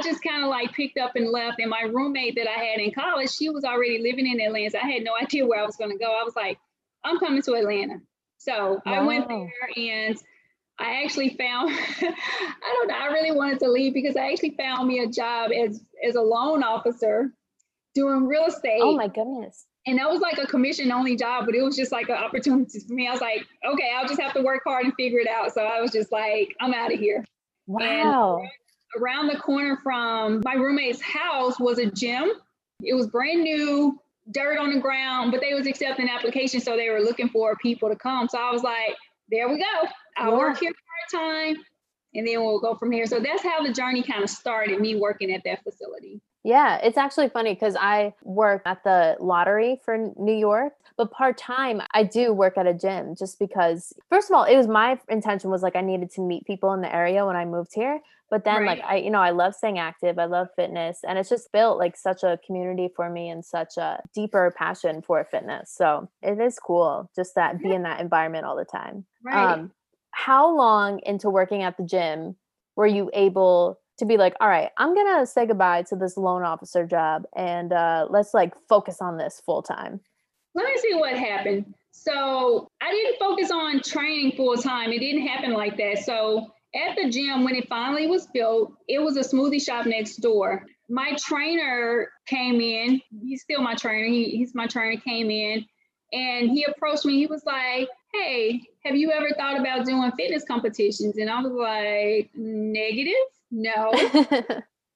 just 0.03 0.21
kind 0.21 0.43
of 0.43 0.49
like 0.49 0.73
picked 0.73 0.97
up 0.97 1.13
and 1.15 1.29
left. 1.29 1.61
And 1.61 1.69
my 1.69 1.83
roommate 1.89 2.35
that 2.35 2.45
I 2.45 2.61
had 2.61 2.81
in 2.81 2.91
college, 2.91 3.31
she 3.31 3.49
was 3.49 3.63
already 3.63 3.99
living 3.99 4.27
in 4.27 4.41
Atlanta. 4.41 4.71
So 4.71 4.79
I 4.79 4.89
had 4.91 5.05
no 5.05 5.13
idea 5.15 5.47
where 5.47 5.61
I 5.61 5.65
was 5.65 5.77
going 5.77 5.91
to 5.91 5.97
go. 5.97 6.11
I 6.11 6.25
was 6.25 6.35
like, 6.35 6.59
I'm 7.05 7.19
coming 7.19 7.41
to 7.43 7.53
Atlanta. 7.53 8.01
So 8.37 8.81
I 8.85 9.01
went 9.01 9.29
there 9.29 9.53
and 9.77 10.17
I 10.77 11.03
actually 11.05 11.37
found, 11.37 11.71
I 12.01 12.73
don't 12.73 12.87
know, 12.89 12.95
I 12.95 13.13
really 13.13 13.31
wanted 13.31 13.59
to 13.59 13.71
leave 13.71 13.93
because 13.93 14.17
I 14.17 14.29
actually 14.29 14.55
found 14.57 14.89
me 14.89 14.99
a 14.99 15.07
job 15.07 15.51
as, 15.51 15.81
as 16.05 16.15
a 16.15 16.21
loan 16.21 16.63
officer 16.63 17.31
doing 17.95 18.27
real 18.27 18.43
oh 18.43 18.47
estate. 18.47 18.81
oh 18.81 18.97
my 18.97 19.07
goodness. 19.07 19.65
And 19.89 19.97
that 19.97 20.07
was 20.07 20.19
like 20.19 20.37
a 20.37 20.45
commission 20.45 20.91
only 20.91 21.15
job, 21.15 21.45
but 21.47 21.55
it 21.55 21.63
was 21.63 21.75
just 21.75 21.91
like 21.91 22.09
an 22.09 22.15
opportunity 22.15 22.79
for 22.79 22.93
me. 22.93 23.07
I 23.07 23.11
was 23.11 23.21
like, 23.21 23.47
okay, 23.65 23.91
I'll 23.95 24.07
just 24.07 24.21
have 24.21 24.33
to 24.33 24.41
work 24.41 24.61
hard 24.63 24.85
and 24.85 24.93
figure 24.93 25.17
it 25.19 25.27
out. 25.27 25.51
So 25.51 25.63
I 25.63 25.81
was 25.81 25.91
just 25.91 26.11
like, 26.11 26.55
I'm 26.61 26.75
out 26.75 26.93
of 26.93 26.99
here 26.99 27.25
Wow. 27.65 28.43
around 28.99 29.27
the 29.27 29.37
corner 29.37 29.77
from 29.81 30.41
my 30.45 30.53
roommate's 30.53 31.01
house 31.01 31.59
was 31.59 31.79
a 31.79 31.87
gym. 31.87 32.31
It 32.83 32.93
was 32.93 33.07
brand 33.07 33.41
new, 33.41 33.99
dirt 34.31 34.59
on 34.59 34.71
the 34.71 34.79
ground, 34.79 35.31
but 35.31 35.41
they 35.41 35.55
was 35.55 35.65
accepting 35.65 36.07
applications, 36.07 36.63
so 36.63 36.77
they 36.77 36.89
were 36.89 37.01
looking 37.01 37.29
for 37.29 37.55
people 37.55 37.89
to 37.89 37.95
come. 37.95 38.27
So 38.27 38.37
I 38.37 38.51
was 38.51 38.61
like, 38.61 38.95
there 39.31 39.49
we 39.49 39.57
go. 39.57 39.89
I'll 40.17 40.37
work 40.37 40.59
here 40.59 40.71
part 40.71 41.23
time, 41.23 41.55
and 42.13 42.27
then 42.27 42.43
we'll 42.43 42.59
go 42.59 42.75
from 42.75 42.91
here. 42.91 43.07
So 43.07 43.19
that's 43.19 43.43
how 43.43 43.63
the 43.63 43.73
journey 43.73 44.03
kind 44.03 44.23
of 44.23 44.29
started. 44.29 44.79
Me 44.79 44.95
working 44.95 45.33
at 45.33 45.43
that 45.45 45.63
facility. 45.63 46.21
Yeah, 46.43 46.77
it's 46.77 46.97
actually 46.97 47.29
funny 47.29 47.53
because 47.53 47.75
I 47.75 48.13
work 48.23 48.61
at 48.65 48.83
the 48.83 49.17
lottery 49.19 49.79
for 49.83 50.11
New 50.17 50.35
York, 50.35 50.73
but 50.97 51.11
part 51.11 51.37
time 51.37 51.81
I 51.93 52.03
do 52.03 52.33
work 52.33 52.57
at 52.57 52.65
a 52.65 52.73
gym 52.73 53.15
just 53.15 53.39
because, 53.39 53.93
first 54.09 54.29
of 54.29 54.35
all, 54.35 54.45
it 54.45 54.55
was 54.55 54.67
my 54.67 54.99
intention 55.09 55.49
was 55.49 55.61
like 55.61 55.75
I 55.75 55.81
needed 55.81 56.11
to 56.11 56.21
meet 56.21 56.45
people 56.45 56.73
in 56.73 56.81
the 56.81 56.93
area 56.93 57.25
when 57.25 57.35
I 57.35 57.45
moved 57.45 57.71
here. 57.73 57.99
But 58.29 58.43
then, 58.45 58.63
like, 58.65 58.81
I, 58.87 58.97
you 58.97 59.09
know, 59.09 59.21
I 59.21 59.31
love 59.31 59.55
staying 59.55 59.79
active, 59.79 60.19
I 60.19 60.25
love 60.25 60.49
fitness, 60.55 60.99
and 61.07 61.17
it's 61.17 61.29
just 61.29 61.51
built 61.51 61.79
like 61.79 61.97
such 61.97 62.21
a 62.21 62.39
community 62.45 62.87
for 62.95 63.09
me 63.09 63.29
and 63.29 63.43
such 63.43 63.75
a 63.77 64.01
deeper 64.13 64.53
passion 64.55 65.01
for 65.01 65.25
fitness. 65.25 65.71
So 65.75 66.09
it 66.21 66.39
is 66.39 66.59
cool 66.59 67.09
just 67.15 67.33
that 67.35 67.61
be 67.61 67.73
in 67.73 67.83
that 67.83 67.99
environment 67.99 68.45
all 68.45 68.55
the 68.55 68.65
time. 68.65 69.05
Right. 69.23 69.53
Um, 69.53 69.71
how 70.11 70.55
long 70.55 70.99
into 70.99 71.29
working 71.29 71.63
at 71.63 71.77
the 71.77 71.83
gym 71.83 72.35
were 72.75 72.87
you 72.87 73.09
able 73.13 73.79
to 73.99 74.05
be 74.05 74.17
like, 74.17 74.35
all 74.41 74.49
right, 74.49 74.69
I'm 74.77 74.95
gonna 74.95 75.25
say 75.25 75.45
goodbye 75.45 75.83
to 75.83 75.95
this 75.95 76.17
loan 76.17 76.43
officer 76.43 76.85
job 76.85 77.25
and 77.35 77.71
uh, 77.71 78.07
let's 78.09 78.33
like 78.33 78.53
focus 78.67 79.01
on 79.01 79.17
this 79.17 79.41
full 79.45 79.61
time? 79.61 79.99
Let 80.55 80.65
me 80.65 80.77
see 80.77 80.95
what 80.95 81.13
happened. 81.13 81.73
So 81.91 82.69
I 82.81 82.91
didn't 82.91 83.19
focus 83.19 83.51
on 83.51 83.81
training 83.81 84.33
full 84.35 84.57
time. 84.57 84.91
It 84.91 84.99
didn't 84.99 85.27
happen 85.27 85.51
like 85.51 85.77
that. 85.77 85.99
So 85.99 86.47
at 86.75 86.95
the 86.95 87.09
gym, 87.09 87.43
when 87.43 87.55
it 87.55 87.67
finally 87.67 88.07
was 88.07 88.27
built, 88.27 88.73
it 88.87 88.99
was 88.99 89.17
a 89.17 89.21
smoothie 89.21 89.63
shop 89.63 89.85
next 89.85 90.17
door. 90.17 90.65
My 90.87 91.15
trainer 91.19 92.09
came 92.25 92.61
in. 92.61 93.01
He's 93.23 93.41
still 93.41 93.61
my 93.61 93.75
trainer. 93.75 94.07
He, 94.07 94.37
he's 94.37 94.55
my 94.55 94.67
trainer. 94.67 94.99
Came 95.01 95.29
in, 95.29 95.65
and 96.13 96.49
he 96.49 96.65
approached 96.65 97.05
me. 97.05 97.17
He 97.17 97.27
was 97.27 97.43
like, 97.45 97.89
"Hey, 98.13 98.61
have 98.85 98.95
you 98.95 99.11
ever 99.11 99.29
thought 99.37 99.59
about 99.59 99.85
doing 99.85 100.11
fitness 100.17 100.43
competitions?" 100.45 101.17
And 101.17 101.29
I 101.29 101.41
was 101.41 101.53
like, 101.53 102.31
"Negative, 102.35 103.13
no." 103.51 103.91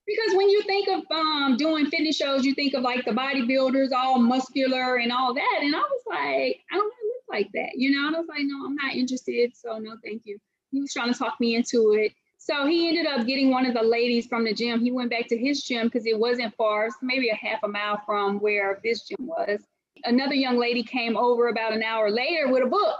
Because 0.05 0.35
when 0.35 0.49
you 0.49 0.61
think 0.63 0.89
of 0.89 1.03
um, 1.11 1.55
doing 1.57 1.85
fitness 1.85 2.17
shows, 2.17 2.43
you 2.43 2.53
think 2.53 2.73
of 2.73 2.81
like 2.81 3.05
the 3.05 3.11
bodybuilders, 3.11 3.93
all 3.95 4.19
muscular 4.19 4.97
and 4.97 5.11
all 5.11 5.33
that. 5.33 5.59
And 5.61 5.73
I 5.75 5.79
was 5.79 6.01
like, 6.07 6.59
I 6.71 6.75
don't 6.75 6.83
want 6.83 6.93
to 6.99 7.07
look 7.07 7.23
like 7.29 7.49
that, 7.53 7.71
you 7.75 7.91
know? 7.91 8.07
I 8.07 8.19
was 8.19 8.27
like, 8.27 8.41
no, 8.43 8.65
I'm 8.65 8.75
not 8.75 8.95
interested. 8.95 9.55
So 9.55 9.77
no, 9.77 9.95
thank 10.03 10.23
you. 10.25 10.37
He 10.71 10.81
was 10.81 10.91
trying 10.91 11.13
to 11.13 11.17
talk 11.17 11.39
me 11.39 11.55
into 11.55 11.93
it. 11.93 12.11
So 12.37 12.65
he 12.65 12.89
ended 12.89 13.05
up 13.05 13.25
getting 13.25 13.51
one 13.51 13.65
of 13.65 13.73
the 13.73 13.81
ladies 13.81 14.27
from 14.27 14.43
the 14.43 14.53
gym. 14.53 14.81
He 14.81 14.91
went 14.91 15.09
back 15.09 15.27
to 15.27 15.37
his 15.37 15.63
gym 15.63 15.87
because 15.87 16.05
it 16.05 16.19
wasn't 16.19 16.53
far, 16.55 16.89
maybe 17.01 17.29
a 17.29 17.35
half 17.35 17.63
a 17.63 17.69
mile 17.69 18.01
from 18.05 18.39
where 18.41 18.81
this 18.83 19.07
gym 19.07 19.25
was. 19.25 19.61
Another 20.03 20.33
young 20.33 20.57
lady 20.57 20.83
came 20.83 21.15
over 21.15 21.47
about 21.47 21.71
an 21.71 21.81
hour 21.81 22.11
later 22.11 22.51
with 22.51 22.63
a 22.63 22.67
book. 22.67 22.99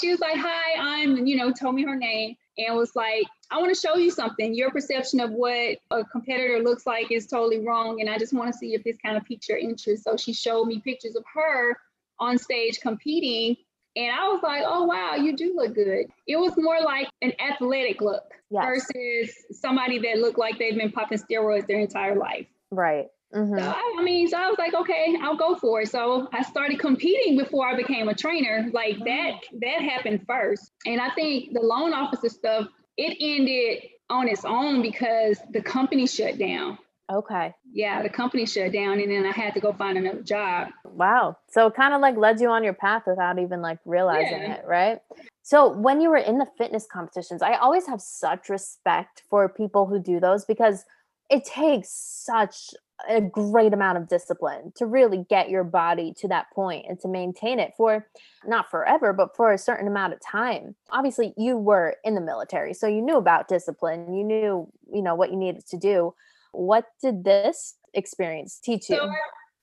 She 0.00 0.10
was 0.10 0.20
like, 0.20 0.36
Hi, 0.36 0.78
I'm, 0.78 1.26
you 1.26 1.36
know, 1.36 1.50
told 1.50 1.74
me 1.74 1.82
her 1.82 1.96
name 1.96 2.36
and 2.58 2.76
was 2.76 2.94
like, 2.94 3.24
I 3.54 3.58
want 3.58 3.72
to 3.72 3.80
show 3.80 3.94
you 3.94 4.10
something. 4.10 4.52
Your 4.52 4.72
perception 4.72 5.20
of 5.20 5.30
what 5.30 5.78
a 5.92 6.04
competitor 6.10 6.60
looks 6.60 6.86
like 6.86 7.12
is 7.12 7.28
totally 7.28 7.64
wrong. 7.64 8.00
And 8.00 8.10
I 8.10 8.18
just 8.18 8.32
want 8.32 8.52
to 8.52 8.58
see 8.58 8.74
if 8.74 8.82
this 8.82 8.96
kind 8.96 9.16
of 9.16 9.24
piques 9.24 9.48
your 9.48 9.58
interest. 9.58 10.02
So 10.02 10.16
she 10.16 10.32
showed 10.32 10.64
me 10.64 10.80
pictures 10.80 11.14
of 11.14 11.24
her 11.32 11.76
on 12.18 12.36
stage 12.36 12.80
competing. 12.80 13.56
And 13.94 14.10
I 14.12 14.26
was 14.26 14.40
like, 14.42 14.64
oh, 14.66 14.82
wow, 14.82 15.14
you 15.14 15.36
do 15.36 15.54
look 15.54 15.72
good. 15.72 16.06
It 16.26 16.36
was 16.36 16.54
more 16.56 16.80
like 16.82 17.08
an 17.22 17.32
athletic 17.38 18.00
look 18.00 18.24
yes. 18.50 18.64
versus 18.64 19.36
somebody 19.52 20.00
that 20.00 20.18
looked 20.18 20.38
like 20.38 20.58
they've 20.58 20.76
been 20.76 20.90
popping 20.90 21.18
steroids 21.18 21.68
their 21.68 21.78
entire 21.78 22.16
life. 22.16 22.48
Right. 22.72 23.06
Mhm. 23.32 23.56
So 23.56 23.64
I, 23.64 23.96
I 23.98 24.02
mean, 24.02 24.26
so 24.26 24.36
I 24.36 24.48
was 24.48 24.58
like, 24.58 24.74
okay, 24.74 25.16
I'll 25.22 25.36
go 25.36 25.54
for 25.54 25.82
it. 25.82 25.90
So 25.90 26.28
I 26.32 26.42
started 26.42 26.80
competing 26.80 27.38
before 27.38 27.68
I 27.68 27.76
became 27.76 28.08
a 28.08 28.14
trainer. 28.14 28.68
Like 28.72 28.98
that, 29.04 29.34
that 29.60 29.80
happened 29.82 30.24
first. 30.26 30.72
And 30.86 31.00
I 31.00 31.10
think 31.14 31.52
the 31.52 31.60
loan 31.60 31.92
officer 31.92 32.28
stuff, 32.28 32.66
it 32.96 33.16
ended 33.20 33.90
on 34.10 34.28
its 34.28 34.44
own 34.44 34.82
because 34.82 35.38
the 35.50 35.62
company 35.62 36.06
shut 36.06 36.38
down. 36.38 36.78
Okay. 37.12 37.52
Yeah, 37.72 38.02
the 38.02 38.08
company 38.08 38.46
shut 38.46 38.72
down, 38.72 39.00
and 39.00 39.10
then 39.10 39.26
I 39.26 39.32
had 39.32 39.52
to 39.54 39.60
go 39.60 39.72
find 39.72 39.98
another 39.98 40.22
job. 40.22 40.68
Wow. 40.86 41.36
So 41.50 41.66
it 41.66 41.74
kind 41.74 41.92
of 41.92 42.00
like 42.00 42.16
led 42.16 42.40
you 42.40 42.48
on 42.48 42.64
your 42.64 42.72
path 42.72 43.02
without 43.06 43.38
even 43.38 43.60
like 43.60 43.78
realizing 43.84 44.40
Yeah. 44.42 44.54
it, 44.54 44.64
right? 44.66 45.00
So 45.42 45.68
when 45.68 46.00
you 46.00 46.08
were 46.08 46.16
in 46.16 46.38
the 46.38 46.46
fitness 46.56 46.86
competitions, 46.90 47.42
I 47.42 47.54
always 47.54 47.86
have 47.86 48.00
such 48.00 48.48
respect 48.48 49.22
for 49.28 49.48
people 49.48 49.86
who 49.86 49.98
do 49.98 50.18
those 50.18 50.46
because 50.46 50.84
it 51.28 51.44
takes 51.44 51.90
such 51.90 52.70
a 53.08 53.20
great 53.20 53.72
amount 53.72 53.98
of 53.98 54.08
discipline 54.08 54.72
to 54.76 54.86
really 54.86 55.24
get 55.28 55.50
your 55.50 55.64
body 55.64 56.14
to 56.16 56.28
that 56.28 56.50
point 56.54 56.86
and 56.88 56.98
to 57.00 57.08
maintain 57.08 57.58
it 57.58 57.72
for 57.76 58.06
not 58.46 58.70
forever 58.70 59.12
but 59.12 59.34
for 59.36 59.52
a 59.52 59.58
certain 59.58 59.88
amount 59.88 60.12
of 60.12 60.20
time. 60.20 60.74
Obviously 60.90 61.34
you 61.36 61.56
were 61.56 61.96
in 62.04 62.14
the 62.14 62.20
military 62.20 62.72
so 62.72 62.86
you 62.86 63.02
knew 63.02 63.16
about 63.16 63.48
discipline. 63.48 64.14
You 64.14 64.24
knew 64.24 64.68
you 64.92 65.02
know 65.02 65.14
what 65.14 65.30
you 65.30 65.36
needed 65.36 65.66
to 65.68 65.76
do. 65.76 66.14
What 66.52 66.86
did 67.02 67.24
this 67.24 67.74
experience 67.94 68.60
teach 68.62 68.88
you? 68.88 68.96
So 68.96 69.10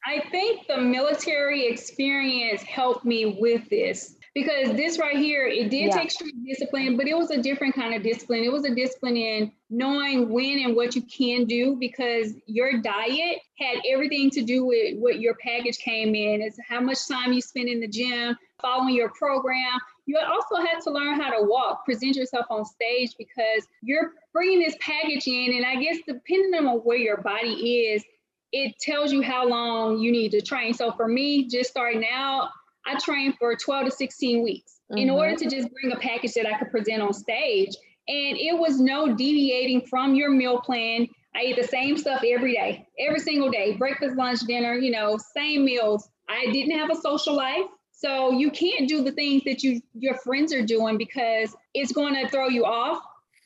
i 0.06 0.20
think 0.32 0.68
the 0.68 0.78
military 0.78 1.68
experience 1.68 2.64
helped 2.64 3.06
me 3.06 3.38
with 3.40 3.70
this 3.70 4.16
because 4.34 4.76
this 4.78 4.98
right 4.98 5.18
here, 5.18 5.46
it 5.46 5.70
did 5.70 5.88
yeah. 5.88 5.98
take 5.98 6.10
strict 6.10 6.38
discipline, 6.46 6.96
but 6.96 7.06
it 7.06 7.18
was 7.18 7.32
a 7.32 7.42
different 7.42 7.76
kind 7.76 7.94
of 7.94 8.02
discipline. 8.02 8.44
It 8.44 8.52
was 8.52 8.64
a 8.64 8.74
discipline 8.74 9.18
in 9.18 9.52
knowing 9.70 10.30
when 10.30 10.60
and 10.60 10.76
what 10.76 10.96
you 10.96 11.02
can 11.02 11.46
do 11.46 11.76
because 11.78 12.34
your 12.46 12.82
diet 12.82 13.40
had 13.60 13.80
everything 13.90 14.30
to 14.32 14.42
do 14.42 14.66
with 14.66 14.98
what 15.00 15.20
your 15.20 15.36
package 15.36 15.80
came 15.80 16.16
in. 16.16 16.42
It's 16.42 16.58
how 16.68 16.80
much 16.80 17.08
time 17.10 17.34
you 17.34 17.42
spend 17.42 17.68
in 17.68 17.82
the 17.82 17.90
gym, 17.90 18.38
following 18.62 18.96
your 18.96 19.10
program. 19.10 19.80
You 20.06 20.18
also 20.20 20.56
had 20.66 20.80
to 20.84 20.92
learn 20.92 21.20
how 21.20 21.30
to 21.32 21.46
walk, 21.46 21.84
present 21.84 22.16
yourself 22.16 22.46
on 22.50 22.64
stage 22.64 23.12
because 23.18 23.68
you're 23.82 24.14
bringing 24.32 24.60
this 24.60 24.76
package 24.80 25.28
in. 25.28 25.58
And 25.58 25.66
I 25.66 25.76
guess 25.76 25.98
depending 26.08 26.56
on 26.56 26.78
where 26.80 26.98
your 26.98 27.18
body 27.18 27.90
is, 27.90 28.04
it 28.54 28.76
tells 28.80 29.12
you 29.12 29.22
how 29.22 29.48
long 29.48 30.00
you 30.00 30.12
need 30.12 30.32
to 30.32 30.42
train. 30.42 30.74
So 30.74 30.92
for 30.92 31.08
me, 31.08 31.48
just 31.48 31.70
starting 31.70 32.06
out, 32.12 32.50
I 32.86 32.98
trained 33.00 33.36
for 33.40 33.56
12 33.56 33.86
to 33.86 33.92
16 33.92 34.44
weeks 34.44 34.80
mm-hmm. 34.92 34.98
in 34.98 35.10
order 35.10 35.36
to 35.36 35.50
just 35.50 35.70
bring 35.72 35.92
a 35.92 36.00
package 36.00 36.34
that 36.34 36.46
I 36.46 36.58
could 36.58 36.72
present 36.72 37.02
on 37.02 37.14
stage. 37.14 37.76
And 38.08 38.38
it 38.38 38.58
was 38.58 38.80
no 38.80 39.16
deviating 39.16 39.88
from 39.88 40.16
your 40.16 40.32
meal 40.32 40.60
plan. 40.60 41.08
I 41.36 41.42
ate 41.42 41.56
the 41.56 41.68
same 41.68 41.98
stuff 41.98 42.24
every 42.28 42.54
day, 42.54 42.88
every 43.00 43.20
single 43.20 43.50
day 43.50 43.74
breakfast, 43.78 44.18
lunch, 44.18 44.40
dinner, 44.42 44.74
you 44.74 44.92
know, 44.92 45.18
same 45.34 45.64
meals. 45.64 46.10
I 46.28 46.48
didn't 46.52 46.78
have 46.78 46.90
a 46.92 46.96
social 46.96 47.36
life. 47.36 47.66
So 47.92 48.32
you 48.32 48.50
can't 48.50 48.90
do 48.90 49.04
the 49.04 49.12
things 49.12 49.44
that 49.46 49.64
you 49.64 49.80
your 49.94 50.16
friends 50.16 50.54
are 50.54 50.66
doing 50.66 50.98
because 50.98 51.56
it's 51.74 51.92
going 51.92 52.16
to 52.16 52.28
throw 52.30 52.48
you 52.48 52.66
off 52.66 53.02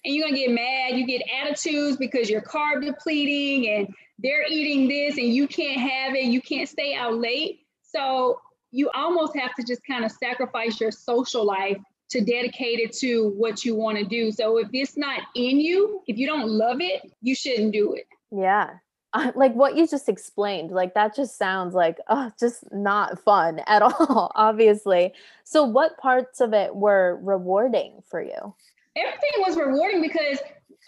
and 0.06 0.15
you're 0.15 0.28
going 0.28 0.36
to 0.36 0.39
get 0.39 0.52
mad. 0.52 0.98
You 0.98 1.06
get 1.06 1.24
attitudes 1.41 1.98
because 1.98 2.30
you're 2.30 2.41
carb 2.41 2.86
depleting 2.86 3.69
and 3.69 3.93
they're 4.19 4.48
eating 4.48 4.88
this 4.88 5.17
and 5.17 5.34
you 5.34 5.48
can't 5.48 5.80
have 5.80 6.15
it. 6.15 6.26
You 6.26 6.41
can't 6.41 6.69
stay 6.69 6.95
out 6.95 7.15
late. 7.15 7.60
So 7.84 8.39
you 8.75 8.89
almost 8.93 9.38
have 9.38 9.55
to 9.55 9.63
just 9.63 9.81
kind 9.88 10.03
of 10.03 10.11
sacrifice 10.11 10.81
your 10.81 10.91
social 10.91 11.45
life 11.45 11.77
to 12.09 12.19
dedicate 12.19 12.79
it 12.79 12.93
to 12.93 13.29
what 13.38 13.63
you 13.63 13.73
want 13.73 13.97
to 13.97 14.03
do. 14.03 14.31
So 14.31 14.57
if 14.57 14.67
it's 14.73 14.97
not 14.97 15.21
in 15.33 15.59
you, 15.59 16.01
if 16.07 16.17
you 16.17 16.27
don't 16.27 16.49
love 16.49 16.81
it, 16.81 17.01
you 17.21 17.33
shouldn't 17.33 17.71
do 17.71 17.93
it. 17.93 18.05
Yeah. 18.31 18.71
like 19.35 19.53
what 19.53 19.77
you 19.77 19.88
just 19.88 20.09
explained, 20.09 20.71
like 20.71 20.93
that 20.93 21.15
just 21.15 21.38
sounds 21.38 21.73
like 21.73 21.99
oh, 22.09 22.31
just 22.38 22.65
not 22.73 23.17
fun 23.19 23.61
at 23.65 23.81
all, 23.81 24.31
obviously. 24.35 25.13
So 25.45 25.63
what 25.63 25.97
parts 25.97 26.41
of 26.41 26.53
it 26.53 26.75
were 26.75 27.17
rewarding 27.21 28.03
for 28.09 28.21
you? 28.21 28.53
Everything 28.97 29.31
was 29.39 29.55
rewarding 29.57 30.01
because 30.01 30.39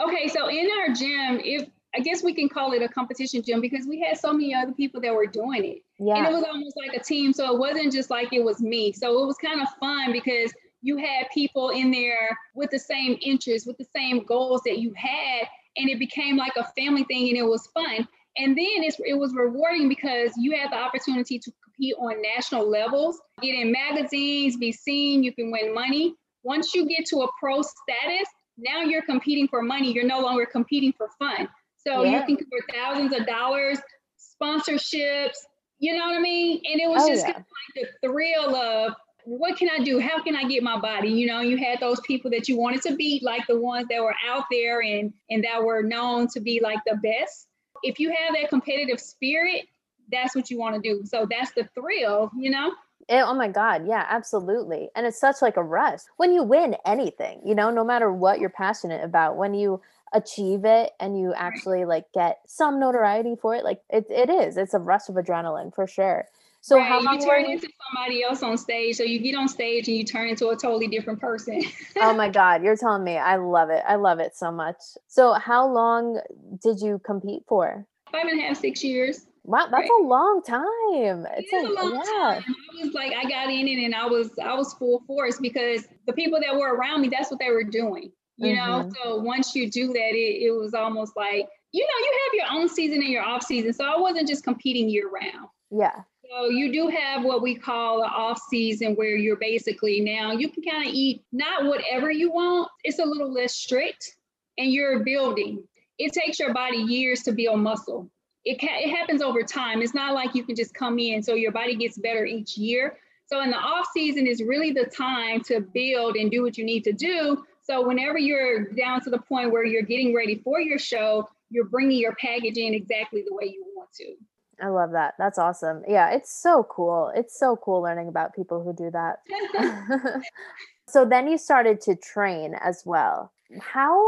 okay, 0.01 0.27
so 0.27 0.49
in 0.49 0.67
our 0.79 0.93
gym, 0.93 1.39
if 1.43 1.69
I 1.97 1.99
guess 1.99 2.23
we 2.23 2.35
can 2.35 2.47
call 2.47 2.73
it 2.73 2.83
a 2.83 2.87
competition 2.87 3.41
gym 3.41 3.59
because 3.59 3.87
we 3.87 3.99
had 3.99 4.19
so 4.19 4.31
many 4.31 4.53
other 4.53 4.71
people 4.71 5.01
that 5.01 5.15
were 5.15 5.25
doing 5.25 5.65
it. 5.65 5.81
Yeah. 5.97 6.17
And 6.17 6.27
it 6.27 6.31
was 6.31 6.43
almost 6.43 6.77
like 6.77 6.95
a 6.95 7.03
team. 7.03 7.33
So 7.33 7.51
it 7.51 7.57
wasn't 7.57 7.91
just 7.91 8.11
like 8.11 8.31
it 8.33 8.43
was 8.43 8.61
me. 8.61 8.91
So 8.91 9.23
it 9.23 9.25
was 9.25 9.35
kind 9.37 9.61
of 9.61 9.67
fun 9.79 10.11
because 10.11 10.53
you 10.83 10.97
had 10.97 11.25
people 11.33 11.69
in 11.71 11.89
there 11.89 12.37
with 12.53 12.69
the 12.69 12.77
same 12.77 13.17
interests, 13.19 13.65
with 13.65 13.79
the 13.79 13.87
same 13.95 14.23
goals 14.25 14.61
that 14.65 14.77
you 14.77 14.93
had. 14.95 15.47
And 15.75 15.89
it 15.89 15.97
became 15.97 16.37
like 16.37 16.55
a 16.55 16.65
family 16.79 17.03
thing 17.05 17.29
and 17.29 17.37
it 17.37 17.45
was 17.45 17.65
fun. 17.73 18.07
And 18.37 18.55
then 18.55 18.83
it 18.83 19.17
was 19.17 19.33
rewarding 19.33 19.89
because 19.89 20.33
you 20.37 20.55
had 20.55 20.71
the 20.71 20.77
opportunity 20.77 21.39
to 21.39 21.51
compete 21.63 21.95
on 21.99 22.21
national 22.21 22.69
levels, 22.69 23.19
get 23.41 23.55
in 23.55 23.71
magazines, 23.71 24.55
be 24.57 24.71
seen, 24.71 25.23
you 25.23 25.33
can 25.33 25.49
win 25.49 25.73
money. 25.73 26.13
Once 26.43 26.75
you 26.75 26.87
get 26.87 27.07
to 27.07 27.21
a 27.21 27.27
pro 27.39 27.63
status, 27.63 28.29
now 28.59 28.81
you're 28.81 29.01
competing 29.01 29.47
for 29.47 29.63
money. 29.63 29.91
You're 29.91 30.05
no 30.05 30.19
longer 30.19 30.45
competing 30.45 30.93
for 30.93 31.09
fun. 31.17 31.49
So 31.87 32.03
yeah. 32.03 32.25
you 32.27 32.37
can 32.37 32.45
for 32.47 32.59
thousands 32.73 33.17
of 33.17 33.25
dollars, 33.25 33.79
sponsorships, 34.19 35.37
you 35.79 35.95
know 35.95 36.05
what 36.07 36.17
I 36.17 36.19
mean? 36.19 36.61
And 36.69 36.81
it 36.81 36.89
was 36.89 37.03
oh, 37.03 37.07
just 37.07 37.25
yeah. 37.25 37.33
kind 37.33 37.45
of 37.45 37.45
like 37.75 37.89
the 38.01 38.07
thrill 38.07 38.55
of 38.55 38.93
what 39.25 39.57
can 39.57 39.69
I 39.69 39.83
do? 39.83 39.99
How 39.99 40.21
can 40.21 40.35
I 40.35 40.43
get 40.45 40.63
my 40.63 40.79
body? 40.79 41.09
You 41.09 41.27
know, 41.27 41.41
you 41.41 41.57
had 41.57 41.79
those 41.79 41.99
people 42.01 42.31
that 42.31 42.47
you 42.47 42.57
wanted 42.57 42.81
to 42.83 42.95
beat, 42.95 43.23
like 43.23 43.45
the 43.47 43.59
ones 43.59 43.87
that 43.89 44.01
were 44.01 44.15
out 44.27 44.45
there 44.51 44.81
and 44.81 45.13
and 45.29 45.43
that 45.43 45.63
were 45.63 45.83
known 45.83 46.27
to 46.29 46.39
be 46.39 46.59
like 46.61 46.79
the 46.85 46.95
best. 46.95 47.47
If 47.83 47.99
you 47.99 48.09
have 48.09 48.35
that 48.35 48.49
competitive 48.49 48.99
spirit, 48.99 49.65
that's 50.11 50.35
what 50.35 50.49
you 50.49 50.57
want 50.57 50.75
to 50.75 50.81
do. 50.81 51.03
So 51.05 51.27
that's 51.29 51.51
the 51.51 51.67
thrill, 51.73 52.31
you 52.37 52.49
know? 52.49 52.73
It, 53.09 53.23
oh 53.25 53.33
my 53.33 53.47
god 53.47 53.87
yeah 53.87 54.05
absolutely 54.09 54.89
and 54.93 55.05
it's 55.05 55.17
such 55.17 55.37
like 55.41 55.55
a 55.55 55.63
rush 55.63 56.01
when 56.17 56.33
you 56.33 56.43
win 56.43 56.75
anything 56.85 57.39
you 57.45 57.55
know 57.55 57.69
no 57.69 57.85
matter 57.85 58.11
what 58.11 58.41
you're 58.41 58.49
passionate 58.49 59.01
about 59.01 59.37
when 59.37 59.53
you 59.53 59.79
achieve 60.13 60.65
it 60.65 60.91
and 60.99 61.19
you 61.19 61.33
actually 61.35 61.85
like 61.85 62.05
get 62.13 62.39
some 62.47 62.79
notoriety 62.79 63.35
for 63.41 63.55
it 63.55 63.63
like 63.63 63.79
it, 63.89 64.05
it 64.09 64.29
is 64.29 64.57
it's 64.57 64.73
a 64.73 64.79
rush 64.79 65.09
of 65.09 65.15
adrenaline 65.15 65.73
for 65.73 65.85
sure 65.85 66.25
so 66.61 66.77
right. 66.77 66.87
how 66.87 67.01
long 67.01 67.19
you 67.19 67.27
turn 67.27 67.45
you- 67.45 67.51
into 67.51 67.67
somebody 67.93 68.23
else 68.23 68.41
on 68.41 68.57
stage 68.57 68.95
so 68.95 69.03
you 69.03 69.19
get 69.19 69.35
on 69.35 69.47
stage 69.47 69.87
and 69.87 69.97
you 69.97 70.03
turn 70.03 70.29
into 70.29 70.49
a 70.49 70.55
totally 70.55 70.87
different 70.87 71.19
person 71.19 71.61
oh 71.97 72.13
my 72.13 72.29
god 72.41 72.63
you're 72.63 72.77
telling 72.77 73.03
me 73.03 73.17
i 73.17 73.35
love 73.35 73.69
it 73.69 73.83
i 73.87 73.95
love 73.95 74.19
it 74.19 74.35
so 74.35 74.51
much 74.51 74.77
so 75.07 75.33
how 75.33 75.67
long 75.67 76.19
did 76.61 76.79
you 76.79 76.99
compete 77.03 77.43
for 77.47 77.85
five 78.11 78.25
and 78.25 78.39
a 78.39 78.43
half 78.43 78.57
six 78.57 78.83
years 78.83 79.25
Wow, 79.47 79.67
that's 79.71 79.89
right. 79.89 79.89
a 80.01 80.03
long 80.03 80.43
time. 80.45 81.25
It's 81.37 81.53
it 81.53 81.69
a 81.69 81.73
long 81.73 81.93
yeah. 81.93 82.41
time. 82.41 82.43
I 82.81 82.85
was 82.85 82.93
like, 82.93 83.13
I 83.13 83.23
got 83.29 83.49
in 83.49 83.65
it 83.65 83.81
and 83.81 83.95
I 83.95 84.05
was 84.05 84.29
I 84.43 84.53
was 84.53 84.73
full 84.73 85.01
force 85.07 85.39
because 85.39 85.87
the 86.05 86.11
people 86.11 86.37
that 86.41 86.53
were 86.53 86.75
around 86.75 86.99
me, 86.99 87.07
that's 87.07 87.31
what 87.31 87.39
they 87.39 87.49
were 87.49 87.63
doing 87.63 88.11
you 88.37 88.55
mm-hmm. 88.55 88.87
know 88.87 88.91
so 89.03 89.15
once 89.17 89.55
you 89.55 89.69
do 89.69 89.87
that 89.87 90.11
it, 90.13 90.45
it 90.45 90.51
was 90.51 90.73
almost 90.73 91.15
like 91.15 91.47
you 91.71 91.83
know 91.83 91.99
you 91.99 92.19
have 92.25 92.33
your 92.33 92.59
own 92.59 92.69
season 92.69 92.99
and 92.99 93.09
your 93.09 93.23
off 93.23 93.43
season 93.43 93.73
so 93.73 93.83
i 93.83 93.97
wasn't 93.97 94.27
just 94.27 94.43
competing 94.43 94.89
year 94.89 95.09
round. 95.09 95.47
Yeah. 95.69 96.01
So 96.29 96.49
you 96.49 96.73
do 96.73 96.87
have 96.87 97.23
what 97.23 97.41
we 97.41 97.55
call 97.55 98.03
an 98.03 98.09
off 98.09 98.39
season 98.49 98.95
where 98.95 99.15
you're 99.15 99.37
basically 99.37 100.01
now 100.01 100.31
you 100.33 100.49
can 100.49 100.63
kind 100.63 100.87
of 100.87 100.93
eat 100.93 101.23
not 101.31 101.65
whatever 101.65 102.11
you 102.11 102.31
want 102.31 102.69
it's 102.83 102.99
a 102.99 103.05
little 103.05 103.31
less 103.31 103.55
strict 103.55 104.15
and 104.57 104.71
you're 104.71 105.03
building. 105.03 105.63
It 105.97 106.13
takes 106.13 106.39
your 106.39 106.53
body 106.53 106.77
years 106.77 107.23
to 107.23 107.31
build 107.31 107.59
muscle. 107.59 108.09
It, 108.45 108.59
ca- 108.59 108.79
it 108.79 108.95
happens 108.95 109.21
over 109.21 109.43
time. 109.43 109.81
It's 109.81 109.93
not 109.93 110.13
like 110.13 110.35
you 110.35 110.43
can 110.43 110.55
just 110.55 110.73
come 110.73 110.99
in 110.99 111.21
so 111.21 111.33
your 111.33 111.51
body 111.51 111.75
gets 111.75 111.97
better 111.97 112.25
each 112.25 112.57
year. 112.57 112.97
So 113.25 113.41
in 113.41 113.49
the 113.49 113.57
off 113.57 113.87
season 113.93 114.25
is 114.25 114.41
really 114.41 114.71
the 114.71 114.85
time 114.85 115.41
to 115.45 115.59
build 115.59 116.15
and 116.15 116.31
do 116.31 116.43
what 116.43 116.57
you 116.57 116.63
need 116.63 116.83
to 116.85 116.93
do 116.93 117.43
so 117.69 117.85
whenever 117.85 118.17
you're 118.17 118.63
down 118.73 119.01
to 119.01 119.09
the 119.09 119.19
point 119.19 119.51
where 119.51 119.65
you're 119.65 119.83
getting 119.83 120.15
ready 120.15 120.39
for 120.41 120.61
your 120.61 120.79
show, 120.79 121.27
you're 121.49 121.65
bringing 121.65 121.97
your 121.97 122.15
package 122.15 122.57
in 122.57 122.73
exactly 122.73 123.23
the 123.27 123.35
way 123.35 123.47
you 123.47 123.65
want 123.75 123.91
to. 123.95 124.15
I 124.61 124.69
love 124.69 124.91
that. 124.91 125.15
That's 125.19 125.37
awesome. 125.37 125.83
Yeah, 125.85 126.11
it's 126.11 126.33
so 126.33 126.63
cool. 126.63 127.11
It's 127.13 127.37
so 127.37 127.57
cool 127.57 127.81
learning 127.81 128.07
about 128.07 128.33
people 128.33 128.63
who 128.63 128.73
do 128.73 128.89
that. 128.91 129.19
so 130.87 131.03
then 131.03 131.27
you 131.27 131.37
started 131.37 131.81
to 131.81 131.95
train 131.95 132.55
as 132.55 132.83
well. 132.85 133.33
How 133.59 134.01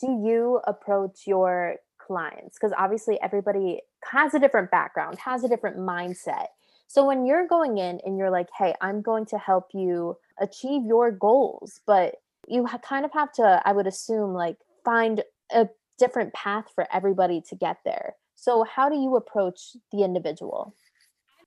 do 0.00 0.20
you 0.24 0.60
approach 0.66 1.20
your 1.24 1.76
clients? 1.98 2.58
Because 2.58 2.74
obviously 2.76 3.18
everybody 3.22 3.80
has 4.10 4.34
a 4.34 4.40
different 4.40 4.72
background, 4.72 5.18
has 5.20 5.44
a 5.44 5.48
different 5.48 5.78
mindset. 5.78 6.46
So 6.88 7.06
when 7.06 7.26
you're 7.26 7.46
going 7.46 7.78
in 7.78 8.00
and 8.04 8.18
you're 8.18 8.30
like, 8.30 8.48
hey, 8.58 8.74
I'm 8.80 9.02
going 9.02 9.26
to 9.26 9.38
help 9.38 9.68
you 9.72 10.16
achieve 10.40 10.84
your 10.84 11.12
goals, 11.12 11.80
but 11.86 12.16
you 12.50 12.66
ha- 12.66 12.78
kind 12.78 13.04
of 13.04 13.12
have 13.12 13.32
to 13.32 13.62
i 13.64 13.72
would 13.72 13.86
assume 13.86 14.32
like 14.32 14.56
find 14.84 15.22
a 15.52 15.68
different 15.98 16.32
path 16.32 16.66
for 16.74 16.86
everybody 16.92 17.42
to 17.48 17.56
get 17.56 17.78
there. 17.84 18.14
So 18.36 18.64
how 18.64 18.88
do 18.88 18.96
you 18.96 19.16
approach 19.16 19.76
the 19.92 20.04
individual? 20.04 20.74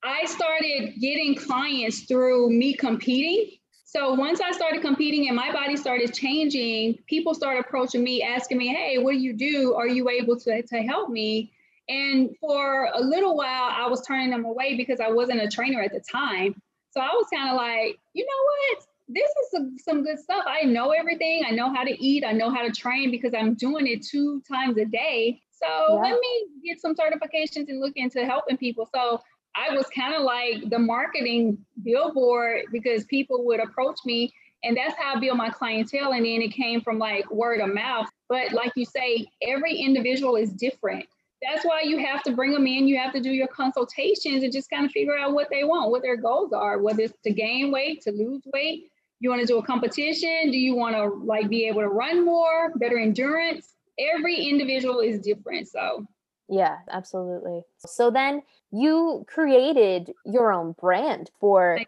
I 0.03 0.25
started 0.25 0.95
getting 0.99 1.35
clients 1.35 2.01
through 2.01 2.49
me 2.51 2.73
competing. 2.73 3.57
So 3.85 4.13
once 4.13 4.39
i 4.39 4.51
started 4.51 4.81
competing 4.81 5.27
and 5.27 5.35
my 5.35 5.51
body 5.51 5.75
started 5.75 6.13
changing 6.13 6.97
people 7.07 7.33
started 7.33 7.59
approaching 7.59 8.01
me 8.03 8.23
asking 8.23 8.57
me 8.57 8.69
hey 8.69 8.97
what 8.97 9.11
do 9.11 9.17
you 9.17 9.33
do? 9.33 9.73
Are 9.75 9.87
you 9.87 10.09
able 10.09 10.39
to, 10.39 10.61
to 10.61 10.77
help 10.81 11.09
me? 11.09 11.51
And 11.89 12.29
for 12.39 12.89
a 12.93 13.01
little 13.01 13.35
while 13.35 13.69
i 13.69 13.87
was 13.87 14.05
turning 14.05 14.29
them 14.29 14.45
away 14.45 14.75
because 14.75 15.01
i 15.01 15.11
wasn't 15.11 15.41
a 15.41 15.49
trainer 15.49 15.81
at 15.81 15.91
the 15.91 15.99
time. 15.99 16.55
So 16.91 17.01
i 17.01 17.09
was 17.09 17.27
kind 17.33 17.49
of 17.49 17.57
like 17.57 17.97
you 18.13 18.25
know 18.25 18.43
what 18.45 18.87
this 19.13 19.30
is 19.30 19.52
some, 19.52 19.78
some 19.78 20.04
good 20.04 20.19
stuff. 20.19 20.43
I 20.47 20.63
know 20.63 20.91
everything. 20.91 21.43
I 21.47 21.52
know 21.52 21.74
how 21.74 21.84
to 21.84 22.04
eat. 22.04 22.24
I 22.26 22.32
know 22.32 22.50
how 22.50 22.63
to 22.63 22.71
train 22.71 23.12
because 23.12 23.34
I'm 23.34 23.54
doing 23.56 23.88
it 23.88 24.06
two 24.06 24.41
times 24.52 24.78
a 24.78 24.86
day. 24.86 25.41
So 25.52 25.67
yeah. 25.67 26.12
let 26.12 26.19
me 26.19 26.45
get 26.65 26.82
some 26.82 26.95
certifications 26.95 27.69
and 27.69 27.80
look 27.80 27.93
into 27.95 28.26
helping 28.26 28.58
people. 28.58 28.89
So 28.93 29.21
I 29.56 29.76
was 29.76 29.86
kind 29.93 30.15
of 30.15 30.21
like 30.21 30.69
the 30.69 30.80
marketing 30.80 31.58
billboard 31.84 32.63
because 32.71 33.04
people 33.06 33.45
would 33.45 33.60
approach 33.60 34.00
me 34.06 34.34
and 34.63 34.78
that's 34.78 34.95
how 34.97 35.15
I 35.15 35.19
build 35.19 35.38
my 35.38 35.50
clientele. 35.50 36.13
And 36.13 36.26
then 36.26 36.41
it 36.41 36.54
came 36.54 36.82
from 36.82 37.00
like 37.00 37.30
word 37.32 37.62
of 37.62 37.74
mouth. 37.74 38.08
But 38.30 38.54
like 38.54 38.71
you 38.76 38.86
say, 38.86 39.28
every 39.41 39.76
individual 39.76 40.36
is 40.36 40.52
different. 40.54 41.06
that's 41.41 41.65
why 41.65 41.82
you 41.82 41.97
have 41.97 42.21
to 42.21 42.34
bring 42.34 42.52
them 42.52 42.67
in. 42.67 42.88
You 42.88 43.00
have 43.00 43.13
to 43.13 43.19
do 43.19 43.32
your 43.32 43.47
consultations 43.47 44.43
and 44.43 44.54
just 44.54 44.69
kind 44.69 44.86
of 44.86 44.91
figure 44.91 45.17
out 45.17 45.34
what 45.34 45.47
they 45.50 45.63
want, 45.63 45.89
what 45.89 46.04
their 46.04 46.17
goals 46.17 46.54
are, 46.54 46.78
whether 46.78 47.02
it's 47.02 47.17
to 47.24 47.34
gain 47.34 47.71
weight, 47.71 48.02
to 48.04 48.12
lose 48.12 48.43
weight. 48.54 48.90
You 49.21 49.29
want 49.29 49.41
to 49.41 49.47
do 49.47 49.60
a 49.60 49.63
competition? 49.63 50.49
Do 50.49 50.57
you 50.57 50.75
want 50.75 50.95
to 50.95 51.05
like 51.05 51.47
be 51.47 51.67
able 51.67 51.81
to 51.81 51.88
run 51.88 52.25
more, 52.25 52.71
better 52.75 52.97
endurance? 52.97 53.75
Every 53.99 54.36
individual 54.36 54.99
is 54.99 55.19
different. 55.19 55.67
So 55.67 56.07
yeah, 56.49 56.77
absolutely. 56.89 57.62
So 57.77 58.10
then 58.10 58.41
you 58.71 59.23
created 59.27 60.12
your 60.25 60.51
own 60.51 60.73
brand 60.73 61.29
for 61.39 61.79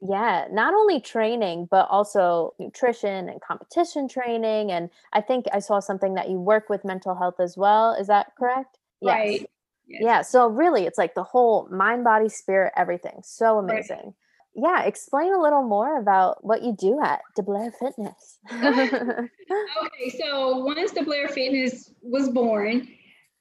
yeah, 0.00 0.46
not 0.50 0.72
only 0.72 1.00
training 1.00 1.68
but 1.70 1.86
also 1.90 2.54
nutrition 2.58 3.28
and 3.28 3.42
competition 3.42 4.08
training 4.08 4.72
and 4.72 4.88
I 5.12 5.20
think 5.20 5.44
I 5.52 5.58
saw 5.58 5.80
something 5.80 6.14
that 6.14 6.30
you 6.30 6.40
work 6.40 6.70
with 6.70 6.82
mental 6.82 7.14
health 7.14 7.40
as 7.40 7.58
well. 7.58 7.92
Is 7.92 8.06
that 8.06 8.34
correct? 8.38 8.78
Right. 9.02 9.40
Yes. 9.40 9.46
Yes. 9.86 10.02
Yeah, 10.02 10.22
so 10.22 10.48
really 10.48 10.86
it's 10.86 10.96
like 10.96 11.14
the 11.14 11.22
whole 11.22 11.68
mind 11.70 12.04
body 12.04 12.30
spirit 12.30 12.72
everything. 12.74 13.20
So 13.22 13.58
amazing. 13.58 13.96
Right 13.96 14.14
yeah, 14.54 14.84
explain 14.84 15.32
a 15.32 15.40
little 15.40 15.62
more 15.62 15.98
about 15.98 16.44
what 16.44 16.62
you 16.62 16.74
do 16.78 17.00
at 17.02 17.20
DeBlair 17.36 17.72
Fitness. 17.74 18.38
okay, 18.52 20.18
so 20.18 20.58
once 20.58 20.92
DeBlair 20.92 21.30
Fitness 21.30 21.90
was 22.02 22.28
born, 22.28 22.88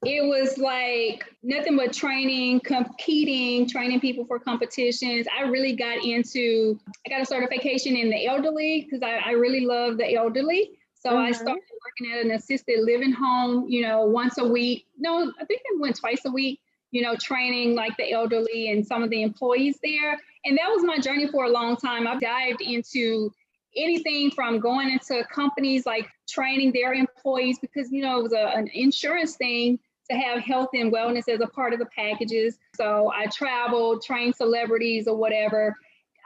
it 0.06 0.24
was 0.26 0.58
like 0.58 1.24
nothing 1.44 1.78
but 1.78 1.94
training, 1.94 2.60
competing, 2.62 3.70
training 3.70 4.00
people 4.00 4.26
for 4.26 4.40
competitions. 4.40 5.28
I 5.38 5.44
really 5.44 5.76
got 5.76 6.04
into, 6.04 6.80
I 7.06 7.10
got 7.10 7.22
a 7.22 7.26
certification 7.26 7.96
in 7.96 8.10
the 8.10 8.26
elderly 8.26 8.82
because 8.82 9.02
I, 9.02 9.30
I, 9.30 9.32
really 9.32 9.66
love 9.66 9.98
the 9.98 10.14
elderly. 10.16 10.72
So 10.96 11.12
mm-hmm. 11.12 11.20
I 11.20 11.32
started 11.32 11.64
working 11.86 12.14
at 12.14 12.26
an 12.26 12.32
assisted 12.32 12.80
living 12.82 13.14
home, 13.14 13.66
you 13.70 13.82
know, 13.82 14.06
once 14.06 14.38
a 14.38 14.46
week. 14.46 14.88
No, 14.98 15.32
I 15.40 15.46
think 15.46 15.62
I 15.62 15.80
went 15.80 15.98
twice 15.98 16.22
a 16.26 16.32
week, 16.32 16.60
you 16.92 17.02
know, 17.02 17.16
training 17.16 17.76
like 17.76 17.96
the 17.98 18.12
elderly 18.12 18.72
and 18.72 18.86
some 18.86 19.04
of 19.04 19.10
the 19.10 19.22
employees 19.22 19.80
there. 19.84 20.20
And 20.46 20.58
that 20.58 20.70
was 20.70 20.84
my 20.84 20.98
journey 21.00 21.28
for 21.28 21.46
a 21.46 21.50
long 21.50 21.78
time. 21.78 22.08
I've 22.08 22.20
dived 22.20 22.62
into 22.62 23.32
anything 23.76 24.30
from 24.32 24.60
going 24.60 24.90
into 24.90 25.24
companies 25.34 25.86
like 25.86 26.08
training 26.30 26.72
their 26.74 26.94
employees 26.94 27.58
because 27.60 27.92
you 27.92 28.02
know 28.02 28.20
it 28.20 28.24
was 28.24 28.34
a, 28.34 28.56
an 28.56 28.70
insurance 28.74 29.36
thing 29.36 29.80
to 30.12 30.18
have 30.18 30.42
health 30.42 30.70
and 30.74 30.92
wellness 30.92 31.30
as 31.30 31.40
a 31.40 31.48
part 31.48 31.74
of 31.74 31.80
the 31.80 31.86
packages. 31.88 32.58
So 32.76 33.12
I 33.16 33.28
traveled, 33.28 34.04
trained 34.04 34.36
celebrities 34.36 35.08
or 35.08 35.16
whatever. 35.16 35.76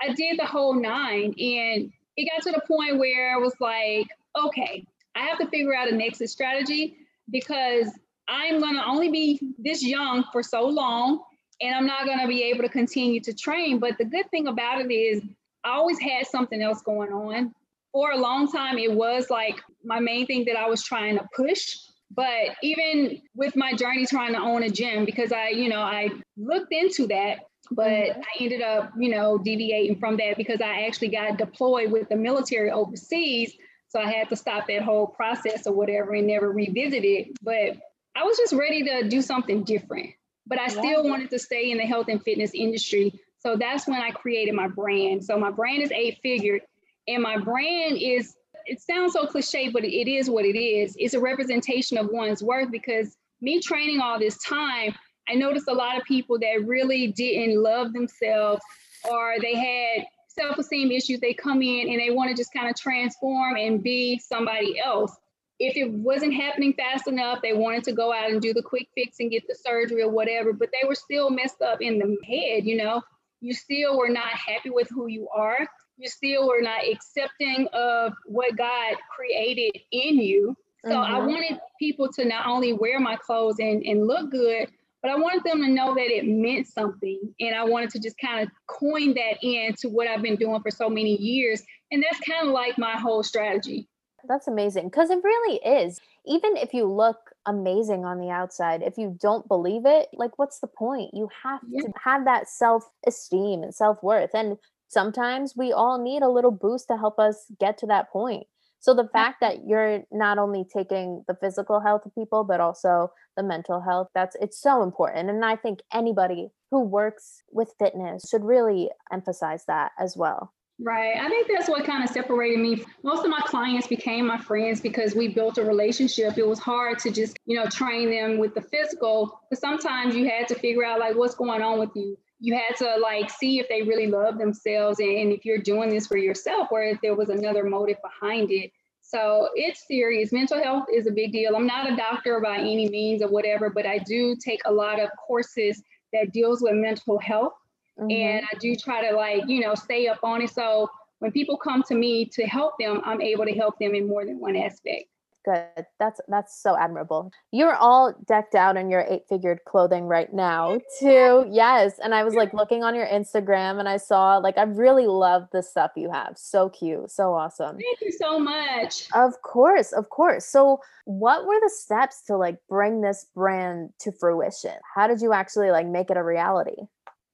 I 0.02 0.14
did 0.14 0.40
the 0.40 0.46
whole 0.46 0.74
nine. 0.74 1.36
And 1.38 1.92
it 2.16 2.30
got 2.32 2.42
to 2.44 2.52
the 2.52 2.62
point 2.68 2.98
where 2.98 3.36
i 3.36 3.38
was 3.38 3.54
like, 3.60 4.08
okay, 4.36 4.86
I 5.16 5.20
have 5.22 5.38
to 5.40 5.48
figure 5.48 5.76
out 5.76 5.92
an 5.92 6.02
exit 6.02 6.30
strategy 6.30 6.98
because 7.30 7.88
I'm 8.28 8.60
going 8.60 8.76
to 8.76 8.86
only 8.86 9.10
be 9.10 9.40
this 9.58 9.84
young 9.84 10.26
for 10.32 10.44
so 10.44 10.66
long 10.66 11.24
and 11.62 11.76
I'm 11.76 11.88
not 11.88 12.06
going 12.06 12.20
to 12.20 12.28
be 12.28 12.44
able 12.44 12.64
to 12.64 12.70
continue 12.70 13.20
to 13.22 13.34
train. 13.34 13.80
But 13.80 13.98
the 13.98 14.06
good 14.06 14.30
thing 14.30 14.48
about 14.48 14.82
it 14.82 14.94
is, 14.94 15.22
I 15.64 15.72
always 15.72 16.00
had 16.00 16.28
something 16.28 16.62
else 16.62 16.82
going 16.82 17.12
on. 17.12 17.54
For 17.92 18.12
a 18.12 18.18
long 18.18 18.52
time, 18.52 18.78
it 18.78 18.92
was 18.92 19.30
like 19.30 19.60
my 19.84 20.00
main 20.00 20.28
thing 20.28 20.46
that 20.46 20.58
I 20.58 20.68
was 20.68 20.84
trying 20.84 21.18
to 21.18 21.28
push 21.36 21.78
but 22.12 22.56
even 22.62 23.22
with 23.36 23.56
my 23.56 23.74
journey 23.74 24.06
trying 24.06 24.34
to 24.34 24.40
own 24.40 24.64
a 24.64 24.70
gym, 24.70 25.06
because 25.06 25.32
I, 25.32 25.50
you 25.50 25.70
know, 25.70 25.82
I 25.82 26.10
looked 26.38 26.72
into 26.72 27.08
that, 27.08 27.40
but 27.72 27.88
mm-hmm. 27.88 28.22
I 28.22 28.44
ended 28.44 28.62
up, 28.62 28.92
you 28.98 29.10
know, 29.10 29.38
deviating 29.38 30.00
from 30.00 30.18
that 30.18 30.38
because 30.38 30.62
I 30.62 30.86
actually 30.86 31.10
got 31.10 31.38
deployed 31.38 31.92
with 31.92 32.08
the 32.10 32.16
military 32.16 32.72
overseas. 32.72 33.54
So 33.90 34.00
I 34.00 34.12
had 34.12 34.30
to 34.30 34.36
stop 34.36 34.68
that 34.68 34.84
whole 34.84 35.08
process 35.08 35.68
or 35.68 35.74
whatever 35.74 36.14
and 36.14 36.28
never 36.28 36.52
revisit 36.52 37.04
it. 37.04 37.38
But 37.42 37.78
I 38.16 38.24
was 38.24 38.38
just 38.38 38.54
ready 38.54 38.84
to 38.84 39.08
do 39.08 39.22
something 39.22 39.64
different. 39.64 40.12
But 40.48 40.60
I 40.60 40.68
still 40.68 41.04
wanted 41.04 41.30
to 41.32 41.40
stay 41.40 41.72
in 41.72 41.78
the 41.78 41.86
health 41.86 42.08
and 42.10 42.24
fitness 42.24 42.52
industry. 42.54 43.20
So 43.40 43.56
that's 43.56 43.88
when 43.88 44.02
I 44.02 44.12
created 44.12 44.56
my 44.56 44.68
brand. 44.68 45.24
So 45.24 45.38
my 45.38 45.52
brand 45.52 45.84
is 45.84 45.92
eight 45.92 46.20
figured, 46.24 46.62
and 47.08 47.22
my 47.22 47.38
brand 47.38 47.98
is 48.02 48.36
it 48.66 48.82
sounds 48.82 49.14
so 49.14 49.26
cliche, 49.26 49.70
but 49.70 49.84
it 49.84 50.10
is 50.10 50.30
what 50.30 50.46
it 50.46 50.60
is. 50.60 50.96
It's 51.00 51.14
a 51.14 51.20
representation 51.20 51.98
of 51.98 52.10
one's 52.12 52.44
worth 52.44 52.70
because 52.70 53.16
me 53.42 53.62
training 53.62 54.02
all 54.02 54.20
this 54.20 54.38
time, 54.44 54.94
I 55.30 55.36
noticed 55.36 55.68
a 55.68 55.74
lot 55.74 55.98
of 55.98 56.04
people 56.04 56.38
that 56.40 56.66
really 56.66 57.08
didn't 57.08 57.62
love 57.62 57.94
themselves 57.94 58.62
or 59.10 59.36
they 59.42 59.56
had 59.56 60.06
self-esteem 60.28 60.92
issues. 60.92 61.20
They 61.20 61.34
come 61.34 61.62
in 61.62 61.90
and 61.90 62.00
they 62.00 62.10
want 62.10 62.30
to 62.30 62.36
just 62.36 62.54
kind 62.54 62.70
of 62.70 62.76
transform 62.76 63.56
and 63.56 63.82
be 63.82 64.20
somebody 64.20 64.80
else. 64.84 65.16
If 65.60 65.76
it 65.76 65.90
wasn't 65.92 66.36
happening 66.36 66.74
fast 66.74 67.08
enough, 67.08 67.40
they 67.42 67.54
wanted 67.54 67.84
to 67.86 67.92
go 67.92 68.14
out 68.14 68.30
and 68.30 68.42
do 68.42 68.54
the 68.54 68.62
quick 68.62 68.88
fix 68.96 69.18
and 69.20 69.32
get 69.32 69.48
the 69.48 69.56
surgery 69.56 70.04
or 70.04 70.10
whatever, 70.10 70.54
but 70.54 70.70
they 70.72 70.88
were 70.88 70.96
still 70.96 71.30
messed 71.30 71.62
up 71.62 71.82
in 71.82 71.98
the 71.98 72.18
head, 72.26 72.66
you 72.66 72.78
know. 72.78 73.02
You 73.42 73.54
still 73.54 73.98
were 73.98 74.10
not 74.10 74.30
happy 74.30 74.70
with 74.70 74.90
who 74.90 75.08
you 75.08 75.28
are 75.36 75.68
you 75.98 76.08
still 76.08 76.48
were 76.48 76.62
not 76.62 76.88
accepting 76.88 77.68
of 77.74 78.14
what 78.26 78.56
God 78.56 78.96
created 79.16 79.82
in 79.92 80.20
you. 80.20 80.56
So 80.86 80.92
mm-hmm. 80.92 81.16
I 81.16 81.20
wanted 81.20 81.60
people 81.80 82.12
to 82.14 82.26
not 82.26 82.48
only 82.48 82.74
wear 82.74 83.00
my 83.00 83.16
clothes 83.16 83.58
and, 83.60 83.84
and 83.84 84.08
look 84.08 84.32
good, 84.32 84.70
but 85.02 85.12
I 85.12 85.16
wanted 85.16 85.44
them 85.44 85.62
to 85.62 85.68
know 85.68 85.96
that 85.96 86.08
it 86.08 86.26
meant 86.26 86.68
something. 86.68 87.20
And 87.40 87.56
I 87.56 87.64
wanted 87.64 87.90
to 87.92 88.00
just 88.00 88.18
kind 88.20 88.42
of 88.44 88.50
coin 88.68 89.16
that 89.16 89.38
into 89.42 89.90
what 89.90 90.08
I've 90.08 90.22
been 90.22 90.36
doing 90.36 90.62
for 90.62 90.72
so 90.72 90.90
many 90.90 91.16
years. 91.18 91.64
And 91.92 92.04
that's 92.04 92.20
kind 92.28 92.48
of 92.48 92.54
like 92.54 92.78
my 92.78 92.96
whole 92.98 93.24
strategy. 93.24 93.88
That's 94.28 94.48
amazing 94.48 94.86
because 94.86 95.10
it 95.10 95.24
really 95.24 95.58
is. 95.64 96.00
Even 96.26 96.58
if 96.58 96.74
you 96.74 96.86
look 96.86 97.32
amazing 97.46 98.06
on 98.06 98.20
the 98.20 98.30
outside, 98.30 98.82
if 98.82 98.98
you 98.98 99.18
don't 99.20 99.48
believe 99.48 99.86
it, 99.86 100.10
like 100.14 100.38
what's 100.38 100.60
the 100.60 100.68
point? 100.68 101.12
You 101.14 101.30
have 101.44 101.62
yeah. 101.70 101.84
to 101.84 101.92
have 102.04 102.26
that 102.26 102.50
self 102.50 102.84
esteem 103.06 103.64
and 103.64 103.74
self 103.74 104.02
worth. 104.04 104.32
And 104.34 104.58
sometimes 104.88 105.56
we 105.56 105.72
all 105.72 106.02
need 106.02 106.22
a 106.22 106.30
little 106.30 106.52
boost 106.52 106.88
to 106.90 106.98
help 106.98 107.20
us 107.20 107.46
get 107.60 107.78
to 107.80 107.86
that 107.88 108.12
point. 108.12 108.48
So 108.80 108.94
the 108.94 109.10
fact 109.12 109.42
that 109.42 109.66
you're 109.66 110.04
not 110.12 110.38
only 110.38 110.64
taking 110.64 111.24
the 111.28 111.36
physical 111.36 111.80
health 111.80 112.06
of 112.06 112.14
people 112.16 112.44
but 112.44 112.60
also 112.60 113.12
the 113.36 113.44
mental 113.44 113.82
health 113.82 114.08
that's 114.14 114.36
it's 114.40 114.62
so 114.62 114.84
important 114.84 115.30
and 115.30 115.44
I 115.44 115.56
think 115.56 115.80
anybody 115.92 116.50
who 116.72 116.82
works 116.82 117.44
with 117.52 117.74
fitness 117.80 118.30
should 118.30 118.44
really 118.44 118.90
emphasize 119.12 119.66
that 119.66 119.92
as 120.00 120.16
well. 120.16 120.54
Right. 120.80 121.18
I 121.18 121.28
think 121.28 121.48
that's 121.48 121.68
what 121.68 121.86
kind 121.86 122.04
of 122.04 122.10
separated 122.10 122.60
me. 122.60 122.86
Most 123.04 123.24
of 123.24 123.32
my 123.32 123.42
clients 123.46 123.88
became 123.88 124.28
my 124.28 124.38
friends 124.38 124.80
because 124.80 125.16
we 125.16 125.28
built 125.28 125.58
a 125.58 125.64
relationship. 125.64 126.38
It 126.38 126.48
was 126.48 126.60
hard 126.60 127.00
to 127.00 127.12
just, 127.12 127.38
you 127.46 127.58
know, 127.58 127.66
train 127.66 128.12
them 128.12 128.38
with 128.38 128.54
the 128.54 128.62
physical, 128.62 129.42
but 129.50 129.58
sometimes 129.60 130.16
you 130.16 130.30
had 130.30 130.48
to 130.50 130.56
figure 130.56 130.86
out 130.86 131.00
like 131.00 131.16
what's 131.16 131.34
going 131.34 131.64
on 131.64 131.80
with 131.80 131.90
you 131.96 132.18
you 132.40 132.56
had 132.56 132.76
to 132.78 132.98
like 133.02 133.30
see 133.30 133.60
if 133.60 133.68
they 133.68 133.82
really 133.82 134.08
love 134.08 134.38
themselves 134.38 135.00
and, 135.00 135.32
if 135.32 135.46
you're 135.46 135.58
doing 135.58 135.90
this 135.90 136.08
for 136.08 136.18
yourself 136.18 136.68
or 136.72 136.84
if 136.84 137.00
there 137.02 137.16
was 137.16 137.30
another 137.30 137.64
motive 137.64 137.98
behind 138.02 138.52
it. 138.52 138.72
So 139.02 139.50
it's 139.56 139.88
serious. 139.88 140.32
Mental 140.32 140.62
health 140.62 140.86
is 140.94 141.08
a 141.08 141.12
big 141.12 141.32
deal. 141.32 141.56
I'm 141.56 141.66
not 141.66 141.92
a 141.92 141.96
doctor 141.96 142.40
by 142.42 142.58
any 142.58 142.90
means 142.90 143.22
or 143.22 143.30
whatever, 143.30 143.70
but 143.70 143.86
I 143.86 144.00
do 144.00 144.36
take 144.36 144.62
a 144.66 144.72
lot 144.72 145.00
of 145.00 145.10
courses 145.26 145.82
that 146.14 146.32
deals 146.32 146.62
with 146.62 146.74
mental 146.74 147.18
health. 147.18 147.54
Mm-hmm. 148.00 148.12
And 148.12 148.46
I 148.52 148.58
do 148.60 148.76
try 148.76 149.10
to 149.10 149.16
like, 149.16 149.44
you 149.48 149.62
know, 149.62 149.76
stay 149.76 150.08
up 150.08 150.20
on 150.24 150.42
it. 150.42 150.52
So 150.52 150.90
when 151.20 151.32
people 151.32 151.58
come 151.58 151.84
to 151.84 151.96
me 151.96 152.26
to 152.26 152.46
help 152.46 152.74
them, 152.80 153.02
I'm 153.06 153.22
able 153.22 153.46
to 153.46 153.54
help 153.54 153.80
them 153.80 153.96
in 153.96 154.08
more 154.08 154.26
than 154.26 154.40
one 154.40 154.56
aspect. 154.56 155.06
Good. 155.48 155.86
That's 155.98 156.20
that's 156.28 156.62
so 156.62 156.78
admirable. 156.78 157.32
You're 157.54 157.74
all 157.74 158.14
decked 158.28 158.54
out 158.54 158.76
in 158.76 158.90
your 158.90 159.06
eight 159.08 159.24
figured 159.30 159.60
clothing 159.66 160.04
right 160.04 160.34
now 160.34 160.78
too. 161.00 161.48
Yes. 161.50 162.00
And 162.04 162.14
i 162.14 162.26
was 162.26 162.34
like 162.34 162.54
looking 162.54 162.84
on 162.84 162.94
your 162.94 163.08
instagram 163.08 163.80
and 163.80 163.88
i 163.88 163.96
saw 163.96 164.40
like 164.40 164.58
i 164.58 164.64
really 164.64 165.08
love 165.08 165.48
the 165.54 165.64
stuff 165.64 165.92
you 165.96 166.12
have. 166.12 166.34
So 166.36 166.68
cute. 166.68 167.10
So 167.12 167.34
awesome. 167.34 167.78
Thank 167.78 168.02
you 168.02 168.12
so 168.12 168.38
much. 168.38 169.08
Of 169.16 169.42
course. 169.42 169.94
Of 169.94 170.10
course. 170.10 170.46
So 170.46 170.82
what 171.06 171.46
were 171.46 171.60
the 171.62 171.72
steps 171.74 172.24
to 172.24 172.36
like 172.36 172.58
bring 172.68 173.00
this 173.00 173.28
brand 173.34 173.92
to 174.00 174.12
fruition? 174.12 174.76
How 174.96 175.08
did 175.08 175.22
you 175.22 175.32
actually 175.32 175.72
like 175.72 175.88
make 175.88 176.10
it 176.10 176.18
a 176.18 176.24
reality 176.24 176.88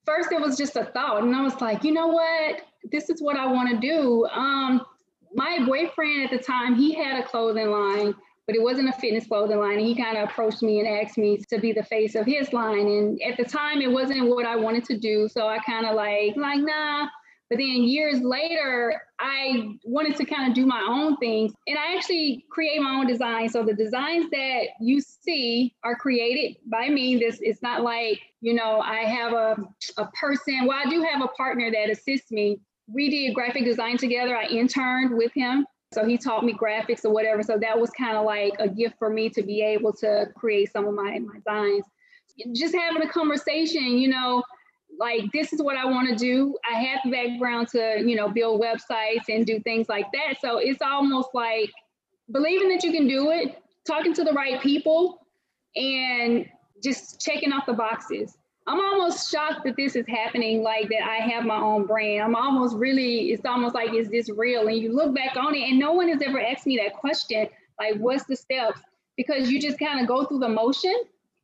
first 0.06 0.32
it 0.32 0.40
was 0.40 0.58
just 0.58 0.76
a 0.76 0.86
thought 0.86 1.24
and 1.24 1.36
i 1.36 1.42
was 1.42 1.60
like 1.62 1.84
you 1.84 1.92
know 1.92 2.08
what 2.08 2.62
this 2.92 3.10
is 3.10 3.22
what 3.22 3.38
i 3.38 3.46
want 3.46 3.70
to 3.70 3.78
do 3.78 4.26
um 4.28 4.82
my 5.34 5.60
boyfriend 5.66 6.24
at 6.24 6.32
the 6.32 6.44
time, 6.44 6.76
he 6.76 6.94
had 6.94 7.20
a 7.20 7.28
clothing 7.28 7.70
line, 7.70 8.14
but 8.46 8.56
it 8.56 8.62
wasn't 8.62 8.90
a 8.90 8.94
fitness 8.94 9.28
clothing 9.28 9.60
line. 9.60 9.80
And 9.80 9.88
he 9.88 9.96
kind 9.96 10.18
of 10.18 10.30
approached 10.30 10.62
me 10.62 10.80
and 10.80 10.88
asked 10.88 11.18
me 11.18 11.38
to 11.50 11.60
be 11.60 11.72
the 11.72 11.84
face 11.84 12.16
of 12.16 12.26
his 12.26 12.54
line. 12.54 12.88
And 12.88 13.22
at 13.22 13.38
the 13.38 13.46
time, 13.46 13.82
it 13.82 13.92
wasn't 13.92 14.30
what 14.30 14.46
I 14.46 14.56
wanted 14.56 14.86
to 14.86 14.98
do. 14.98 15.28
So 15.28 15.48
I 15.48 15.60
kind 15.60 15.86
of 15.86 15.96
like, 15.96 16.36
like, 16.36 16.60
nah. 16.60 17.08
But 17.54 17.60
then 17.60 17.84
years 17.84 18.20
later, 18.20 19.00
I 19.20 19.78
wanted 19.84 20.16
to 20.16 20.26
kind 20.26 20.50
of 20.50 20.56
do 20.56 20.66
my 20.66 20.84
own 20.90 21.18
things. 21.18 21.54
And 21.68 21.78
I 21.78 21.96
actually 21.96 22.46
create 22.50 22.82
my 22.82 22.96
own 22.96 23.06
designs. 23.06 23.52
So 23.52 23.64
the 23.64 23.76
designs 23.76 24.26
that 24.32 24.70
you 24.82 25.00
see 25.02 25.76
are 25.84 25.96
created 25.96 26.58
by 26.66 26.90
me. 26.90 27.18
This 27.18 27.38
it's 27.42 27.62
not 27.62 27.84
like, 27.84 28.20
you 28.42 28.56
know, 28.56 28.80
I 28.80 29.04
have 29.04 29.34
a, 29.34 29.56
a 29.98 30.08
person. 30.20 30.66
Well, 30.66 30.80
I 30.84 30.90
do 30.90 31.04
have 31.04 31.22
a 31.22 31.28
partner 31.28 31.70
that 31.70 31.92
assists 31.92 32.32
me 32.32 32.60
we 32.88 33.10
did 33.10 33.36
graphic 33.36 33.66
design 33.66 33.98
together. 33.98 34.36
I 34.36 34.46
interned 34.46 35.16
with 35.16 35.32
him. 35.34 35.66
So 35.94 36.04
he 36.04 36.18
taught 36.18 36.44
me 36.44 36.54
graphics 36.54 37.06
or 37.06 37.12
whatever. 37.12 37.44
So 37.44 37.60
that 37.60 37.80
was 37.80 37.92
kind 37.92 38.18
of 38.18 38.26
like 38.26 38.54
a 38.58 38.68
gift 38.68 38.96
for 38.98 39.12
me 39.12 39.30
to 39.30 39.44
be 39.44 39.62
able 39.62 39.94
to 39.94 40.26
create 40.36 40.72
some 40.72 40.88
of 40.88 40.96
my, 40.96 41.20
my 41.20 41.36
designs. 41.38 41.86
Just 42.54 42.74
having 42.74 43.04
a 43.04 43.10
conversation, 43.10 44.00
you 44.00 44.08
know, 44.08 44.42
like 45.04 45.30
this 45.34 45.52
is 45.52 45.62
what 45.62 45.76
I 45.76 45.84
want 45.86 46.08
to 46.08 46.16
do. 46.16 46.56
I 46.70 46.80
have 46.80 47.02
the 47.04 47.12
background 47.12 47.68
to, 47.70 48.02
you 48.06 48.16
know, 48.16 48.30
build 48.30 48.62
websites 48.62 49.28
and 49.28 49.46
do 49.46 49.60
things 49.60 49.90
like 49.90 50.06
that. 50.14 50.40
So 50.40 50.60
it's 50.60 50.82
almost 50.82 51.30
like 51.34 51.70
believing 52.32 52.70
that 52.70 52.84
you 52.84 52.94
can 52.94 53.06
do 53.06 53.32
it, 53.32 53.62
talking 53.86 54.14
to 54.14 54.24
the 54.24 54.32
right 54.32 54.62
people, 54.62 55.28
and 55.76 56.46
just 56.82 57.20
checking 57.20 57.52
off 57.52 57.66
the 57.66 57.74
boxes. 57.74 58.38
I'm 58.66 58.80
almost 58.80 59.30
shocked 59.30 59.66
that 59.66 59.76
this 59.76 59.98
is 59.98 60.06
happening, 60.08 60.64
like 60.64 60.88
that 60.88 61.04
I 61.04 61.18
have 61.18 61.44
my 61.44 61.58
own 61.58 61.86
brand. 61.86 62.24
I'm 62.24 62.36
almost 62.36 62.78
really, 62.78 63.32
it's 63.32 63.46
almost 63.46 63.76
like, 63.76 63.94
is 63.94 64.10
this 64.10 64.30
real? 64.30 64.70
And 64.70 64.78
you 64.78 64.96
look 64.96 65.14
back 65.14 65.36
on 65.36 65.54
it, 65.54 65.70
and 65.70 65.78
no 65.78 65.92
one 65.92 66.08
has 66.08 66.22
ever 66.26 66.40
asked 66.40 66.66
me 66.66 66.78
that 66.78 66.94
question, 66.94 67.50
like, 67.78 67.98
what's 67.98 68.24
the 68.24 68.38
steps? 68.38 68.80
Because 69.18 69.52
you 69.52 69.60
just 69.60 69.80
kind 69.80 70.00
of 70.00 70.08
go 70.08 70.24
through 70.24 70.40
the 70.40 70.48
motion. 70.48 70.96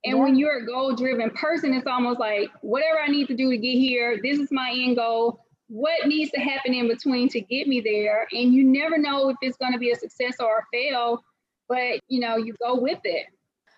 And 0.05 0.17
yeah. 0.17 0.23
when 0.23 0.35
you're 0.35 0.57
a 0.59 0.65
goal 0.65 0.95
driven 0.95 1.29
person, 1.31 1.73
it's 1.73 1.87
almost 1.87 2.19
like, 2.19 2.49
whatever 2.61 2.99
I 2.99 3.07
need 3.07 3.27
to 3.27 3.35
do 3.35 3.49
to 3.49 3.57
get 3.57 3.77
here, 3.77 4.19
this 4.23 4.39
is 4.39 4.49
my 4.51 4.71
end 4.73 4.95
goal. 4.95 5.45
What 5.67 6.07
needs 6.07 6.31
to 6.31 6.39
happen 6.39 6.73
in 6.73 6.87
between 6.87 7.29
to 7.29 7.41
get 7.41 7.67
me 7.67 7.81
there? 7.81 8.27
And 8.31 8.53
you 8.53 8.63
never 8.63 8.97
know 8.97 9.29
if 9.29 9.37
it's 9.41 9.57
going 9.57 9.73
to 9.73 9.79
be 9.79 9.91
a 9.91 9.95
success 9.95 10.37
or 10.39 10.59
a 10.59 10.65
fail, 10.71 11.23
but 11.67 11.99
you 12.07 12.19
know, 12.21 12.37
you 12.37 12.55
go 12.61 12.79
with 12.79 12.99
it. 13.03 13.25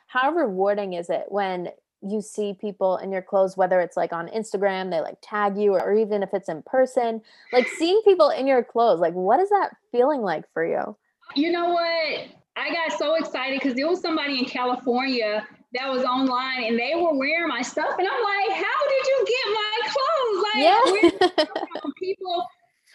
How 0.07 0.31
rewarding 0.31 0.93
is 0.93 1.09
it 1.09 1.25
when 1.29 1.69
you 2.01 2.21
see 2.21 2.55
people 2.59 2.97
in 2.97 3.11
your 3.11 3.21
clothes, 3.21 3.57
whether 3.57 3.79
it's 3.79 3.97
like 3.97 4.13
on 4.13 4.27
Instagram, 4.29 4.89
they 4.89 5.01
like 5.01 5.17
tag 5.21 5.57
you, 5.57 5.73
or 5.73 5.93
even 5.93 6.23
if 6.23 6.29
it's 6.33 6.49
in 6.49 6.63
person, 6.63 7.21
like 7.53 7.67
seeing 7.67 8.01
people 8.03 8.29
in 8.29 8.47
your 8.47 8.63
clothes, 8.63 8.99
like 8.99 9.13
what 9.13 9.39
is 9.39 9.49
that 9.49 9.71
feeling 9.91 10.21
like 10.21 10.45
for 10.53 10.65
you? 10.65 10.95
You 11.35 11.51
know 11.51 11.69
what? 11.69 12.25
I 12.55 12.73
got 12.73 12.97
so 12.97 13.15
excited 13.15 13.59
because 13.59 13.75
there 13.75 13.87
was 13.87 14.01
somebody 14.01 14.39
in 14.39 14.45
California 14.45 15.47
that 15.73 15.89
was 15.89 16.03
online 16.03 16.65
and 16.65 16.77
they 16.77 16.93
were 16.95 17.17
wearing 17.17 17.47
my 17.47 17.61
stuff. 17.61 17.95
And 17.97 18.07
I'm 18.07 18.23
like, 18.23 18.57
how 18.57 18.79
did 18.89 19.07
you 19.07 19.25
get 19.27 19.45
my 19.53 19.77
clothes? 19.93 20.43
Like, 20.43 21.35
yeah. 21.37 21.45
people, 21.99 22.45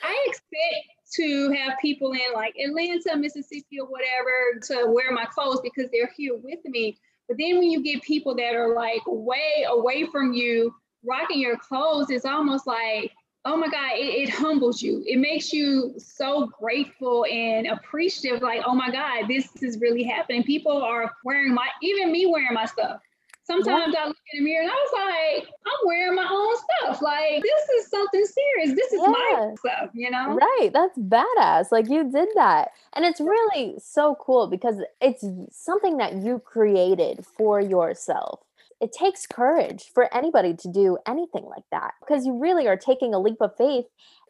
I 0.02 0.26
expect 0.26 0.86
to 1.14 1.50
have 1.52 1.78
people 1.80 2.12
in 2.12 2.34
like 2.34 2.54
Atlanta, 2.62 3.16
Mississippi, 3.16 3.80
or 3.80 3.86
whatever 3.86 4.60
to 4.64 4.92
wear 4.92 5.12
my 5.12 5.24
clothes 5.24 5.60
because 5.62 5.90
they're 5.90 6.12
here 6.16 6.36
with 6.36 6.58
me. 6.64 6.98
But 7.28 7.38
then 7.38 7.58
when 7.58 7.70
you 7.70 7.82
get 7.82 8.02
people 8.02 8.34
that 8.36 8.54
are 8.54 8.74
like 8.74 9.02
way 9.06 9.66
away 9.68 10.06
from 10.12 10.32
you 10.32 10.74
rocking 11.04 11.40
your 11.40 11.56
clothes, 11.56 12.10
it's 12.10 12.24
almost 12.24 12.66
like, 12.66 13.12
oh 13.46 13.56
my 13.56 13.68
God, 13.68 13.92
it, 13.94 14.28
it, 14.28 14.28
humbles 14.28 14.82
you. 14.82 15.02
It 15.06 15.18
makes 15.18 15.52
you 15.52 15.94
so 15.98 16.48
grateful 16.60 17.24
and 17.30 17.68
appreciative, 17.68 18.42
like, 18.42 18.62
oh 18.66 18.74
my 18.74 18.90
God, 18.90 19.28
this 19.28 19.48
is 19.62 19.78
really 19.80 20.02
happening. 20.02 20.42
People 20.42 20.82
are 20.82 21.12
wearing 21.24 21.54
my, 21.54 21.68
even 21.80 22.10
me 22.10 22.26
wearing 22.26 22.52
my 22.52 22.66
stuff. 22.66 23.00
Sometimes 23.44 23.94
yeah. 23.94 24.00
I 24.00 24.06
look 24.08 24.16
in 24.32 24.44
the 24.44 24.44
mirror 24.44 24.62
and 24.62 24.70
I 24.72 24.74
was 24.74 25.44
like, 25.44 25.48
I'm 25.64 25.86
wearing 25.86 26.16
my 26.16 26.28
own 26.28 26.56
stuff. 26.56 27.00
Like, 27.00 27.40
this 27.40 27.68
is 27.78 27.88
something 27.88 28.24
serious. 28.24 28.76
This 28.76 28.92
is 28.92 29.00
yeah. 29.00 29.08
my 29.08 29.54
stuff, 29.60 29.90
you 29.94 30.10
know? 30.10 30.34
Right. 30.36 30.70
That's 30.72 30.98
badass. 30.98 31.70
Like, 31.70 31.88
you 31.88 32.10
did 32.10 32.28
that. 32.34 32.72
And 32.94 33.04
it's 33.04 33.20
really 33.20 33.76
so 33.78 34.16
cool 34.20 34.48
because 34.48 34.80
it's 35.00 35.24
something 35.52 35.98
that 35.98 36.16
you 36.16 36.40
created 36.40 37.24
for 37.24 37.60
yourself 37.60 38.40
it 38.80 38.92
takes 38.92 39.26
courage 39.26 39.84
for 39.94 40.12
anybody 40.14 40.54
to 40.54 40.70
do 40.70 40.98
anything 41.06 41.44
like 41.44 41.64
that 41.70 41.94
because 42.00 42.26
you 42.26 42.38
really 42.38 42.66
are 42.66 42.76
taking 42.76 43.14
a 43.14 43.18
leap 43.18 43.40
of 43.40 43.56
faith. 43.56 43.86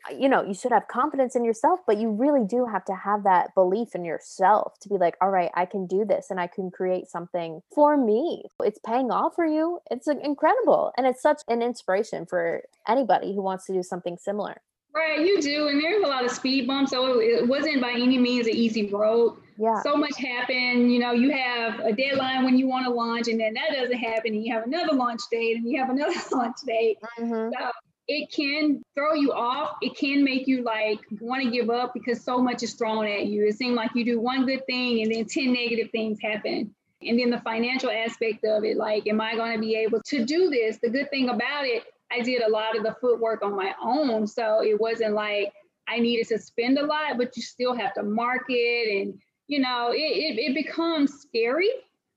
Uh, 0.09 0.15
you 0.17 0.29
know 0.29 0.43
you 0.43 0.55
should 0.55 0.73
have 0.73 0.87
confidence 0.89 1.35
in 1.35 1.45
yourself 1.45 1.81
but 1.87 1.97
you 1.97 2.11
really 2.11 2.45
do 2.47 2.67
have 2.71 2.85
to 2.85 2.95
have 2.95 3.25
that 3.25 3.55
belief 3.55 3.95
in 3.95 4.05
yourself 4.05 4.75
to 4.81 4.89
be 4.89 4.97
like 4.99 5.17
all 5.21 5.31
right 5.31 5.51
i 5.55 5.65
can 5.65 5.87
do 5.87 6.05
this 6.05 6.27
and 6.31 6.39
i 6.39 6.47
can 6.47 6.71
create 6.71 7.09
something 7.09 7.61
for 7.75 7.97
me. 7.97 8.45
It's 8.63 8.79
paying 8.85 9.11
off 9.11 9.35
for 9.35 9.47
you. 9.47 9.81
It's 9.91 10.07
incredible 10.07 10.93
and 10.97 11.07
it's 11.07 11.23
such 11.23 11.41
an 11.49 11.63
inspiration 11.63 12.27
for 12.27 12.63
anybody 12.87 13.35
who 13.35 13.43
wants 13.43 13.67
to 13.67 13.73
do 13.73 13.83
something 13.83 14.17
similar 14.19 14.61
Right, 14.97 15.21
you 15.21 15.43
do. 15.43 15.69
And 15.69 15.79
there's 15.79 16.03
a 16.03 16.07
lot 16.07 16.25
of 16.25 16.31
speed 16.31 16.67
bumps. 16.67 16.93
So 16.93 17.21
it 17.21 17.47
wasn't 17.47 17.83
by 17.83 17.91
any 17.91 18.17
means 18.17 18.47
an 18.47 18.55
easy 18.55 18.89
road. 18.89 19.37
Yeah. 19.59 19.83
So 19.83 19.95
much 19.95 20.17
happened. 20.17 20.91
You 20.91 20.99
know, 20.99 21.13
you 21.13 21.31
have 21.33 21.81
a 21.81 21.93
deadline 21.93 22.45
when 22.45 22.57
you 22.57 22.67
want 22.67 22.87
to 22.87 22.91
launch, 22.91 23.29
and 23.29 23.39
then 23.39 23.53
that 23.55 23.73
doesn't 23.75 23.99
happen. 23.99 24.33
And 24.33 24.43
you 24.43 24.55
have 24.55 24.65
another 24.65 24.95
launch 24.95 25.21
date, 25.31 25.59
and 25.59 25.69
you 25.69 25.79
have 25.79 25.91
another 25.91 26.15
launch 26.33 26.57
date. 26.67 26.97
Mm-hmm. 27.19 27.51
So 27.59 27.71
it 28.09 28.33
can 28.33 28.83
throw 28.95 29.13
you 29.13 29.33
off. 29.33 29.77
It 29.83 29.99
can 29.99 30.25
make 30.25 30.47
you 30.47 30.63
like 30.63 31.01
want 31.21 31.43
to 31.43 31.51
give 31.51 31.69
up 31.69 31.93
because 31.93 32.23
so 32.23 32.39
much 32.39 32.63
is 32.63 32.73
thrown 32.73 33.07
at 33.07 33.27
you. 33.27 33.47
It 33.47 33.57
seems 33.57 33.77
like 33.77 33.91
you 33.95 34.05
do 34.05 34.19
one 34.19 34.47
good 34.47 34.65
thing 34.67 35.03
and 35.03 35.13
then 35.13 35.27
10 35.27 35.53
negative 35.53 35.91
things 35.91 36.19
happen. 36.23 36.75
And 37.03 37.19
then 37.19 37.31
the 37.31 37.41
financial 37.41 37.91
aspect 37.91 38.45
of 38.45 38.65
it, 38.65 38.77
like, 38.77 39.07
am 39.07 39.21
I 39.21 39.35
going 39.35 39.53
to 39.55 39.61
be 39.61 39.75
able 39.75 40.01
to 40.07 40.25
do 40.25 40.49
this? 40.49 40.79
The 40.79 40.89
good 40.89 41.11
thing 41.11 41.29
about 41.29 41.67
it 41.67 41.85
I 42.11 42.21
did 42.21 42.43
a 42.43 42.51
lot 42.51 42.77
of 42.77 42.83
the 42.83 42.97
footwork 43.01 43.43
on 43.43 43.57
my 43.57 43.75
own. 43.83 44.27
So 44.27 44.63
it 44.63 44.81
wasn't 44.81 45.15
like 45.15 45.53
I 45.89 45.99
needed 45.99 46.29
to 46.29 46.39
spend 46.39 46.79
a 46.79 46.87
lot, 46.87 47.19
but 47.19 47.37
you 47.37 47.43
still 47.43 47.75
have 47.75 47.95
to 47.95 48.03
market 48.03 48.89
and, 48.91 49.19
you 49.47 49.61
know, 49.61 49.91
it, 49.93 49.99
it, 49.99 50.39
it 50.39 50.55
becomes 50.55 51.21
scary. 51.21 51.71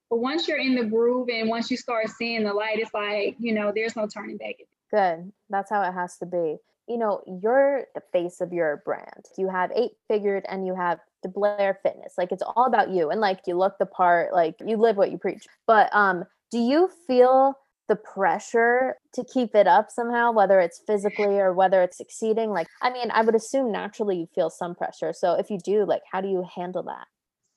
But 0.08 0.18
once 0.18 0.48
you're 0.48 0.58
in 0.58 0.74
the 0.74 0.84
groove 0.84 1.28
and 1.32 1.48
once 1.48 1.70
you 1.70 1.76
start 1.76 2.08
seeing 2.08 2.42
the 2.42 2.52
light, 2.52 2.80
it's 2.80 2.92
like, 2.92 3.36
you 3.38 3.54
know, 3.54 3.72
there's 3.72 3.94
no 3.94 4.08
turning 4.08 4.36
back. 4.36 4.56
Good. 4.92 5.30
That's 5.48 5.70
how 5.70 5.82
it 5.82 5.92
has 5.92 6.18
to 6.18 6.26
be. 6.26 6.56
You 6.88 6.98
know, 6.98 7.22
you're 7.40 7.84
the 7.94 8.02
face 8.12 8.40
of 8.40 8.52
your 8.52 8.82
brand. 8.84 9.26
You 9.38 9.48
have 9.48 9.70
eight 9.76 9.92
figured 10.08 10.44
and 10.48 10.66
you 10.66 10.74
have 10.74 10.98
DeBlair 11.24 11.76
Fitness. 11.84 12.14
Like 12.18 12.32
it's 12.32 12.42
all 12.42 12.64
about 12.64 12.90
you. 12.90 13.10
And 13.10 13.20
like 13.20 13.40
you 13.46 13.56
look 13.56 13.78
the 13.78 13.86
part, 13.86 14.32
like 14.32 14.56
you 14.66 14.76
live 14.76 14.96
what 14.96 15.12
you 15.12 15.18
preach. 15.18 15.46
But 15.68 15.94
um, 15.94 16.24
do 16.50 16.58
you 16.58 16.90
feel 17.06 17.54
the 17.90 17.96
pressure 17.96 18.94
to 19.12 19.24
keep 19.24 19.54
it 19.56 19.66
up 19.66 19.90
somehow, 19.90 20.30
whether 20.30 20.60
it's 20.60 20.80
physically 20.86 21.38
or 21.38 21.52
whether 21.52 21.82
it's 21.82 21.98
succeeding? 21.98 22.50
Like, 22.50 22.68
I 22.80 22.90
mean, 22.90 23.10
I 23.10 23.22
would 23.22 23.34
assume 23.34 23.72
naturally 23.72 24.16
you 24.16 24.28
feel 24.32 24.48
some 24.48 24.76
pressure. 24.76 25.12
So 25.12 25.34
if 25.34 25.50
you 25.50 25.58
do, 25.58 25.84
like, 25.84 26.02
how 26.10 26.20
do 26.20 26.28
you 26.28 26.46
handle 26.54 26.84
that? 26.84 27.06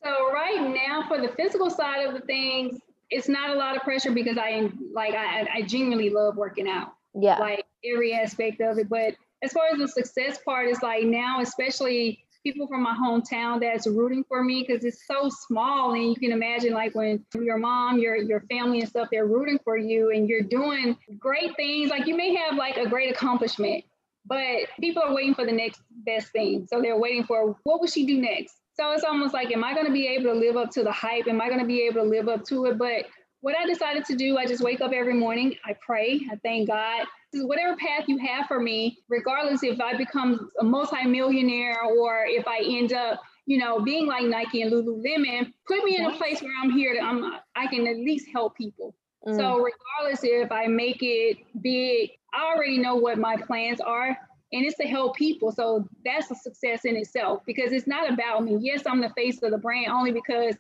So 0.04 0.32
right 0.34 0.60
now, 0.60 1.08
for 1.08 1.22
the 1.22 1.30
physical 1.38 1.70
side 1.70 2.06
of 2.06 2.16
the 2.16 2.22
things, 2.22 2.80
it's 3.12 3.30
not 3.30 3.52
a 3.52 3.54
lot 3.54 3.76
of 3.78 3.84
pressure 3.84 4.12
because 4.12 4.38
I 4.40 4.70
like 4.92 5.14
I, 5.14 5.48
I 5.54 5.62
genuinely 5.62 6.10
love 6.10 6.36
working 6.36 6.68
out. 6.68 6.94
Yeah. 7.14 7.38
Like 7.38 7.66
every 7.86 8.14
aspect 8.14 8.60
of 8.60 8.80
it. 8.80 8.90
But 8.90 9.14
as 9.44 9.54
far 9.54 9.68
as 9.72 9.78
the 9.78 9.88
success 9.88 10.40
part, 10.44 10.68
is 10.68 10.82
like 10.82 11.04
now, 11.04 11.42
especially 11.42 12.26
people 12.44 12.68
from 12.68 12.84
my 12.84 12.94
hometown 12.94 13.62
that's 13.62 13.88
rooting 13.88 14.24
for 14.28 14.44
me 14.44 14.66
because 14.68 14.84
it's 14.84 15.08
so 15.08 15.30
small 15.30 15.94
and 15.94 16.10
you 16.10 16.16
can 16.16 16.32
imagine 16.32 16.74
like 16.74 16.94
when 16.94 17.26
your 17.36 17.58
mom 17.58 17.98
your 17.98 18.18
your 18.18 18.42
family 18.52 18.82
and 18.82 18.90
stuff 18.90 19.08
they're 19.12 19.26
rooting 19.26 19.58
for 19.64 19.78
you 19.78 20.12
and 20.12 20.28
you're 20.28 20.42
doing 20.42 20.98
great 21.18 21.56
things. 21.56 21.90
Like 21.90 22.06
you 22.06 22.16
may 22.16 22.36
have 22.36 22.58
like 22.58 22.78
a 22.78 22.88
great 22.88 23.12
accomplishment 23.12 23.84
but 24.26 24.70
people 24.80 25.04
are 25.04 25.14
waiting 25.14 25.36
for 25.36 25.46
the 25.46 25.52
next 25.52 25.82
best 26.06 26.28
thing. 26.30 26.66
So 26.70 26.82
they're 26.82 26.98
waiting 26.98 27.24
for 27.24 27.56
what 27.64 27.82
will 27.82 27.88
she 27.88 28.06
do 28.06 28.22
next? 28.22 28.56
So 28.76 28.92
it's 28.92 29.04
almost 29.04 29.34
like 29.34 29.52
am 29.52 29.64
i 29.64 29.74
going 29.74 29.86
to 29.86 29.92
be 29.92 30.08
able 30.08 30.34
to 30.34 30.40
live 30.40 30.58
up 30.58 30.72
to 30.72 30.84
the 30.84 30.92
hype? 30.92 31.28
Am 31.28 31.42
i 31.42 31.48
going 31.48 31.60
to 31.60 31.66
be 31.66 31.82
able 31.88 32.04
to 32.04 32.10
live 32.10 32.28
up 32.28 32.44
to 32.46 32.66
it? 32.66 32.78
But 32.78 33.06
what 33.44 33.56
i 33.58 33.66
decided 33.66 34.04
to 34.04 34.16
do 34.16 34.38
i 34.38 34.46
just 34.46 34.64
wake 34.64 34.82
up 34.82 34.92
every 34.92 35.14
morning 35.14 35.56
i 35.66 35.76
pray 35.86 36.20
i 36.32 36.36
thank 36.44 36.68
god 36.68 37.06
whatever 37.42 37.76
path 37.76 38.08
you 38.08 38.18
have 38.18 38.48
for 38.48 38.60
me, 38.60 39.00
regardless 39.10 39.64
if 39.64 39.80
I 39.82 39.98
become 39.98 40.52
a 40.60 40.64
multimillionaire 40.64 41.82
or 41.84 42.26
if 42.28 42.48
I 42.48 42.60
end 42.64 42.94
up, 42.94 43.22
you 43.46 43.58
know, 43.58 43.80
being 43.80 44.06
like 44.06 44.26
Nike 44.26 44.62
and 44.62 44.72
Lululemon, 44.72 45.52
put 45.68 45.84
me 45.84 45.98
in 45.98 46.06
a 46.06 46.12
place 46.12 46.42
where 46.42 46.54
I'm 46.62 46.72
here 46.72 46.96
that 46.96 47.04
I'm 47.04 47.40
I 47.56 47.68
can 47.68 47.88
at 47.88 47.98
least 47.98 48.28
help 48.32 48.56
people. 48.56 48.96
Mm. 49.28 49.36
So 49.36 49.56
regardless 49.56 50.24
if 50.24 50.52
I 50.52 50.68
make 50.68 51.00
it 51.02 51.38
big, 51.62 52.12
I 52.34 52.54
already 52.54 52.78
know 52.78 52.96
what 52.96 53.18
my 53.18 53.36
plans 53.36 53.82
are 53.82 54.18
and 54.54 54.66
it's 54.66 54.78
to 54.78 54.86
help 54.86 55.16
people. 55.16 55.52
So 55.52 55.88
that's 56.06 56.30
a 56.30 56.36
success 56.36 56.86
in 56.86 56.96
itself 56.96 57.42
because 57.46 57.74
it's 57.74 57.88
not 57.88 58.12
about 58.12 58.44
me. 58.44 58.58
Yes, 58.62 58.84
I'm 58.86 59.02
the 59.02 59.10
face 59.10 59.42
of 59.42 59.52
the 59.52 59.58
brand 59.58 59.88
only 59.88 60.12
because 60.12 60.56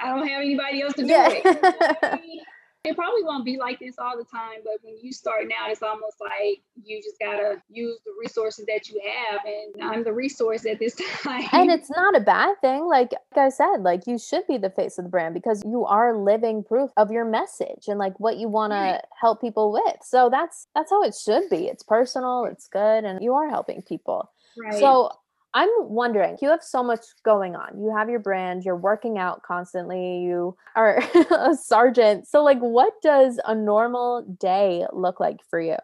I 0.00 0.08
don't 0.08 0.26
have 0.26 0.42
anybody 0.42 0.82
else 0.82 0.94
to 0.94 1.02
do 1.02 1.08
yeah. 1.08 1.28
it. 1.30 2.20
it 2.84 2.94
probably 2.96 3.22
won't 3.24 3.46
be 3.46 3.56
like 3.56 3.78
this 3.78 3.94
all 3.98 4.14
the 4.16 4.24
time, 4.24 4.58
but 4.62 4.74
when 4.82 4.94
you 5.00 5.10
start 5.10 5.48
now, 5.48 5.70
it's 5.70 5.82
almost 5.82 6.16
like 6.20 6.60
you 6.82 7.02
just 7.02 7.18
gotta 7.18 7.62
use 7.70 7.98
the 8.04 8.12
resources 8.20 8.66
that 8.66 8.90
you 8.90 9.00
have, 9.02 9.40
and 9.46 9.82
I'm 9.82 10.04
the 10.04 10.12
resource 10.12 10.66
at 10.66 10.78
this 10.78 10.94
time. 11.22 11.48
And 11.52 11.70
it's 11.70 11.90
not 11.90 12.14
a 12.14 12.20
bad 12.20 12.60
thing. 12.60 12.86
Like, 12.86 13.12
like 13.34 13.46
I 13.46 13.48
said, 13.48 13.78
like 13.78 14.06
you 14.06 14.18
should 14.18 14.46
be 14.46 14.58
the 14.58 14.68
face 14.68 14.98
of 14.98 15.04
the 15.04 15.10
brand 15.10 15.32
because 15.32 15.64
you 15.64 15.86
are 15.86 16.14
living 16.14 16.62
proof 16.62 16.90
of 16.98 17.10
your 17.10 17.24
message 17.24 17.88
and 17.88 17.98
like 17.98 18.20
what 18.20 18.36
you 18.36 18.48
want 18.48 18.74
to 18.74 19.00
help 19.18 19.40
people 19.40 19.72
with. 19.72 19.96
So 20.02 20.28
that's 20.28 20.66
that's 20.74 20.90
how 20.90 21.02
it 21.02 21.14
should 21.14 21.48
be. 21.48 21.68
It's 21.68 21.82
personal, 21.82 22.44
it's 22.44 22.68
good, 22.68 23.04
and 23.04 23.22
you 23.22 23.32
are 23.32 23.48
helping 23.48 23.80
people. 23.80 24.30
Right. 24.58 24.74
So 24.74 25.10
I'm 25.54 25.70
wondering, 25.78 26.36
you 26.42 26.48
have 26.50 26.64
so 26.64 26.82
much 26.82 27.00
going 27.24 27.54
on. 27.54 27.80
You 27.80 27.94
have 27.96 28.10
your 28.10 28.18
brand, 28.18 28.64
you're 28.64 28.76
working 28.76 29.18
out 29.18 29.42
constantly, 29.42 30.18
you 30.18 30.56
are 30.74 31.00
a 31.30 31.54
sergeant. 31.54 32.26
So, 32.26 32.42
like, 32.42 32.58
what 32.58 32.94
does 33.02 33.38
a 33.46 33.54
normal 33.54 34.22
day 34.40 34.84
look 34.92 35.20
like 35.20 35.38
for 35.48 35.60
you? 35.60 35.76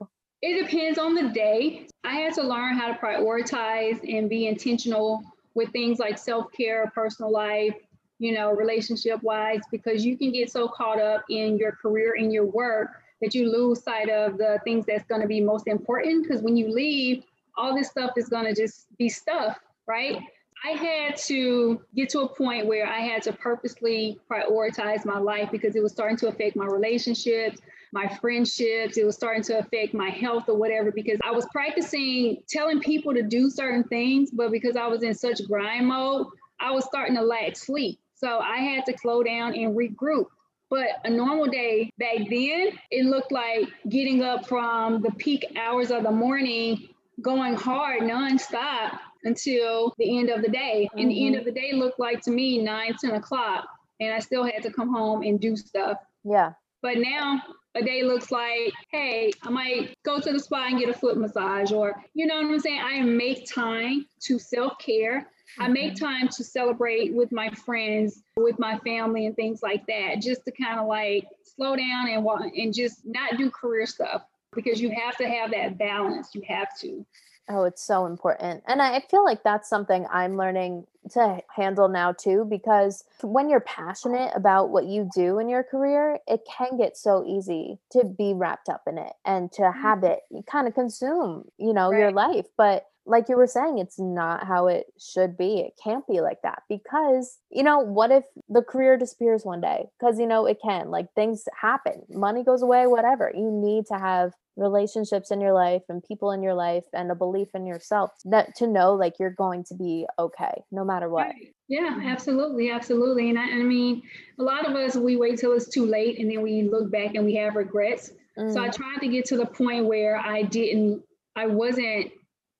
It 0.43 0.67
depends 0.67 0.99
on 0.99 1.15
the 1.15 1.29
day. 1.29 1.87
I 2.03 2.15
had 2.15 2.35
to 2.35 2.43
learn 2.43 2.77
how 2.77 2.89
to 2.89 2.95
prioritize 2.95 4.01
and 4.13 4.29
be 4.29 4.49
intentional 4.49 5.23
with 5.55 5.71
things 5.71 6.01
like 6.01 6.19
self-care, 6.19 6.91
personal 6.93 7.31
life, 7.31 7.77
you 8.19 8.33
know, 8.33 8.51
relationship 8.51 9.23
wise, 9.23 9.61
because 9.71 10.05
you 10.05 10.17
can 10.17 10.33
get 10.33 10.51
so 10.51 10.67
caught 10.67 11.01
up 11.01 11.23
in 11.31 11.57
your 11.59 11.73
career 11.73 12.15
and 12.19 12.33
your 12.33 12.47
work 12.47 12.89
that 13.21 13.35
you 13.35 13.51
lose 13.53 13.83
sight 13.83 14.09
of 14.09 14.39
the 14.39 14.59
things 14.65 14.87
that's 14.87 15.05
going 15.05 15.21
to 15.21 15.29
be 15.29 15.41
most 15.41 15.69
important. 15.69 16.27
Because 16.27 16.43
when 16.43 16.57
you 16.57 16.73
leave, 16.73 17.23
all 17.57 17.75
this 17.75 17.89
stuff 17.89 18.13
is 18.17 18.29
going 18.29 18.45
to 18.47 18.55
just 18.55 18.87
be 18.99 19.09
stuff, 19.09 19.59
right? 19.87 20.21
I 20.63 20.71
had 20.71 21.17
to 21.17 21.81
get 21.95 22.11
to 22.11 22.21
a 22.21 22.29
point 22.29 22.67
where 22.67 22.87
I 22.87 23.01
had 23.01 23.23
to 23.23 23.33
purposely 23.33 24.19
prioritize 24.31 25.07
my 25.07 25.19
life 25.19 25.51
because 25.51 25.75
it 25.75 25.83
was 25.83 25.93
starting 25.93 26.19
to 26.19 26.29
affect 26.29 26.55
my 26.55 26.67
relationships, 26.67 27.61
my 27.93 28.07
friendships. 28.21 28.99
It 28.99 29.07
was 29.07 29.15
starting 29.15 29.43
to 29.45 29.59
affect 29.59 29.95
my 29.95 30.11
health 30.11 30.45
or 30.49 30.57
whatever 30.57 30.93
because 30.93 31.19
I 31.25 31.31
was 31.31 31.47
practicing 31.47 32.43
telling 32.47 32.81
people 32.81 33.15
to 33.15 33.23
do 33.23 33.49
certain 33.49 33.85
things, 33.85 34.31
but 34.31 34.51
because 34.51 34.77
I 34.77 34.87
was 34.87 35.03
in 35.03 35.15
such 35.15 35.47
grind 35.47 35.87
mode, 35.87 36.27
I 36.61 36.73
was 36.73 36.85
starting 36.85 37.17
to 37.17 37.23
lack 37.23 37.57
sleep. 37.57 37.99
So 38.15 38.41
I 38.41 38.59
had 38.59 38.85
to 38.87 38.99
slow 38.99 39.23
down 39.23 39.55
and 39.55 39.75
regroup. 39.75 40.27
But 40.69 40.89
a 41.05 41.11
normal 41.11 41.47
day 41.47 41.91
back 41.99 42.19
then, 42.29 42.79
it 42.91 43.07
looked 43.07 43.33
like 43.33 43.69
getting 43.89 44.23
up 44.23 44.47
from 44.47 45.01
the 45.03 45.11
peak 45.13 45.45
hours 45.57 45.91
of 45.91 46.05
the 46.05 46.13
morning, 46.13 46.91
going 47.21 47.55
hard 47.55 48.03
nonstop 48.03 48.99
until 49.25 49.95
the 49.99 50.19
end 50.19 50.31
of 50.31 50.43
the 50.43 50.49
day. 50.49 50.89
Mm-hmm. 50.91 50.99
And 50.99 51.11
the 51.11 51.27
end 51.27 51.35
mm-hmm. 51.35 51.49
of 51.49 51.55
the 51.55 51.61
day 51.61 51.73
looked 51.73 51.99
like 51.99 52.23
to 52.23 52.31
me 52.31 52.59
nine, 52.59 52.95
10 53.01 53.13
o'clock. 53.13 53.67
And 54.01 54.13
I 54.13 54.19
still 54.19 54.45
had 54.45 54.63
to 54.63 54.73
come 54.73 54.93
home 54.93 55.23
and 55.23 55.39
do 55.39 55.57
stuff. 55.57 55.99
Yeah. 56.25 56.53
But 56.83 56.99
now 56.99 57.43
a 57.75 57.83
day 57.83 58.03
looks 58.03 58.31
like, 58.31 58.73
hey, 58.91 59.31
I 59.43 59.51
might 59.51 59.95
go 60.03 60.19
to 60.21 60.33
the 60.33 60.41
spa 60.41 60.67
and 60.69 60.79
get 60.79 60.89
a 60.89 60.95
foot 60.95 61.19
massage, 61.19 61.71
or 61.73 62.03
you 62.15 62.27
know 62.27 62.37
what 62.37 62.47
I'm 62.47 62.59
saying? 62.59 62.81
I 62.83 63.01
make 63.01 63.47
time 63.49 64.07
to 64.23 64.39
self 64.39 64.79
care. 64.79 65.21
Mm-hmm. 65.21 65.63
I 65.63 65.69
make 65.69 65.97
time 65.97 66.29
to 66.29 66.43
celebrate 66.43 67.13
with 67.13 67.33
my 67.33 67.51
friends, 67.51 68.23
with 68.37 68.59
my 68.59 68.79
family, 68.79 69.27
and 69.27 69.37
things 69.37 69.63
like 69.63 69.87
that, 69.87 70.23
just 70.23 70.45
to 70.47 70.53
kind 70.53 70.81
of 70.81 70.87
like 70.87 71.27
slow 71.45 71.77
down 71.77 72.09
and 72.09 72.27
and 72.57 72.75
just 72.75 73.01
not 73.05 73.37
do 73.37 73.51
career 73.51 73.87
stuff 73.87 74.23
because 74.55 74.81
you 74.81 74.91
have 74.91 75.17
to 75.19 75.29
have 75.29 75.51
that 75.53 75.79
balance. 75.79 76.35
You 76.35 76.43
have 76.49 76.69
to. 76.81 77.05
Oh, 77.49 77.65
it's 77.65 77.83
so 77.83 78.07
important. 78.07 78.63
And 78.69 78.81
I 78.81 79.01
feel 79.11 79.25
like 79.25 79.43
that's 79.43 79.69
something 79.69 80.07
I'm 80.13 80.37
learning 80.37 80.87
to 81.13 81.43
handle 81.55 81.89
now 81.89 82.13
too, 82.13 82.47
because 82.49 83.03
when 83.23 83.49
you're 83.49 83.61
passionate 83.61 84.31
about 84.37 84.71
what 84.71 84.85
you 84.85 85.11
do 85.13 85.41
in 85.41 85.49
your 85.49 85.65
career, 85.65 86.21
it 86.29 86.43
can 86.47 86.77
get 86.77 86.97
so 86.97 87.25
easy 87.27 87.79
to 87.91 88.05
be 88.05 88.35
wrapped 88.35 88.69
up 88.69 88.83
in 88.87 88.99
it 88.99 89.15
and 89.25 89.51
to 89.53 89.73
have 89.73 90.01
mm-hmm. 90.01 90.37
it 90.37 90.47
kind 90.47 90.69
of 90.69 90.75
consume, 90.75 91.49
you 91.59 91.73
know, 91.73 91.91
right. 91.91 91.99
your 91.99 92.13
life. 92.13 92.47
But 92.57 92.87
like 93.11 93.29
you 93.29 93.37
were 93.37 93.47
saying, 93.47 93.79
it's 93.79 93.99
not 93.99 94.47
how 94.47 94.69
it 94.69 94.87
should 94.99 95.37
be. 95.37 95.59
It 95.59 95.73
can't 95.83 96.07
be 96.07 96.21
like 96.21 96.43
that 96.43 96.63
because, 96.69 97.39
you 97.51 97.63
know, 97.63 97.81
what 97.81 98.13
if 98.13 98.25
the 98.49 98.63
career 98.63 98.97
disappears 98.97 99.45
one 99.45 99.61
day? 99.61 99.89
Because, 99.99 100.19
you 100.19 100.27
know, 100.27 100.47
it 100.47 100.59
can, 100.63 100.91
like 100.91 101.13
things 101.15 101.45
happen, 101.61 102.03
money 102.09 102.45
goes 102.45 102.63
away, 102.63 102.87
whatever. 102.87 103.33
You 103.35 103.51
need 103.51 103.87
to 103.87 103.99
have 103.99 104.33
relationships 104.57 105.31
in 105.31 105.41
your 105.41 105.53
life 105.53 105.83
and 105.89 106.05
people 106.05 106.31
in 106.31 106.43
your 106.43 106.55
life 106.55 106.85
and 106.93 107.11
a 107.11 107.15
belief 107.15 107.49
in 107.55 107.67
yourself 107.67 108.13
that 108.27 108.55
to 108.57 108.67
know 108.67 108.95
like 108.95 109.15
you're 109.19 109.31
going 109.31 109.65
to 109.65 109.75
be 109.75 110.07
okay 110.19 110.63
no 110.71 110.85
matter 110.85 111.09
what. 111.09 111.27
Right. 111.27 111.55
Yeah, 111.69 111.99
absolutely. 112.05 112.71
Absolutely. 112.71 113.31
And 113.31 113.39
I, 113.39 113.45
I, 113.45 113.63
mean, 113.63 114.03
a 114.39 114.43
lot 114.43 114.69
of 114.69 114.77
us, 114.77 114.97
we 114.97 115.17
wait 115.17 115.39
till 115.39 115.53
it's 115.53 115.69
too 115.69 115.87
late 115.87 116.19
and 116.19 116.31
then 116.31 116.43
we 116.43 116.63
look 116.63 116.91
back 116.91 117.15
and 117.15 117.25
we 117.25 117.35
have 117.37 117.57
regrets. 117.57 118.13
Mm. 118.39 118.53
So 118.53 118.63
I 118.63 118.69
mm. 118.69 118.75
tried 118.75 118.99
to 119.01 119.09
get 119.09 119.25
to 119.27 119.37
the 119.37 119.47
point 119.47 119.87
where 119.87 120.17
I 120.19 120.43
didn't, 120.43 121.03
I 121.37 121.47
wasn't 121.47 122.13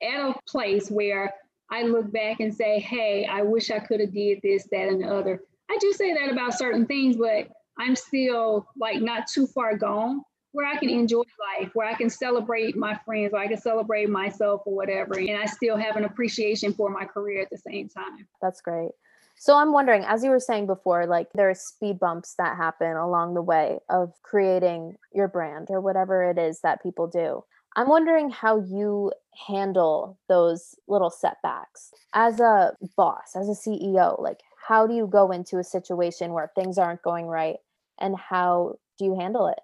at 0.03 0.21
a 0.21 0.35
place 0.47 0.91
where 0.91 1.33
I 1.71 1.83
look 1.83 2.13
back 2.13 2.41
and 2.41 2.55
say, 2.55 2.81
hey, 2.81 3.27
I 3.27 3.43
wish 3.43 3.71
I 3.71 3.79
could 3.79 4.01
have 4.01 4.13
did 4.13 4.41
this, 4.43 4.67
that, 4.73 4.89
and 4.89 5.03
the 5.03 5.09
other. 5.09 5.43
I 5.71 5.79
do 5.81 5.93
say 5.93 6.13
that 6.15 6.33
about 6.33 6.59
certain 6.59 6.87
things, 6.87 7.17
but 7.17 7.49
I'm 7.79 7.95
still 7.95 8.67
like 8.77 9.01
not 9.01 9.29
too 9.29 9.47
far 9.47 9.77
gone 9.77 10.23
where 10.53 10.67
I 10.67 10.77
can 10.77 10.91
enjoy 10.91 11.23
life, 11.59 11.71
where 11.75 11.87
I 11.87 11.95
can 11.95 12.11
celebrate 12.11 12.77
my 12.77 12.99
friends, 13.05 13.33
where 13.33 13.43
I 13.43 13.47
can 13.47 13.61
celebrate 13.61 14.11
myself 14.11 14.63
or 14.67 14.75
whatever. 14.75 15.19
And 15.19 15.37
I 15.37 15.47
still 15.47 15.77
have 15.77 15.97
an 15.97 16.05
appreciation 16.05 16.75
for 16.75 16.91
my 16.91 17.05
career 17.05 17.41
at 17.41 17.51
the 17.51 17.59
same 17.59 17.89
time. 17.89 18.27
That's 18.43 18.61
great. 18.61 18.91
So 19.37 19.57
I'm 19.57 19.73
wondering, 19.73 20.05
as 20.05 20.23
you 20.23 20.31
were 20.31 20.41
saying 20.41 20.67
before, 20.67 21.07
like 21.07 21.29
there 21.35 21.49
are 21.49 21.55
speed 21.55 21.99
bumps 21.99 22.35
that 22.37 22.57
happen 22.57 22.97
along 22.97 23.35
the 23.35 23.43
way 23.43 23.79
of 23.89 24.13
creating 24.23 24.97
your 25.15 25.29
brand 25.29 25.69
or 25.71 25.81
whatever 25.81 26.25
it 26.25 26.37
is 26.37 26.61
that 26.61 26.83
people 26.83 27.07
do. 27.07 27.45
I'm 27.77 27.89
wondering 27.89 28.31
how 28.31 28.61
you 28.61 29.13
handle 29.47 30.19
those 30.29 30.75
little 30.89 31.11
setbacks 31.11 31.93
as 32.15 32.41
a 32.41 32.77
boss, 32.97 33.37
as 33.37 33.49
a 33.49 33.53
CEO. 33.53 34.21
Like, 34.21 34.41
how 34.67 34.87
do 34.87 34.95
you 34.95 35.07
go 35.07 35.31
into 35.31 35.59
a 35.59 35.65
situation 35.65 36.33
where 36.33 36.51
things 36.55 36.79
aren't 36.79 37.03
going 37.03 37.27
right 37.27 37.57
and 37.99 38.17
how 38.17 38.77
do 38.99 39.05
you 39.05 39.19
handle 39.19 39.47
it? 39.49 39.61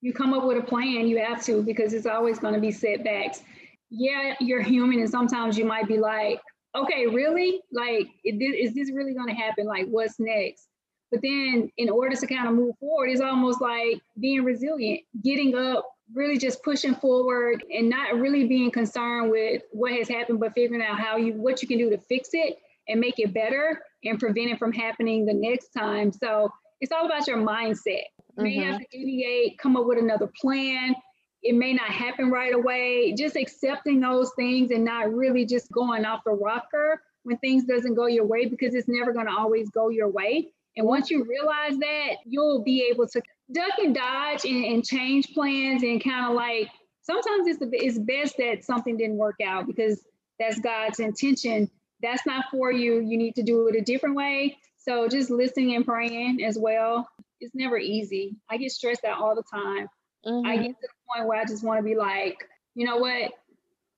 you 0.00 0.12
come 0.12 0.32
up 0.32 0.44
with 0.44 0.58
a 0.58 0.62
plan, 0.62 1.06
you 1.06 1.18
have 1.22 1.44
to, 1.44 1.62
because 1.62 1.92
it's 1.92 2.06
always 2.06 2.38
going 2.38 2.54
to 2.54 2.60
be 2.60 2.72
setbacks. 2.72 3.42
Yeah, 3.90 4.34
you're 4.40 4.62
human, 4.62 5.00
and 5.00 5.10
sometimes 5.10 5.58
you 5.58 5.64
might 5.64 5.88
be 5.88 5.98
like, 5.98 6.40
okay, 6.74 7.06
really? 7.06 7.60
Like, 7.72 8.08
is 8.24 8.74
this 8.74 8.90
really 8.92 9.12
going 9.12 9.28
to 9.28 9.34
happen? 9.34 9.66
Like, 9.66 9.86
what's 9.88 10.18
next? 10.18 10.68
But 11.10 11.20
then, 11.22 11.70
in 11.76 11.90
order 11.90 12.14
to 12.14 12.26
kind 12.26 12.48
of 12.48 12.54
move 12.54 12.76
forward, 12.78 13.10
it's 13.10 13.20
almost 13.20 13.60
like 13.60 14.00
being 14.18 14.44
resilient, 14.44 15.00
getting 15.22 15.54
up, 15.56 15.84
really 16.14 16.38
just 16.38 16.62
pushing 16.62 16.94
forward, 16.94 17.64
and 17.72 17.88
not 17.88 18.14
really 18.14 18.46
being 18.46 18.70
concerned 18.70 19.30
with 19.30 19.62
what 19.72 19.92
has 19.92 20.08
happened, 20.08 20.40
but 20.40 20.52
figuring 20.54 20.82
out 20.82 20.98
how 20.98 21.16
you 21.16 21.34
what 21.34 21.62
you 21.62 21.68
can 21.68 21.78
do 21.78 21.90
to 21.90 21.98
fix 21.98 22.30
it 22.32 22.58
and 22.88 23.00
make 23.00 23.18
it 23.18 23.32
better 23.32 23.80
and 24.04 24.18
prevent 24.18 24.50
it 24.50 24.58
from 24.58 24.72
happening 24.72 25.24
the 25.24 25.34
next 25.34 25.68
time. 25.68 26.12
So 26.12 26.50
it's 26.80 26.92
all 26.92 27.06
about 27.06 27.26
your 27.26 27.38
mindset. 27.38 28.04
You 28.36 28.44
may 28.44 28.56
mm-hmm. 28.56 28.70
have 28.70 28.80
to 28.80 28.86
deviate, 28.90 29.58
come 29.58 29.76
up 29.76 29.86
with 29.86 29.98
another 29.98 30.30
plan. 30.40 30.94
It 31.42 31.54
may 31.54 31.72
not 31.72 31.88
happen 31.88 32.30
right 32.30 32.54
away. 32.54 33.14
Just 33.16 33.36
accepting 33.36 34.00
those 34.00 34.30
things 34.36 34.70
and 34.70 34.84
not 34.84 35.12
really 35.12 35.46
just 35.46 35.70
going 35.72 36.04
off 36.04 36.22
the 36.24 36.32
rocker 36.32 37.02
when 37.22 37.36
things 37.38 37.64
doesn't 37.64 37.94
go 37.94 38.06
your 38.06 38.26
way 38.26 38.46
because 38.46 38.74
it's 38.74 38.88
never 38.88 39.12
going 39.12 39.26
to 39.26 39.32
always 39.32 39.70
go 39.70 39.88
your 39.88 40.08
way. 40.08 40.52
And 40.80 40.88
once 40.88 41.10
you 41.10 41.24
realize 41.24 41.76
that, 41.76 42.12
you'll 42.24 42.62
be 42.62 42.88
able 42.90 43.06
to 43.08 43.20
duck 43.52 43.78
and 43.80 43.94
dodge 43.94 44.46
and, 44.46 44.64
and 44.64 44.82
change 44.82 45.34
plans 45.34 45.82
and 45.82 46.02
kind 46.02 46.24
of 46.24 46.32
like 46.32 46.70
sometimes 47.02 47.46
it's 47.46 47.58
the, 47.58 47.68
it's 47.70 47.98
best 47.98 48.38
that 48.38 48.64
something 48.64 48.96
didn't 48.96 49.18
work 49.18 49.36
out 49.44 49.66
because 49.66 50.02
that's 50.38 50.58
God's 50.58 50.98
intention. 50.98 51.70
That's 52.02 52.24
not 52.24 52.46
for 52.50 52.72
you. 52.72 53.00
You 53.00 53.18
need 53.18 53.34
to 53.34 53.42
do 53.42 53.68
it 53.68 53.76
a 53.76 53.82
different 53.82 54.16
way. 54.16 54.56
So 54.78 55.06
just 55.06 55.28
listening 55.28 55.74
and 55.74 55.84
praying 55.84 56.42
as 56.42 56.56
well. 56.58 57.06
It's 57.40 57.54
never 57.54 57.76
easy. 57.76 58.38
I 58.48 58.56
get 58.56 58.72
stressed 58.72 59.04
out 59.04 59.20
all 59.20 59.34
the 59.34 59.44
time. 59.52 59.86
Mm-hmm. 60.26 60.46
I 60.46 60.56
get 60.56 60.68
to 60.68 60.76
the 60.80 61.14
point 61.14 61.28
where 61.28 61.38
I 61.38 61.44
just 61.44 61.62
want 61.62 61.78
to 61.78 61.84
be 61.84 61.94
like, 61.94 62.38
you 62.74 62.86
know 62.86 62.96
what? 62.96 63.32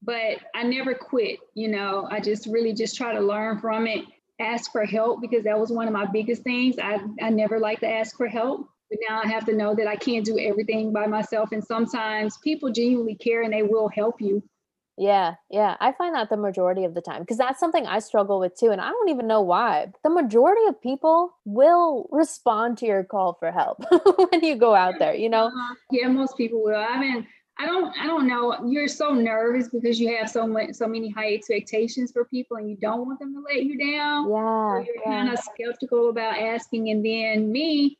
But 0.02 0.38
I 0.52 0.64
never 0.64 0.94
quit. 0.94 1.38
You 1.54 1.68
know, 1.68 2.08
I 2.10 2.18
just 2.18 2.46
really 2.46 2.72
just 2.72 2.96
try 2.96 3.12
to 3.12 3.20
learn 3.20 3.60
from 3.60 3.86
it, 3.86 4.04
ask 4.42 4.70
for 4.72 4.84
help 4.84 5.20
because 5.20 5.44
that 5.44 5.58
was 5.58 5.70
one 5.70 5.86
of 5.86 5.92
my 5.92 6.06
biggest 6.06 6.42
things. 6.42 6.76
I, 6.78 7.00
I 7.20 7.30
never 7.30 7.58
like 7.58 7.80
to 7.80 7.88
ask 7.88 8.16
for 8.16 8.26
help. 8.26 8.68
But 8.90 8.98
now 9.08 9.22
I 9.22 9.28
have 9.28 9.46
to 9.46 9.56
know 9.56 9.74
that 9.74 9.86
I 9.86 9.96
can't 9.96 10.24
do 10.24 10.38
everything 10.38 10.92
by 10.92 11.06
myself. 11.06 11.52
And 11.52 11.64
sometimes 11.64 12.36
people 12.44 12.70
genuinely 12.70 13.14
care 13.14 13.42
and 13.42 13.52
they 13.52 13.62
will 13.62 13.88
help 13.88 14.20
you. 14.20 14.42
Yeah, 14.98 15.34
yeah. 15.50 15.76
I 15.80 15.92
find 15.92 16.14
that 16.14 16.28
the 16.28 16.36
majority 16.36 16.84
of 16.84 16.92
the 16.94 17.00
time 17.00 17.22
because 17.22 17.38
that's 17.38 17.58
something 17.58 17.86
I 17.86 18.00
struggle 18.00 18.38
with 18.38 18.54
too. 18.54 18.70
And 18.70 18.80
I 18.80 18.90
don't 18.90 19.08
even 19.08 19.26
know 19.26 19.40
why. 19.40 19.90
The 20.04 20.10
majority 20.10 20.66
of 20.68 20.80
people 20.82 21.34
will 21.46 22.08
respond 22.10 22.78
to 22.78 22.86
your 22.86 23.02
call 23.02 23.34
for 23.40 23.50
help 23.50 23.82
when 24.30 24.44
you 24.44 24.56
go 24.56 24.74
out 24.74 24.98
there, 24.98 25.14
you 25.14 25.30
know? 25.30 25.46
Uh, 25.46 25.74
yeah, 25.90 26.08
most 26.08 26.36
people 26.36 26.62
will. 26.62 26.76
I 26.76 26.98
mean, 27.00 27.26
I 27.62 27.66
don't 27.66 27.96
I 27.96 28.06
don't 28.08 28.26
know. 28.26 28.58
You're 28.66 28.88
so 28.88 29.14
nervous 29.14 29.68
because 29.68 30.00
you 30.00 30.16
have 30.16 30.28
so 30.28 30.48
much 30.48 30.74
so 30.74 30.88
many 30.88 31.10
high 31.10 31.34
expectations 31.34 32.10
for 32.10 32.24
people 32.24 32.56
and 32.56 32.68
you 32.68 32.76
don't 32.76 33.06
want 33.06 33.20
them 33.20 33.32
to 33.34 33.40
let 33.40 33.62
you 33.62 33.78
down. 33.78 34.28
Yeah. 34.28 34.80
So 34.80 34.84
you're 34.86 34.96
yeah. 35.06 35.24
kind 35.24 35.32
of 35.32 35.38
skeptical 35.38 36.10
about 36.10 36.38
asking. 36.38 36.90
And 36.90 37.04
then 37.04 37.52
me, 37.52 37.98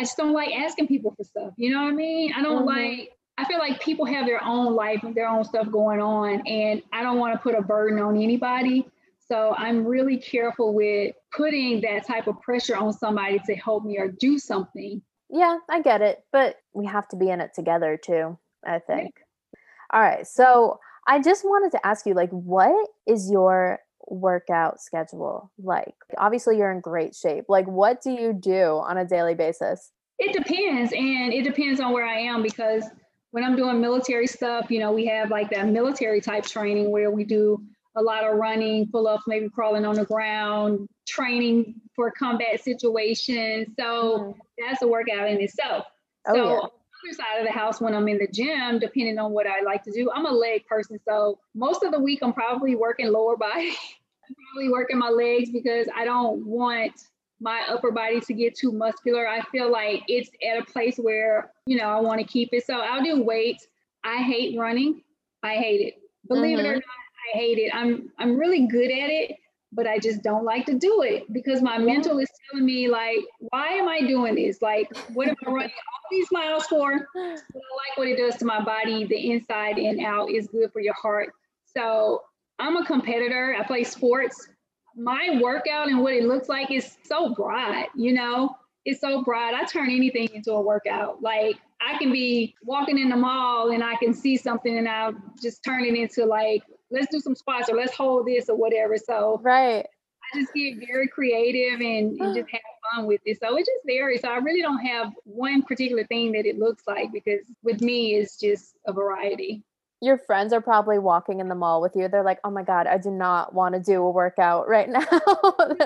I 0.00 0.02
just 0.02 0.16
don't 0.16 0.32
like 0.32 0.52
asking 0.52 0.88
people 0.88 1.14
for 1.16 1.22
stuff. 1.22 1.52
You 1.56 1.70
know 1.70 1.82
what 1.84 1.92
I 1.92 1.94
mean? 1.94 2.32
I 2.36 2.42
don't 2.42 2.66
mm-hmm. 2.66 2.96
like 2.96 3.12
I 3.38 3.44
feel 3.44 3.58
like 3.58 3.80
people 3.80 4.04
have 4.04 4.26
their 4.26 4.42
own 4.44 4.74
life 4.74 5.04
and 5.04 5.14
their 5.14 5.28
own 5.28 5.44
stuff 5.44 5.70
going 5.70 6.00
on, 6.00 6.46
and 6.46 6.82
I 6.92 7.02
don't 7.02 7.18
want 7.18 7.34
to 7.34 7.38
put 7.38 7.54
a 7.56 7.62
burden 7.62 8.00
on 8.00 8.16
anybody. 8.16 8.86
So 9.18 9.54
I'm 9.56 9.84
really 9.84 10.18
careful 10.18 10.74
with 10.74 11.14
putting 11.34 11.80
that 11.80 12.06
type 12.06 12.26
of 12.26 12.40
pressure 12.42 12.76
on 12.76 12.92
somebody 12.92 13.40
to 13.46 13.54
help 13.54 13.84
me 13.84 13.98
or 13.98 14.08
do 14.08 14.38
something. 14.38 15.02
Yeah, 15.30 15.58
I 15.68 15.80
get 15.82 16.02
it, 16.02 16.22
but 16.30 16.56
we 16.74 16.86
have 16.86 17.08
to 17.08 17.16
be 17.16 17.30
in 17.30 17.40
it 17.40 17.52
together 17.54 17.98
too, 18.02 18.38
I 18.66 18.78
think. 18.78 19.14
All 19.92 20.00
right. 20.00 20.26
So 20.26 20.78
I 21.06 21.20
just 21.20 21.44
wanted 21.44 21.72
to 21.72 21.86
ask 21.86 22.06
you 22.06 22.14
like 22.14 22.30
what 22.30 22.88
is 23.06 23.30
your 23.30 23.78
workout 24.08 24.80
schedule 24.80 25.50
like? 25.58 25.94
Obviously 26.18 26.58
you're 26.58 26.72
in 26.72 26.80
great 26.80 27.14
shape. 27.14 27.44
Like 27.48 27.66
what 27.66 28.02
do 28.02 28.10
you 28.10 28.32
do 28.32 28.82
on 28.84 28.98
a 28.98 29.04
daily 29.04 29.34
basis? 29.34 29.90
It 30.18 30.32
depends 30.32 30.92
and 30.92 31.32
it 31.32 31.42
depends 31.42 31.80
on 31.80 31.92
where 31.92 32.06
I 32.06 32.20
am 32.20 32.42
because 32.42 32.84
when 33.32 33.42
I'm 33.42 33.56
doing 33.56 33.80
military 33.80 34.28
stuff, 34.28 34.70
you 34.70 34.78
know, 34.78 34.92
we 34.92 35.06
have 35.06 35.30
like 35.30 35.50
that 35.50 35.66
military 35.68 36.20
type 36.20 36.44
training 36.44 36.90
where 36.90 37.10
we 37.10 37.24
do 37.24 37.60
a 37.96 38.02
lot 38.02 38.24
of 38.24 38.36
running, 38.36 38.88
pull 38.90 39.06
ups, 39.06 39.24
maybe 39.26 39.48
crawling 39.48 39.84
on 39.84 39.96
the 39.96 40.04
ground, 40.04 40.88
training 41.06 41.74
for 41.94 42.10
combat 42.12 42.62
situations. 42.62 43.68
So 43.78 44.18
mm. 44.18 44.34
that's 44.58 44.82
a 44.82 44.88
workout 44.88 45.28
in 45.28 45.40
itself. 45.40 45.84
Oh, 46.26 46.34
so 46.34 46.44
yeah. 46.44 46.68
Side 47.12 47.38
of 47.38 47.46
the 47.46 47.52
house 47.52 47.80
when 47.80 47.94
I'm 47.94 48.08
in 48.08 48.18
the 48.18 48.28
gym, 48.28 48.78
depending 48.78 49.18
on 49.18 49.32
what 49.32 49.46
I 49.46 49.60
like 49.62 49.82
to 49.84 49.92
do, 49.92 50.10
I'm 50.14 50.26
a 50.26 50.32
leg 50.32 50.66
person. 50.66 50.98
So 51.06 51.38
most 51.54 51.82
of 51.82 51.92
the 51.92 51.98
week 51.98 52.20
I'm 52.22 52.32
probably 52.32 52.74
working 52.76 53.12
lower 53.12 53.36
body. 53.36 53.70
I'm 53.70 54.34
probably 54.52 54.70
working 54.70 54.98
my 54.98 55.10
legs 55.10 55.50
because 55.50 55.88
I 55.94 56.04
don't 56.04 56.44
want 56.46 56.92
my 57.40 57.62
upper 57.68 57.90
body 57.90 58.20
to 58.20 58.34
get 58.34 58.56
too 58.56 58.72
muscular. 58.72 59.28
I 59.28 59.42
feel 59.52 59.70
like 59.70 60.02
it's 60.08 60.30
at 60.48 60.58
a 60.58 60.64
place 60.64 60.96
where, 60.96 61.52
you 61.66 61.76
know, 61.76 61.88
I 61.88 62.00
want 62.00 62.20
to 62.20 62.26
keep 62.26 62.50
it. 62.52 62.66
So 62.66 62.78
I'll 62.78 63.02
do 63.02 63.22
weights. 63.22 63.66
I 64.04 64.22
hate 64.22 64.58
running. 64.58 65.02
I 65.42 65.56
hate 65.56 65.80
it. 65.80 65.94
Believe 66.28 66.58
mm-hmm. 66.58 66.66
it 66.66 66.68
or 66.68 66.72
mm-hmm. 66.72 66.78
not, 66.78 67.34
I 67.34 67.38
hate 67.38 67.58
it. 67.58 67.74
I'm 67.74 68.10
I'm 68.18 68.38
really 68.38 68.66
good 68.66 68.90
at 68.90 69.10
it, 69.10 69.36
but 69.74 69.86
I 69.86 69.98
just 69.98 70.22
don't 70.22 70.44
like 70.44 70.66
to 70.66 70.74
do 70.74 71.02
it 71.02 71.30
because 71.32 71.60
my 71.60 71.76
mm-hmm. 71.76 71.86
mental 71.86 72.18
is 72.18 72.28
telling 72.50 72.64
me 72.64 72.88
like, 72.88 73.18
why 73.38 73.68
am 73.68 73.88
I 73.88 74.00
doing 74.00 74.36
this? 74.36 74.62
Like, 74.62 74.88
what 75.12 75.28
am 75.28 75.36
I 75.46 75.50
running 75.50 75.70
all 75.70 76.08
these 76.10 76.28
miles 76.30 76.66
for? 76.66 77.08
But 77.14 77.20
I 77.20 77.30
like 77.32 77.96
what 77.96 78.08
it 78.08 78.16
does 78.16 78.36
to 78.36 78.44
my 78.44 78.62
body. 78.62 79.04
The 79.04 79.32
inside 79.32 79.78
and 79.78 80.04
out 80.04 80.30
is 80.30 80.46
good 80.46 80.72
for 80.72 80.80
your 80.80 80.94
heart. 80.94 81.30
So 81.76 82.22
I'm 82.58 82.76
a 82.76 82.84
competitor. 82.86 83.56
I 83.58 83.64
play 83.66 83.84
sports. 83.84 84.48
My 84.96 85.38
workout 85.42 85.88
and 85.88 86.00
what 86.00 86.12
it 86.12 86.24
looks 86.24 86.48
like 86.48 86.70
is 86.70 86.96
so 87.02 87.34
broad, 87.34 87.86
you 87.96 88.12
know, 88.12 88.56
it's 88.84 89.00
so 89.00 89.24
broad. 89.24 89.54
I 89.54 89.64
turn 89.64 89.90
anything 89.90 90.28
into 90.34 90.52
a 90.52 90.60
workout. 90.60 91.20
Like 91.20 91.56
I 91.80 91.98
can 91.98 92.12
be 92.12 92.54
walking 92.62 92.98
in 92.98 93.08
the 93.08 93.16
mall 93.16 93.72
and 93.72 93.82
I 93.82 93.96
can 93.96 94.14
see 94.14 94.36
something 94.36 94.78
and 94.78 94.88
I'll 94.88 95.14
just 95.42 95.64
turn 95.64 95.84
it 95.84 95.94
into 95.94 96.26
like, 96.26 96.62
let's 96.90 97.10
do 97.10 97.20
some 97.20 97.34
squats 97.34 97.68
or 97.68 97.76
let's 97.76 97.94
hold 97.94 98.26
this 98.26 98.48
or 98.48 98.56
whatever. 98.56 98.96
So 98.96 99.40
right. 99.42 99.86
I 100.34 100.40
just 100.40 100.54
get 100.54 100.78
very 100.86 101.08
creative 101.08 101.80
and, 101.80 102.18
and 102.20 102.34
just 102.34 102.50
have 102.52 102.60
fun 102.94 103.06
with 103.06 103.20
it. 103.24 103.38
So 103.40 103.56
it 103.56 103.60
just 103.60 103.86
varies. 103.86 104.22
So 104.22 104.28
I 104.28 104.36
really 104.36 104.62
don't 104.62 104.84
have 104.84 105.12
one 105.24 105.62
particular 105.62 106.04
thing 106.04 106.32
that 106.32 106.46
it 106.46 106.58
looks 106.58 106.84
like 106.86 107.12
because 107.12 107.40
with 107.62 107.80
me 107.80 108.14
it's 108.14 108.38
just 108.38 108.76
a 108.86 108.92
variety 108.92 109.62
your 110.04 110.18
friends 110.18 110.52
are 110.52 110.60
probably 110.60 110.98
walking 110.98 111.40
in 111.40 111.48
the 111.48 111.54
mall 111.54 111.80
with 111.80 111.96
you. 111.96 112.08
They're 112.08 112.22
like, 112.22 112.38
"Oh 112.44 112.50
my 112.50 112.62
god, 112.62 112.86
I 112.86 112.98
do 112.98 113.10
not 113.10 113.54
want 113.54 113.74
to 113.74 113.80
do 113.80 114.02
a 114.02 114.10
workout 114.10 114.68
right 114.68 114.88
now." 114.90 115.06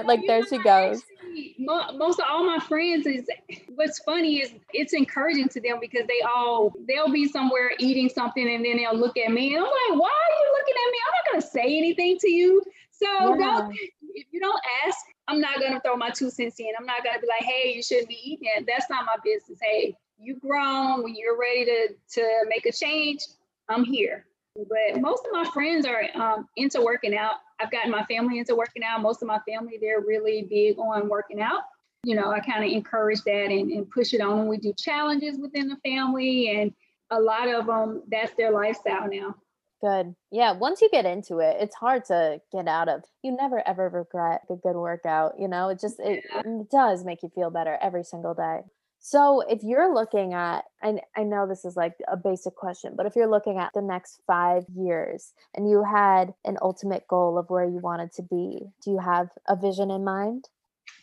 like 0.05 0.21
there 0.27 0.45
she 0.45 0.59
goes. 0.59 0.99
Actually, 0.99 1.18
most 1.59 2.19
of 2.19 2.27
all 2.29 2.45
my 2.45 2.59
friends 2.59 3.07
is 3.07 3.29
what's 3.75 3.99
funny 4.01 4.41
is 4.41 4.53
it's 4.73 4.93
encouraging 4.93 5.49
to 5.49 5.61
them 5.61 5.79
because 5.81 6.07
they 6.07 6.21
all 6.27 6.73
they'll 6.87 7.11
be 7.11 7.29
somewhere 7.29 7.73
eating 7.79 8.09
something 8.09 8.49
and 8.53 8.65
then 8.65 8.77
they'll 8.77 8.97
look 8.97 9.17
at 9.17 9.31
me 9.31 9.55
and 9.55 9.65
I'm 9.65 9.71
like, 9.71 10.01
"Why 10.01 10.09
are 10.09 10.35
you 10.41 10.57
looking 10.59 10.75
at 10.75 10.93
me? 10.93 10.99
I'm 11.07 11.15
not 11.17 11.33
gonna 11.33 11.53
say 11.53 11.79
anything 11.79 12.19
to 12.19 12.31
you." 12.31 12.63
So 12.91 13.07
yeah. 13.07 13.37
don't 13.37 13.75
if 14.15 14.27
you 14.31 14.41
don't 14.41 14.61
ask, 14.87 14.99
I'm 15.29 15.41
not 15.41 15.61
gonna 15.61 15.81
throw 15.81 15.97
my 15.97 16.11
two 16.11 16.31
cents 16.31 16.59
in. 16.59 16.69
I'm 16.79 16.87
not 16.87 17.05
gonna 17.05 17.21
be 17.21 17.27
like, 17.27 17.43
"Hey, 17.43 17.73
you 17.75 17.83
shouldn't 17.83 18.09
be 18.09 18.21
eating 18.23 18.49
it." 18.57 18.65
That's 18.67 18.91
not 18.91 19.05
my 19.07 19.17
business. 19.25 19.59
Hey, 19.63 19.97
you 20.19 20.37
grown 20.37 21.03
when 21.03 21.15
you're 21.15 21.39
ready 21.39 21.65
to 21.65 21.89
to 22.15 22.45
make 22.49 22.67
a 22.67 22.73
change 22.73 23.21
I'm 23.69 23.85
here. 23.85 24.27
But 24.57 25.01
most 25.01 25.25
of 25.27 25.33
my 25.33 25.49
friends 25.53 25.87
are 25.87 26.05
um, 26.15 26.49
into 26.57 26.81
working 26.81 27.17
out. 27.17 27.37
I've 27.61 27.71
gotten 27.71 27.91
my 27.91 28.05
family 28.05 28.39
into 28.39 28.55
working 28.55 28.83
out. 28.85 29.03
Most 29.03 29.23
of 29.23 29.29
my 29.29 29.41
family, 29.49 29.79
they're 29.81 30.01
really 30.01 30.43
big 30.43 30.79
on 30.79 31.09
working 31.09 31.41
out. 31.41 31.63
You 32.05 32.15
know, 32.15 32.31
I 32.31 32.41
kind 32.41 32.65
of 32.65 32.71
encourage 32.71 33.23
that 33.23 33.47
and, 33.51 33.71
and 33.71 33.91
push 33.91 34.15
it 34.15 34.21
on. 34.21 34.39
When 34.39 34.49
we 34.49 34.59
do 34.59 34.73
challenges 34.73 35.39
within 35.39 35.69
the 35.69 35.77
family, 35.85 36.57
and 36.57 36.73
a 37.11 37.21
lot 37.21 37.49
of 37.49 37.67
them, 37.67 38.03
that's 38.09 38.33
their 38.35 38.53
lifestyle 38.53 39.09
now. 39.09 39.35
Good. 39.81 40.15
Yeah. 40.33 40.53
Once 40.53 40.81
you 40.81 40.89
get 40.91 41.07
into 41.07 41.39
it, 41.39 41.57
it's 41.61 41.75
hard 41.75 42.05
to 42.07 42.41
get 42.53 42.67
out 42.67 42.89
of. 42.89 43.05
You 43.23 43.37
never 43.37 43.67
ever 43.67 43.89
regret 43.89 44.43
a 44.51 44.57
good 44.57 44.75
workout. 44.75 45.35
You 45.39 45.49
know, 45.49 45.69
it 45.69 45.81
just, 45.81 46.01
it, 46.01 46.25
yeah. 46.33 46.43
it 46.45 46.71
does 46.71 47.05
make 47.05 47.23
you 47.23 47.31
feel 47.33 47.51
better 47.51 47.79
every 47.81 48.03
single 48.03 48.35
day. 48.35 48.63
So 49.01 49.41
if 49.41 49.63
you're 49.63 49.95
looking 49.95 50.35
at, 50.35 50.65
and 50.83 51.01
I 51.17 51.23
know 51.23 51.47
this 51.47 51.65
is 51.65 51.77
like 51.77 51.95
a 52.09 52.17
basic 52.17 52.55
question, 52.57 52.95
but 52.97 53.07
if 53.07 53.17
you're 53.17 53.31
looking 53.31 53.59
at 53.59 53.73
the 53.75 53.83
next 53.83 54.21
five 54.27 54.65
years 54.75 55.33
and 55.55 55.71
you 55.71 55.85
had 55.85 56.35
an 56.45 56.59
ultimate 56.61 57.07
goal 57.09 57.39
of 57.39 57.49
where 57.49 57.65
you 57.65 57.79
wanted 57.79 58.13
to 58.15 58.23
be, 58.23 58.67
do 58.83 58.91
you 58.91 58.99
have 58.99 59.29
a 59.47 59.57
vision 59.57 59.91
in 59.91 60.05
mind? 60.05 60.49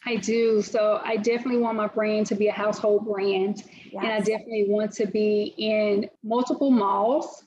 I 0.05 0.17
do. 0.17 0.61
So 0.61 1.01
I 1.03 1.17
definitely 1.17 1.59
want 1.59 1.77
my 1.77 1.87
brand 1.87 2.27
to 2.27 2.35
be 2.35 2.47
a 2.47 2.51
household 2.51 3.05
brand. 3.05 3.63
Yes. 3.91 4.03
And 4.03 4.11
I 4.11 4.19
definitely 4.19 4.65
want 4.67 4.91
to 4.93 5.07
be 5.07 5.55
in 5.57 6.09
multiple 6.23 6.71
malls. 6.71 7.43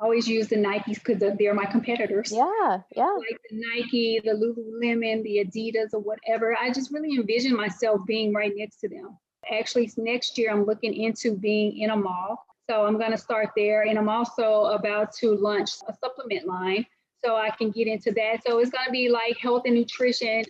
I 0.00 0.04
always 0.04 0.28
use 0.28 0.48
the 0.48 0.56
Nikes 0.56 1.02
because 1.04 1.20
they're 1.38 1.54
my 1.54 1.64
competitors. 1.64 2.32
Yeah, 2.32 2.82
yeah. 2.94 3.10
Like 3.18 3.40
the 3.50 3.60
Nike, 3.74 4.20
the 4.24 4.30
Lululemon, 4.30 5.24
the 5.24 5.44
Adidas, 5.44 5.92
or 5.92 5.98
whatever. 5.98 6.56
I 6.56 6.70
just 6.72 6.92
really 6.92 7.16
envision 7.16 7.56
myself 7.56 8.00
being 8.06 8.32
right 8.32 8.52
next 8.54 8.76
to 8.76 8.88
them. 8.88 9.18
Actually, 9.52 9.90
next 9.96 10.38
year 10.38 10.50
I'm 10.50 10.64
looking 10.64 10.94
into 10.94 11.36
being 11.36 11.78
in 11.78 11.90
a 11.90 11.96
mall. 11.96 12.44
So 12.68 12.86
I'm 12.86 12.98
going 12.98 13.12
to 13.12 13.18
start 13.18 13.50
there. 13.56 13.82
And 13.82 13.98
I'm 13.98 14.08
also 14.08 14.64
about 14.66 15.12
to 15.20 15.34
launch 15.34 15.70
a 15.88 15.94
supplement 15.94 16.46
line 16.46 16.84
so 17.24 17.34
I 17.34 17.50
can 17.50 17.70
get 17.70 17.86
into 17.86 18.12
that. 18.12 18.42
So 18.46 18.58
it's 18.58 18.70
going 18.70 18.86
to 18.86 18.92
be 18.92 19.08
like 19.08 19.38
health 19.38 19.62
and 19.64 19.74
nutrition. 19.74 20.44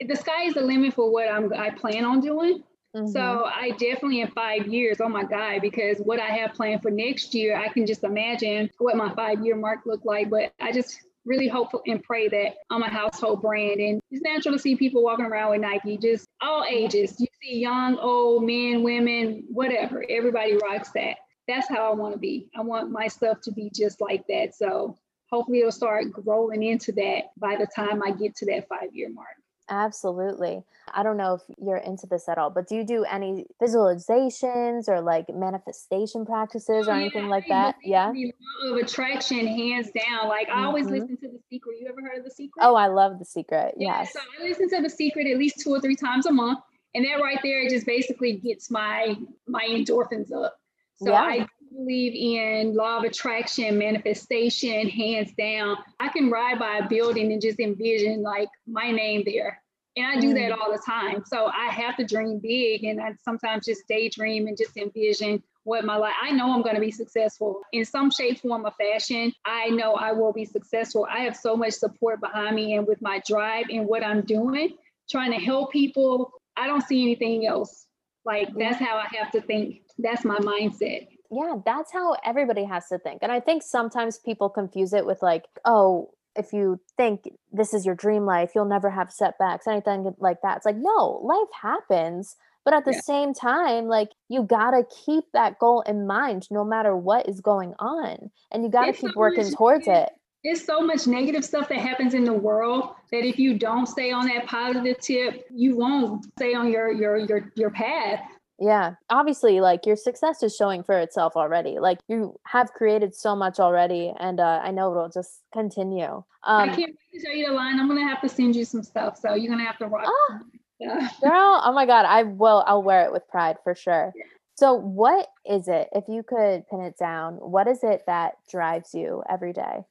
The 0.00 0.16
sky 0.16 0.44
is 0.44 0.54
the 0.54 0.62
limit 0.62 0.94
for 0.94 1.12
what 1.12 1.28
I'm, 1.28 1.52
I 1.52 1.70
plan 1.70 2.04
on 2.04 2.20
doing. 2.20 2.64
Mm-hmm. 2.96 3.06
So 3.06 3.44
I 3.44 3.70
definitely 3.70 4.20
in 4.20 4.28
five 4.32 4.66
years, 4.66 5.00
oh 5.00 5.08
my 5.08 5.24
God, 5.24 5.62
because 5.62 5.98
what 5.98 6.20
I 6.20 6.26
have 6.26 6.52
planned 6.52 6.82
for 6.82 6.90
next 6.90 7.34
year, 7.34 7.56
I 7.56 7.68
can 7.68 7.86
just 7.86 8.04
imagine 8.04 8.68
what 8.78 8.96
my 8.96 9.14
five 9.14 9.44
year 9.44 9.56
mark 9.56 9.80
look 9.86 10.04
like. 10.04 10.28
But 10.28 10.52
I 10.60 10.72
just 10.72 11.00
really 11.24 11.48
hopeful 11.48 11.82
and 11.86 12.02
pray 12.02 12.28
that 12.28 12.54
I'm 12.70 12.82
a 12.82 12.88
household 12.88 13.42
brand. 13.42 13.80
And 13.80 14.00
it's 14.10 14.22
natural 14.22 14.54
to 14.54 14.58
see 14.58 14.76
people 14.76 15.02
walking 15.02 15.26
around 15.26 15.50
with 15.52 15.60
Nike, 15.60 15.96
just 15.96 16.26
all 16.40 16.64
ages. 16.68 17.20
You 17.20 17.26
see 17.40 17.58
young, 17.58 17.98
old, 17.98 18.44
men, 18.44 18.82
women, 18.82 19.44
whatever. 19.48 20.04
Everybody 20.08 20.56
rocks 20.56 20.90
that. 20.94 21.16
That's 21.48 21.68
how 21.68 21.90
I 21.90 21.94
want 21.94 22.14
to 22.14 22.18
be. 22.18 22.48
I 22.56 22.60
want 22.62 22.90
my 22.90 23.08
stuff 23.08 23.40
to 23.42 23.52
be 23.52 23.70
just 23.74 24.00
like 24.00 24.24
that. 24.28 24.54
So 24.54 24.96
hopefully 25.30 25.60
it'll 25.60 25.72
start 25.72 26.06
rolling 26.24 26.62
into 26.62 26.92
that 26.92 27.30
by 27.36 27.56
the 27.56 27.66
time 27.74 28.02
I 28.02 28.12
get 28.12 28.36
to 28.36 28.46
that 28.46 28.68
five 28.68 28.94
year 28.94 29.10
mark. 29.10 29.41
Absolutely. 29.72 30.62
I 30.92 31.02
don't 31.02 31.16
know 31.16 31.34
if 31.34 31.40
you're 31.58 31.78
into 31.78 32.06
this 32.06 32.28
at 32.28 32.36
all, 32.36 32.50
but 32.50 32.68
do 32.68 32.74
you 32.76 32.84
do 32.84 33.04
any 33.04 33.46
visualizations 33.60 34.86
or 34.86 35.00
like 35.00 35.34
manifestation 35.34 36.26
practices 36.26 36.88
or 36.88 36.92
oh, 36.92 36.96
anything 36.96 37.28
like 37.28 37.48
that? 37.48 37.76
Yeah. 37.82 38.12
Law 38.12 38.72
of 38.72 38.76
attraction, 38.76 39.46
hands 39.46 39.90
down. 39.90 40.28
Like 40.28 40.48
I 40.50 40.56
mm-hmm. 40.56 40.66
always 40.66 40.86
listen 40.90 41.16
to 41.16 41.28
The 41.28 41.40
Secret. 41.48 41.78
You 41.80 41.88
ever 41.88 42.02
heard 42.02 42.18
of 42.18 42.24
The 42.24 42.30
Secret? 42.30 42.62
Oh, 42.62 42.74
I 42.74 42.88
love 42.88 43.18
The 43.18 43.24
Secret. 43.24 43.76
Yeah. 43.78 44.04
So 44.04 44.20
I 44.38 44.46
listen 44.46 44.68
to 44.68 44.82
The 44.82 44.90
Secret 44.90 45.26
at 45.26 45.38
least 45.38 45.60
two 45.60 45.70
or 45.70 45.80
three 45.80 45.96
times 45.96 46.26
a 46.26 46.32
month, 46.32 46.58
and 46.94 47.02
that 47.06 47.22
right 47.22 47.38
there 47.42 47.66
just 47.66 47.86
basically 47.86 48.36
gets 48.36 48.70
my 48.70 49.16
my 49.48 49.66
endorphins 49.70 50.30
up. 50.34 50.58
So 50.96 51.12
yeah. 51.12 51.22
I 51.22 51.46
believe 51.74 52.12
in 52.14 52.74
law 52.74 52.98
of 52.98 53.04
attraction, 53.04 53.78
manifestation, 53.78 54.86
hands 54.90 55.32
down. 55.38 55.78
I 55.98 56.10
can 56.10 56.30
ride 56.30 56.58
by 56.58 56.80
a 56.84 56.88
building 56.88 57.32
and 57.32 57.40
just 57.40 57.58
envision 57.58 58.22
like 58.22 58.50
my 58.66 58.90
name 58.90 59.22
there. 59.24 59.61
And 59.96 60.06
I 60.06 60.20
do 60.20 60.32
that 60.34 60.50
mm. 60.50 60.58
all 60.58 60.72
the 60.72 60.82
time. 60.84 61.22
So 61.26 61.46
I 61.46 61.70
have 61.70 61.96
to 61.96 62.04
dream 62.04 62.38
big 62.38 62.84
and 62.84 63.00
I 63.00 63.14
sometimes 63.24 63.66
just 63.66 63.82
daydream 63.88 64.46
and 64.46 64.56
just 64.56 64.76
envision 64.76 65.42
what 65.64 65.84
my 65.84 65.96
life. 65.96 66.14
I 66.20 66.32
know 66.32 66.52
I'm 66.52 66.62
going 66.62 66.74
to 66.74 66.80
be 66.80 66.90
successful 66.90 67.60
in 67.72 67.84
some 67.84 68.10
shape, 68.10 68.40
form, 68.40 68.66
or 68.66 68.72
fashion. 68.72 69.32
I 69.44 69.68
know 69.68 69.94
I 69.94 70.12
will 70.12 70.32
be 70.32 70.44
successful. 70.44 71.06
I 71.10 71.20
have 71.20 71.36
so 71.36 71.56
much 71.56 71.74
support 71.74 72.20
behind 72.20 72.56
me 72.56 72.74
and 72.74 72.86
with 72.86 73.00
my 73.02 73.20
drive 73.26 73.66
and 73.70 73.86
what 73.86 74.04
I'm 74.04 74.22
doing, 74.22 74.76
trying 75.10 75.32
to 75.32 75.38
help 75.38 75.72
people. 75.72 76.32
I 76.56 76.66
don't 76.66 76.82
see 76.82 77.02
anything 77.02 77.46
else. 77.46 77.86
Like 78.24 78.48
that's 78.56 78.78
how 78.78 78.96
I 78.96 79.06
have 79.16 79.30
to 79.32 79.40
think. 79.40 79.82
That's 79.98 80.24
my 80.24 80.38
mindset 80.38 81.06
yeah, 81.32 81.56
that's 81.64 81.90
how 81.90 82.16
everybody 82.24 82.64
has 82.64 82.88
to 82.88 82.98
think. 82.98 83.20
And 83.22 83.32
I 83.32 83.40
think 83.40 83.62
sometimes 83.62 84.18
people 84.18 84.50
confuse 84.50 84.92
it 84.92 85.06
with 85.06 85.22
like, 85.22 85.46
oh, 85.64 86.10
if 86.36 86.52
you 86.52 86.80
think 86.96 87.28
this 87.50 87.74
is 87.74 87.84
your 87.84 87.94
dream 87.94 88.24
life, 88.24 88.52
you'll 88.54 88.64
never 88.64 88.90
have 88.90 89.12
setbacks, 89.12 89.66
anything 89.66 90.14
like 90.18 90.38
that. 90.42 90.58
It's 90.58 90.66
like, 90.66 90.76
no, 90.76 91.20
life 91.22 91.48
happens. 91.60 92.36
But 92.64 92.74
at 92.74 92.84
the 92.84 92.92
yeah. 92.92 93.00
same 93.00 93.34
time, 93.34 93.86
like 93.86 94.10
you 94.28 94.44
gotta 94.44 94.84
keep 95.04 95.24
that 95.32 95.58
goal 95.58 95.82
in 95.82 96.06
mind 96.06 96.46
no 96.50 96.64
matter 96.64 96.96
what 96.96 97.28
is 97.28 97.40
going 97.40 97.74
on. 97.78 98.30
And 98.52 98.62
you 98.62 98.70
gotta 98.70 98.90
it's 98.90 99.00
keep 99.00 99.12
so 99.12 99.18
working 99.18 99.44
much, 99.44 99.54
towards 99.54 99.88
it. 99.88 100.10
There's 100.44 100.64
so 100.64 100.80
much 100.80 101.06
negative 101.06 101.44
stuff 101.44 101.68
that 101.68 101.78
happens 101.78 102.14
in 102.14 102.24
the 102.24 102.32
world 102.32 102.94
that 103.10 103.24
if 103.24 103.38
you 103.38 103.58
don't 103.58 103.86
stay 103.86 104.12
on 104.12 104.26
that 104.28 104.46
positive 104.46 104.98
tip, 105.00 105.44
you 105.50 105.76
won't 105.76 106.24
stay 106.38 106.54
on 106.54 106.70
your 106.70 106.92
your 106.92 107.16
your 107.16 107.52
your 107.56 107.70
path. 107.70 108.20
Yeah. 108.58 108.94
Obviously, 109.10 109.60
like 109.60 109.86
your 109.86 109.96
success 109.96 110.42
is 110.42 110.54
showing 110.54 110.82
for 110.82 110.98
itself 110.98 111.36
already. 111.36 111.78
Like 111.78 111.98
you 112.08 112.38
have 112.46 112.72
created 112.72 113.14
so 113.14 113.34
much 113.34 113.58
already, 113.58 114.12
and 114.18 114.40
uh, 114.40 114.60
I 114.62 114.70
know 114.70 114.90
it'll 114.92 115.08
just 115.08 115.40
continue. 115.52 116.04
Um, 116.04 116.24
I 116.44 116.66
can't 116.68 116.78
wait 116.78 117.20
to 117.20 117.26
show 117.26 117.32
you 117.32 117.48
the 117.48 117.52
line. 117.52 117.80
I'm 117.80 117.88
gonna 117.88 118.06
have 118.06 118.20
to 118.22 118.28
send 118.28 118.54
you 118.56 118.64
some 118.64 118.82
stuff, 118.82 119.18
so 119.18 119.34
you're 119.34 119.50
gonna 119.50 119.64
have 119.64 119.78
to 119.78 119.86
rock. 119.86 120.04
Oh, 120.06 120.38
yeah. 120.78 121.08
girl, 121.20 121.62
oh 121.64 121.72
my 121.72 121.86
god, 121.86 122.04
I 122.06 122.24
will. 122.24 122.64
I'll 122.66 122.82
wear 122.82 123.04
it 123.04 123.12
with 123.12 123.26
pride 123.28 123.56
for 123.64 123.74
sure. 123.74 124.12
Yeah. 124.14 124.24
So, 124.54 124.74
what 124.74 125.28
is 125.44 125.66
it? 125.68 125.88
If 125.92 126.04
you 126.08 126.22
could 126.22 126.68
pin 126.68 126.82
it 126.82 126.96
down, 126.98 127.34
what 127.34 127.66
is 127.66 127.82
it 127.82 128.02
that 128.06 128.34
drives 128.50 128.94
you 128.94 129.22
every 129.28 129.52
day? 129.52 129.84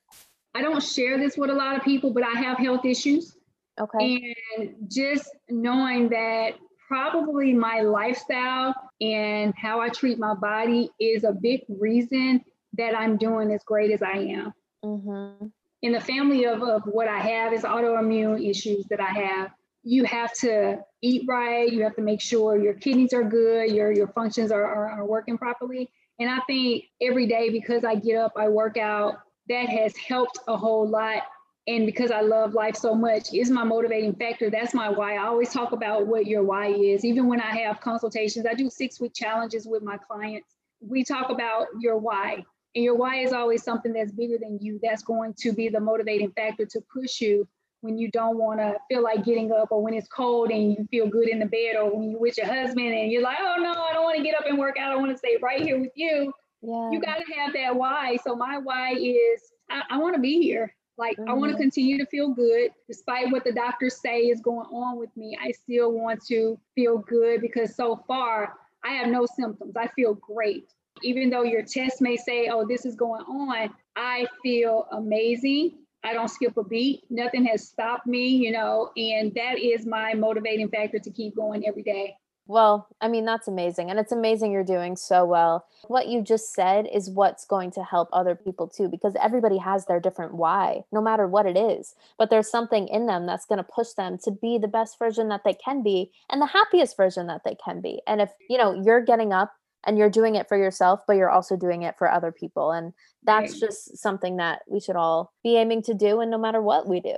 I 0.53 0.61
don't 0.61 0.83
share 0.83 1.17
this 1.17 1.37
with 1.37 1.49
a 1.49 1.53
lot 1.53 1.75
of 1.75 1.83
people, 1.83 2.11
but 2.11 2.23
I 2.23 2.39
have 2.39 2.57
health 2.57 2.85
issues. 2.85 3.35
Okay. 3.79 4.35
And 4.57 4.75
just 4.89 5.29
knowing 5.49 6.09
that 6.09 6.51
probably 6.91 7.53
my 7.53 7.79
lifestyle 7.79 8.75
and 8.99 9.53
how 9.55 9.79
I 9.79 9.87
treat 9.87 10.19
my 10.19 10.33
body 10.33 10.89
is 10.99 11.23
a 11.23 11.31
big 11.31 11.61
reason 11.69 12.41
that 12.77 12.93
I'm 12.93 13.15
doing 13.15 13.49
as 13.53 13.63
great 13.63 13.91
as 13.91 14.01
I 14.01 14.17
am. 14.17 14.53
Mm-hmm. 14.83 15.45
In 15.83 15.93
the 15.93 16.01
family 16.01 16.45
of, 16.45 16.61
of 16.61 16.83
what 16.83 17.07
I 17.07 17.19
have 17.19 17.53
is 17.53 17.61
autoimmune 17.61 18.45
issues 18.45 18.87
that 18.89 18.99
I 18.99 19.09
have. 19.09 19.51
You 19.83 20.03
have 20.03 20.33
to 20.41 20.79
eat 21.01 21.23
right. 21.29 21.71
You 21.71 21.81
have 21.83 21.95
to 21.95 22.01
make 22.01 22.19
sure 22.19 22.61
your 22.61 22.73
kidneys 22.73 23.13
are 23.13 23.23
good, 23.23 23.71
your, 23.71 23.93
your 23.93 24.09
functions 24.09 24.51
are, 24.51 24.65
are, 24.65 24.89
are 24.89 25.05
working 25.05 25.37
properly. 25.37 25.89
And 26.19 26.29
I 26.29 26.39
think 26.45 26.83
every 27.01 27.25
day 27.25 27.51
because 27.51 27.85
I 27.85 27.95
get 27.95 28.17
up, 28.17 28.33
I 28.35 28.49
work 28.49 28.75
out, 28.75 29.15
that 29.47 29.69
has 29.69 29.95
helped 29.95 30.39
a 30.49 30.57
whole 30.57 30.85
lot. 30.85 31.23
And 31.67 31.85
because 31.85 32.09
I 32.09 32.21
love 32.21 32.53
life 32.53 32.75
so 32.75 32.95
much, 32.95 33.33
is 33.33 33.51
my 33.51 33.63
motivating 33.63 34.15
factor. 34.15 34.49
That's 34.49 34.73
my 34.73 34.89
why. 34.89 35.15
I 35.15 35.27
always 35.27 35.53
talk 35.53 35.73
about 35.73 36.07
what 36.07 36.25
your 36.25 36.43
why 36.43 36.67
is. 36.67 37.05
Even 37.05 37.27
when 37.27 37.39
I 37.39 37.55
have 37.57 37.79
consultations, 37.79 38.45
I 38.47 38.55
do 38.55 38.69
six 38.69 38.99
week 38.99 39.13
challenges 39.13 39.67
with 39.67 39.83
my 39.83 39.97
clients. 39.97 40.55
We 40.79 41.03
talk 41.03 41.29
about 41.29 41.67
your 41.79 41.97
why. 41.97 42.43
And 42.73 42.83
your 42.83 42.95
why 42.95 43.17
is 43.17 43.31
always 43.31 43.63
something 43.63 43.93
that's 43.93 44.11
bigger 44.11 44.37
than 44.39 44.57
you. 44.59 44.79
That's 44.81 45.03
going 45.03 45.35
to 45.39 45.51
be 45.51 45.69
the 45.69 45.79
motivating 45.79 46.31
factor 46.31 46.65
to 46.65 46.81
push 46.93 47.21
you 47.21 47.47
when 47.81 47.97
you 47.97 48.09
don't 48.09 48.37
want 48.37 48.59
to 48.59 48.75
feel 48.87 49.03
like 49.03 49.25
getting 49.25 49.51
up 49.51 49.71
or 49.71 49.83
when 49.83 49.93
it's 49.93 50.07
cold 50.07 50.51
and 50.51 50.71
you 50.71 50.87
feel 50.89 51.07
good 51.07 51.27
in 51.27 51.39
the 51.39 51.45
bed 51.45 51.75
or 51.79 51.95
when 51.95 52.11
you're 52.11 52.19
with 52.19 52.37
your 52.37 52.47
husband 52.47 52.93
and 52.93 53.11
you're 53.11 53.23
like, 53.23 53.37
oh 53.39 53.57
no, 53.59 53.71
I 53.71 53.93
don't 53.93 54.03
want 54.03 54.17
to 54.17 54.23
get 54.23 54.35
up 54.35 54.45
and 54.47 54.57
work 54.57 54.77
out. 54.79 54.91
I 54.91 54.95
want 54.95 55.11
to 55.11 55.17
stay 55.17 55.37
right 55.41 55.61
here 55.61 55.79
with 55.79 55.91
you. 55.95 56.31
Yeah. 56.61 56.91
You 56.91 57.01
got 57.01 57.17
to 57.17 57.33
have 57.33 57.53
that 57.53 57.75
why. 57.75 58.17
So 58.23 58.35
my 58.35 58.59
why 58.59 58.93
is 58.93 59.41
I, 59.69 59.81
I 59.89 59.97
want 59.97 60.15
to 60.15 60.21
be 60.21 60.41
here. 60.41 60.73
Like 60.97 61.17
mm-hmm. 61.17 61.29
I 61.29 61.33
want 61.33 61.51
to 61.51 61.57
continue 61.57 61.97
to 61.97 62.05
feel 62.05 62.29
good 62.29 62.71
despite 62.87 63.31
what 63.31 63.43
the 63.43 63.51
doctors 63.51 63.99
say 63.99 64.21
is 64.21 64.41
going 64.41 64.67
on 64.67 64.97
with 64.97 65.15
me. 65.15 65.37
I 65.41 65.51
still 65.51 65.91
want 65.91 66.23
to 66.27 66.59
feel 66.75 66.99
good 66.99 67.41
because 67.41 67.75
so 67.75 68.03
far 68.07 68.53
I 68.83 68.93
have 68.93 69.09
no 69.09 69.25
symptoms. 69.25 69.75
I 69.75 69.87
feel 69.87 70.15
great. 70.15 70.73
Even 71.03 71.29
though 71.29 71.43
your 71.43 71.63
test 71.63 72.01
may 72.01 72.17
say, 72.17 72.49
oh, 72.51 72.65
this 72.67 72.85
is 72.85 72.95
going 72.95 73.23
on, 73.23 73.69
I 73.95 74.27
feel 74.43 74.87
amazing. 74.91 75.77
I 76.03 76.13
don't 76.13 76.29
skip 76.29 76.57
a 76.57 76.63
beat. 76.63 77.03
Nothing 77.09 77.45
has 77.45 77.67
stopped 77.67 78.07
me, 78.07 78.27
you 78.27 78.51
know, 78.51 78.91
and 78.97 79.33
that 79.35 79.59
is 79.59 79.85
my 79.85 80.13
motivating 80.13 80.69
factor 80.69 80.99
to 80.99 81.11
keep 81.11 81.35
going 81.35 81.67
every 81.67 81.83
day. 81.83 82.15
Well, 82.51 82.89
I 82.99 83.07
mean, 83.07 83.23
that's 83.23 83.47
amazing. 83.47 83.89
And 83.89 83.97
it's 83.97 84.11
amazing 84.11 84.51
you're 84.51 84.65
doing 84.65 84.97
so 84.97 85.23
well. 85.23 85.65
What 85.87 86.09
you 86.09 86.21
just 86.21 86.53
said 86.53 86.85
is 86.93 87.09
what's 87.09 87.45
going 87.45 87.71
to 87.71 87.83
help 87.85 88.09
other 88.11 88.35
people 88.35 88.67
too, 88.67 88.89
because 88.89 89.15
everybody 89.21 89.57
has 89.57 89.85
their 89.85 90.01
different 90.01 90.33
why, 90.33 90.81
no 90.91 91.01
matter 91.01 91.25
what 91.27 91.45
it 91.45 91.55
is. 91.55 91.95
But 92.17 92.29
there's 92.29 92.51
something 92.51 92.89
in 92.89 93.05
them 93.05 93.25
that's 93.25 93.45
going 93.45 93.59
to 93.59 93.63
push 93.63 93.91
them 93.91 94.17
to 94.25 94.31
be 94.31 94.57
the 94.57 94.67
best 94.67 94.99
version 94.99 95.29
that 95.29 95.45
they 95.45 95.53
can 95.53 95.81
be 95.81 96.11
and 96.29 96.41
the 96.41 96.45
happiest 96.45 96.97
version 96.97 97.25
that 97.27 97.45
they 97.45 97.55
can 97.55 97.79
be. 97.79 98.01
And 98.05 98.19
if, 98.19 98.31
you 98.49 98.57
know, 98.57 98.73
you're 98.73 98.99
getting 98.99 99.31
up 99.31 99.53
and 99.85 99.97
you're 99.97 100.09
doing 100.09 100.35
it 100.35 100.49
for 100.49 100.57
yourself, 100.57 100.99
but 101.07 101.15
you're 101.15 101.31
also 101.31 101.55
doing 101.55 101.83
it 101.83 101.97
for 101.97 102.11
other 102.11 102.33
people. 102.33 102.73
And 102.73 102.91
that's 103.23 103.53
right. 103.53 103.61
just 103.61 103.97
something 103.97 104.35
that 104.37 104.63
we 104.67 104.81
should 104.81 104.97
all 104.97 105.31
be 105.41 105.55
aiming 105.55 105.83
to 105.83 105.93
do. 105.93 106.19
And 106.19 106.29
no 106.29 106.37
matter 106.37 106.61
what 106.61 106.85
we 106.85 106.99
do. 106.99 107.15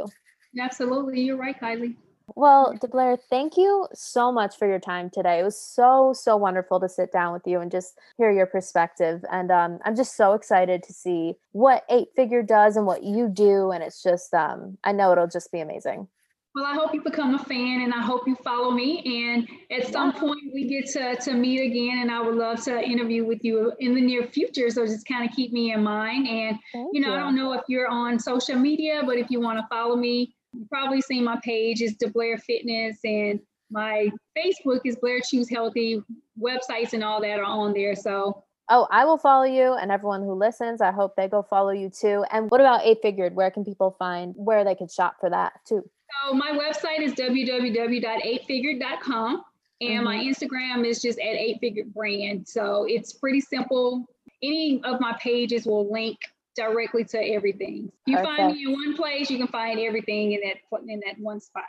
Absolutely. 0.61 1.21
You're 1.21 1.37
right, 1.37 1.59
Kylie. 1.59 1.95
Well, 2.35 2.73
DeBlair, 2.81 3.17
thank 3.29 3.57
you 3.57 3.87
so 3.93 4.31
much 4.31 4.57
for 4.57 4.67
your 4.67 4.79
time 4.79 5.09
today. 5.09 5.39
It 5.39 5.43
was 5.43 5.59
so, 5.59 6.13
so 6.13 6.37
wonderful 6.37 6.79
to 6.79 6.87
sit 6.87 7.11
down 7.11 7.33
with 7.33 7.45
you 7.45 7.59
and 7.59 7.69
just 7.69 7.99
hear 8.17 8.31
your 8.31 8.45
perspective. 8.45 9.23
And 9.29 9.51
um, 9.51 9.79
I'm 9.83 9.95
just 9.95 10.15
so 10.15 10.33
excited 10.33 10.83
to 10.83 10.93
see 10.93 11.35
what 11.51 11.83
Eight 11.89 12.07
Figure 12.15 12.41
does 12.41 12.77
and 12.77 12.85
what 12.85 13.03
you 13.03 13.27
do. 13.27 13.71
And 13.71 13.83
it's 13.83 14.01
just, 14.01 14.33
um, 14.33 14.77
I 14.83 14.93
know 14.93 15.11
it'll 15.11 15.27
just 15.27 15.51
be 15.51 15.59
amazing. 15.59 16.07
Well, 16.55 16.65
I 16.65 16.75
hope 16.75 16.93
you 16.93 17.01
become 17.01 17.33
a 17.33 17.43
fan 17.43 17.81
and 17.81 17.93
I 17.93 18.01
hope 18.01 18.27
you 18.27 18.35
follow 18.35 18.71
me. 18.71 19.01
And 19.27 19.47
at 19.71 19.91
some 19.91 20.13
point 20.13 20.53
we 20.53 20.67
get 20.67 20.85
to, 20.91 21.15
to 21.15 21.33
meet 21.33 21.59
again 21.59 21.99
and 21.99 22.11
I 22.11 22.21
would 22.21 22.35
love 22.35 22.63
to 22.65 22.79
interview 22.79 23.25
with 23.25 23.43
you 23.43 23.73
in 23.79 23.95
the 23.95 24.01
near 24.01 24.27
future. 24.27 24.69
So 24.69 24.85
just 24.85 25.07
kind 25.07 25.27
of 25.27 25.35
keep 25.35 25.51
me 25.51 25.73
in 25.73 25.83
mind. 25.83 26.27
And, 26.27 26.57
Thank 26.71 26.89
you 26.93 27.01
know, 27.01 27.09
you. 27.09 27.15
I 27.15 27.19
don't 27.19 27.35
know 27.35 27.53
if 27.53 27.63
you're 27.67 27.87
on 27.87 28.19
social 28.19 28.55
media, 28.55 29.01
but 29.05 29.17
if 29.17 29.31
you 29.31 29.41
want 29.41 29.59
to 29.59 29.67
follow 29.67 29.95
me, 29.95 30.35
you 30.53 30.65
probably 30.69 31.01
seen 31.01 31.23
my 31.23 31.39
page 31.43 31.81
is 31.81 31.95
DeBlair 31.97 32.41
Fitness 32.41 32.99
and 33.03 33.39
my 33.69 34.09
Facebook 34.37 34.81
is 34.85 34.95
Blair 34.95 35.19
Choose 35.21 35.49
Healthy. 35.49 36.01
Websites 36.39 36.93
and 36.93 37.03
all 37.03 37.21
that 37.21 37.39
are 37.39 37.43
on 37.43 37.73
there. 37.73 37.95
So 37.95 38.43
Oh, 38.69 38.87
I 38.89 39.03
will 39.05 39.17
follow 39.17 39.43
you 39.43 39.73
and 39.73 39.91
everyone 39.91 40.21
who 40.21 40.33
listens. 40.33 40.79
I 40.79 40.91
hope 40.91 41.15
they 41.15 41.27
go 41.27 41.41
follow 41.43 41.71
you 41.71 41.89
too. 41.89 42.23
And 42.31 42.49
what 42.49 42.61
about 42.61 42.83
Eight 42.83 42.99
Figured? 43.01 43.35
Where 43.35 43.51
can 43.51 43.65
people 43.65 43.97
find 43.99 44.33
where 44.37 44.63
they 44.63 44.73
could 44.73 44.89
shop 44.89 45.17
for 45.19 45.29
that 45.29 45.51
too? 45.67 45.83
So 46.25 46.33
my 46.33 46.51
website 46.51 47.01
is 47.01 47.11
www.eightfigured.com 47.13 49.43
and 49.81 49.89
mm-hmm. 49.89 50.03
my 50.03 50.17
Instagram 50.17 50.85
is 50.87 51.01
just 51.01 51.17
at 51.19 51.35
Eight 51.35 51.57
Figured 51.59 51.93
Brand. 51.93 52.47
So 52.47 52.85
it's 52.87 53.11
pretty 53.13 53.41
simple. 53.41 54.05
Any 54.41 54.81
of 54.85 55.01
my 55.01 55.13
pages 55.21 55.65
will 55.65 55.91
link 55.91 56.19
directly 56.55 57.03
to 57.05 57.17
everything. 57.17 57.91
You 58.05 58.17
Perfect. 58.17 58.37
find 58.37 58.53
me 58.53 58.65
in 58.65 58.71
one 58.73 58.95
place, 58.95 59.29
you 59.29 59.37
can 59.37 59.47
find 59.47 59.79
everything 59.79 60.33
in 60.33 60.41
that 60.41 60.57
in 60.87 61.01
that 61.05 61.19
one 61.19 61.39
spot. 61.39 61.63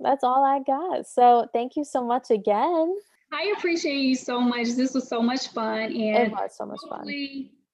That's 0.00 0.24
all 0.24 0.44
I 0.44 0.60
got. 0.60 1.06
So 1.06 1.48
thank 1.52 1.76
you 1.76 1.84
so 1.84 2.04
much 2.04 2.30
again. 2.30 2.96
I 3.32 3.54
appreciate 3.56 4.00
you 4.00 4.16
so 4.16 4.40
much. 4.40 4.68
This 4.70 4.94
was 4.94 5.08
so 5.08 5.22
much 5.22 5.48
fun, 5.48 5.78
and 5.78 5.94
it 5.94 6.30
was 6.32 6.56
so 6.56 6.66
much 6.66 6.80
fun. 6.88 7.06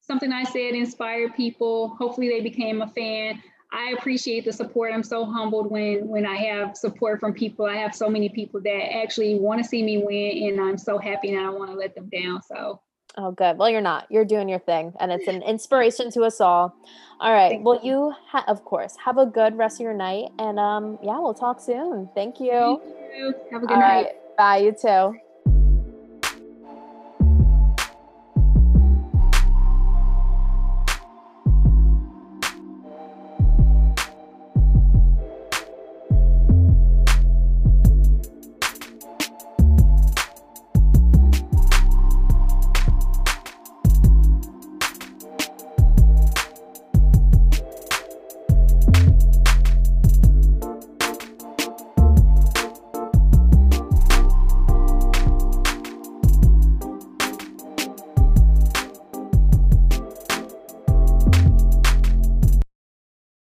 Something 0.01 0.33
I 0.33 0.45
said 0.45 0.75
inspired 0.75 1.35
people. 1.35 1.97
Hopefully, 1.99 2.29
they 2.29 2.41
became 2.41 2.83
a 2.83 2.89
fan. 2.89 3.43
I 3.73 3.95
appreciate 3.99 4.45
the 4.45 4.53
support. 4.53 4.93
I'm 4.93 5.03
so 5.03 5.25
humbled 5.25 5.71
when 5.71 6.09
when 6.09 6.27
I 6.27 6.37
have 6.37 6.77
support 6.77 7.21
from 7.21 7.33
people. 7.33 7.65
I 7.65 7.77
have 7.77 7.95
so 7.95 8.09
many 8.09 8.29
people 8.29 8.61
that 8.63 8.95
actually 8.95 9.37
want 9.37 9.63
to 9.63 9.69
see 9.69 9.83
me 9.83 9.99
win, 9.99 10.51
and 10.51 10.61
I'm 10.61 10.79
so 10.79 10.99
happy, 10.99 11.31
and 11.31 11.39
I 11.39 11.45
don't 11.45 11.59
want 11.59 11.71
to 11.71 11.77
let 11.77 11.95
them 11.95 12.09
down. 12.11 12.43
So. 12.43 12.81
Oh, 13.19 13.31
good. 13.31 13.57
Well, 13.57 13.71
you're 13.71 13.81
not. 13.81 14.07
You're 14.11 14.27
doing 14.27 14.49
your 14.49 14.59
thing, 14.59 14.93
and 15.01 15.11
it's 15.11 15.27
an 15.27 15.43
inspiration 15.43 16.11
to 16.13 16.23
us 16.23 16.41
all. 16.41 16.77
All 17.19 17.33
right. 17.33 17.63
Well, 17.63 17.81
you, 17.83 18.13
ha- 18.29 18.45
of 18.47 18.63
course, 18.65 18.95
have 19.03 19.17
a 19.17 19.25
good 19.25 19.57
rest 19.57 19.81
of 19.81 19.85
your 19.85 19.95
night, 19.95 20.29
and 20.39 20.59
um, 20.59 20.99
yeah, 21.03 21.19
we'll 21.19 21.33
talk 21.33 21.61
soon. 21.61 22.11
Thank 22.15 22.41
you. 22.41 22.81
Thank 22.83 23.17
you. 23.17 23.35
Have 23.53 23.63
a 23.63 23.67
good 23.67 23.75
all 23.75 23.81
night. 23.81 24.03
Right. 24.05 24.37
Bye. 24.37 24.57
You 24.59 24.73
too. 24.73 25.19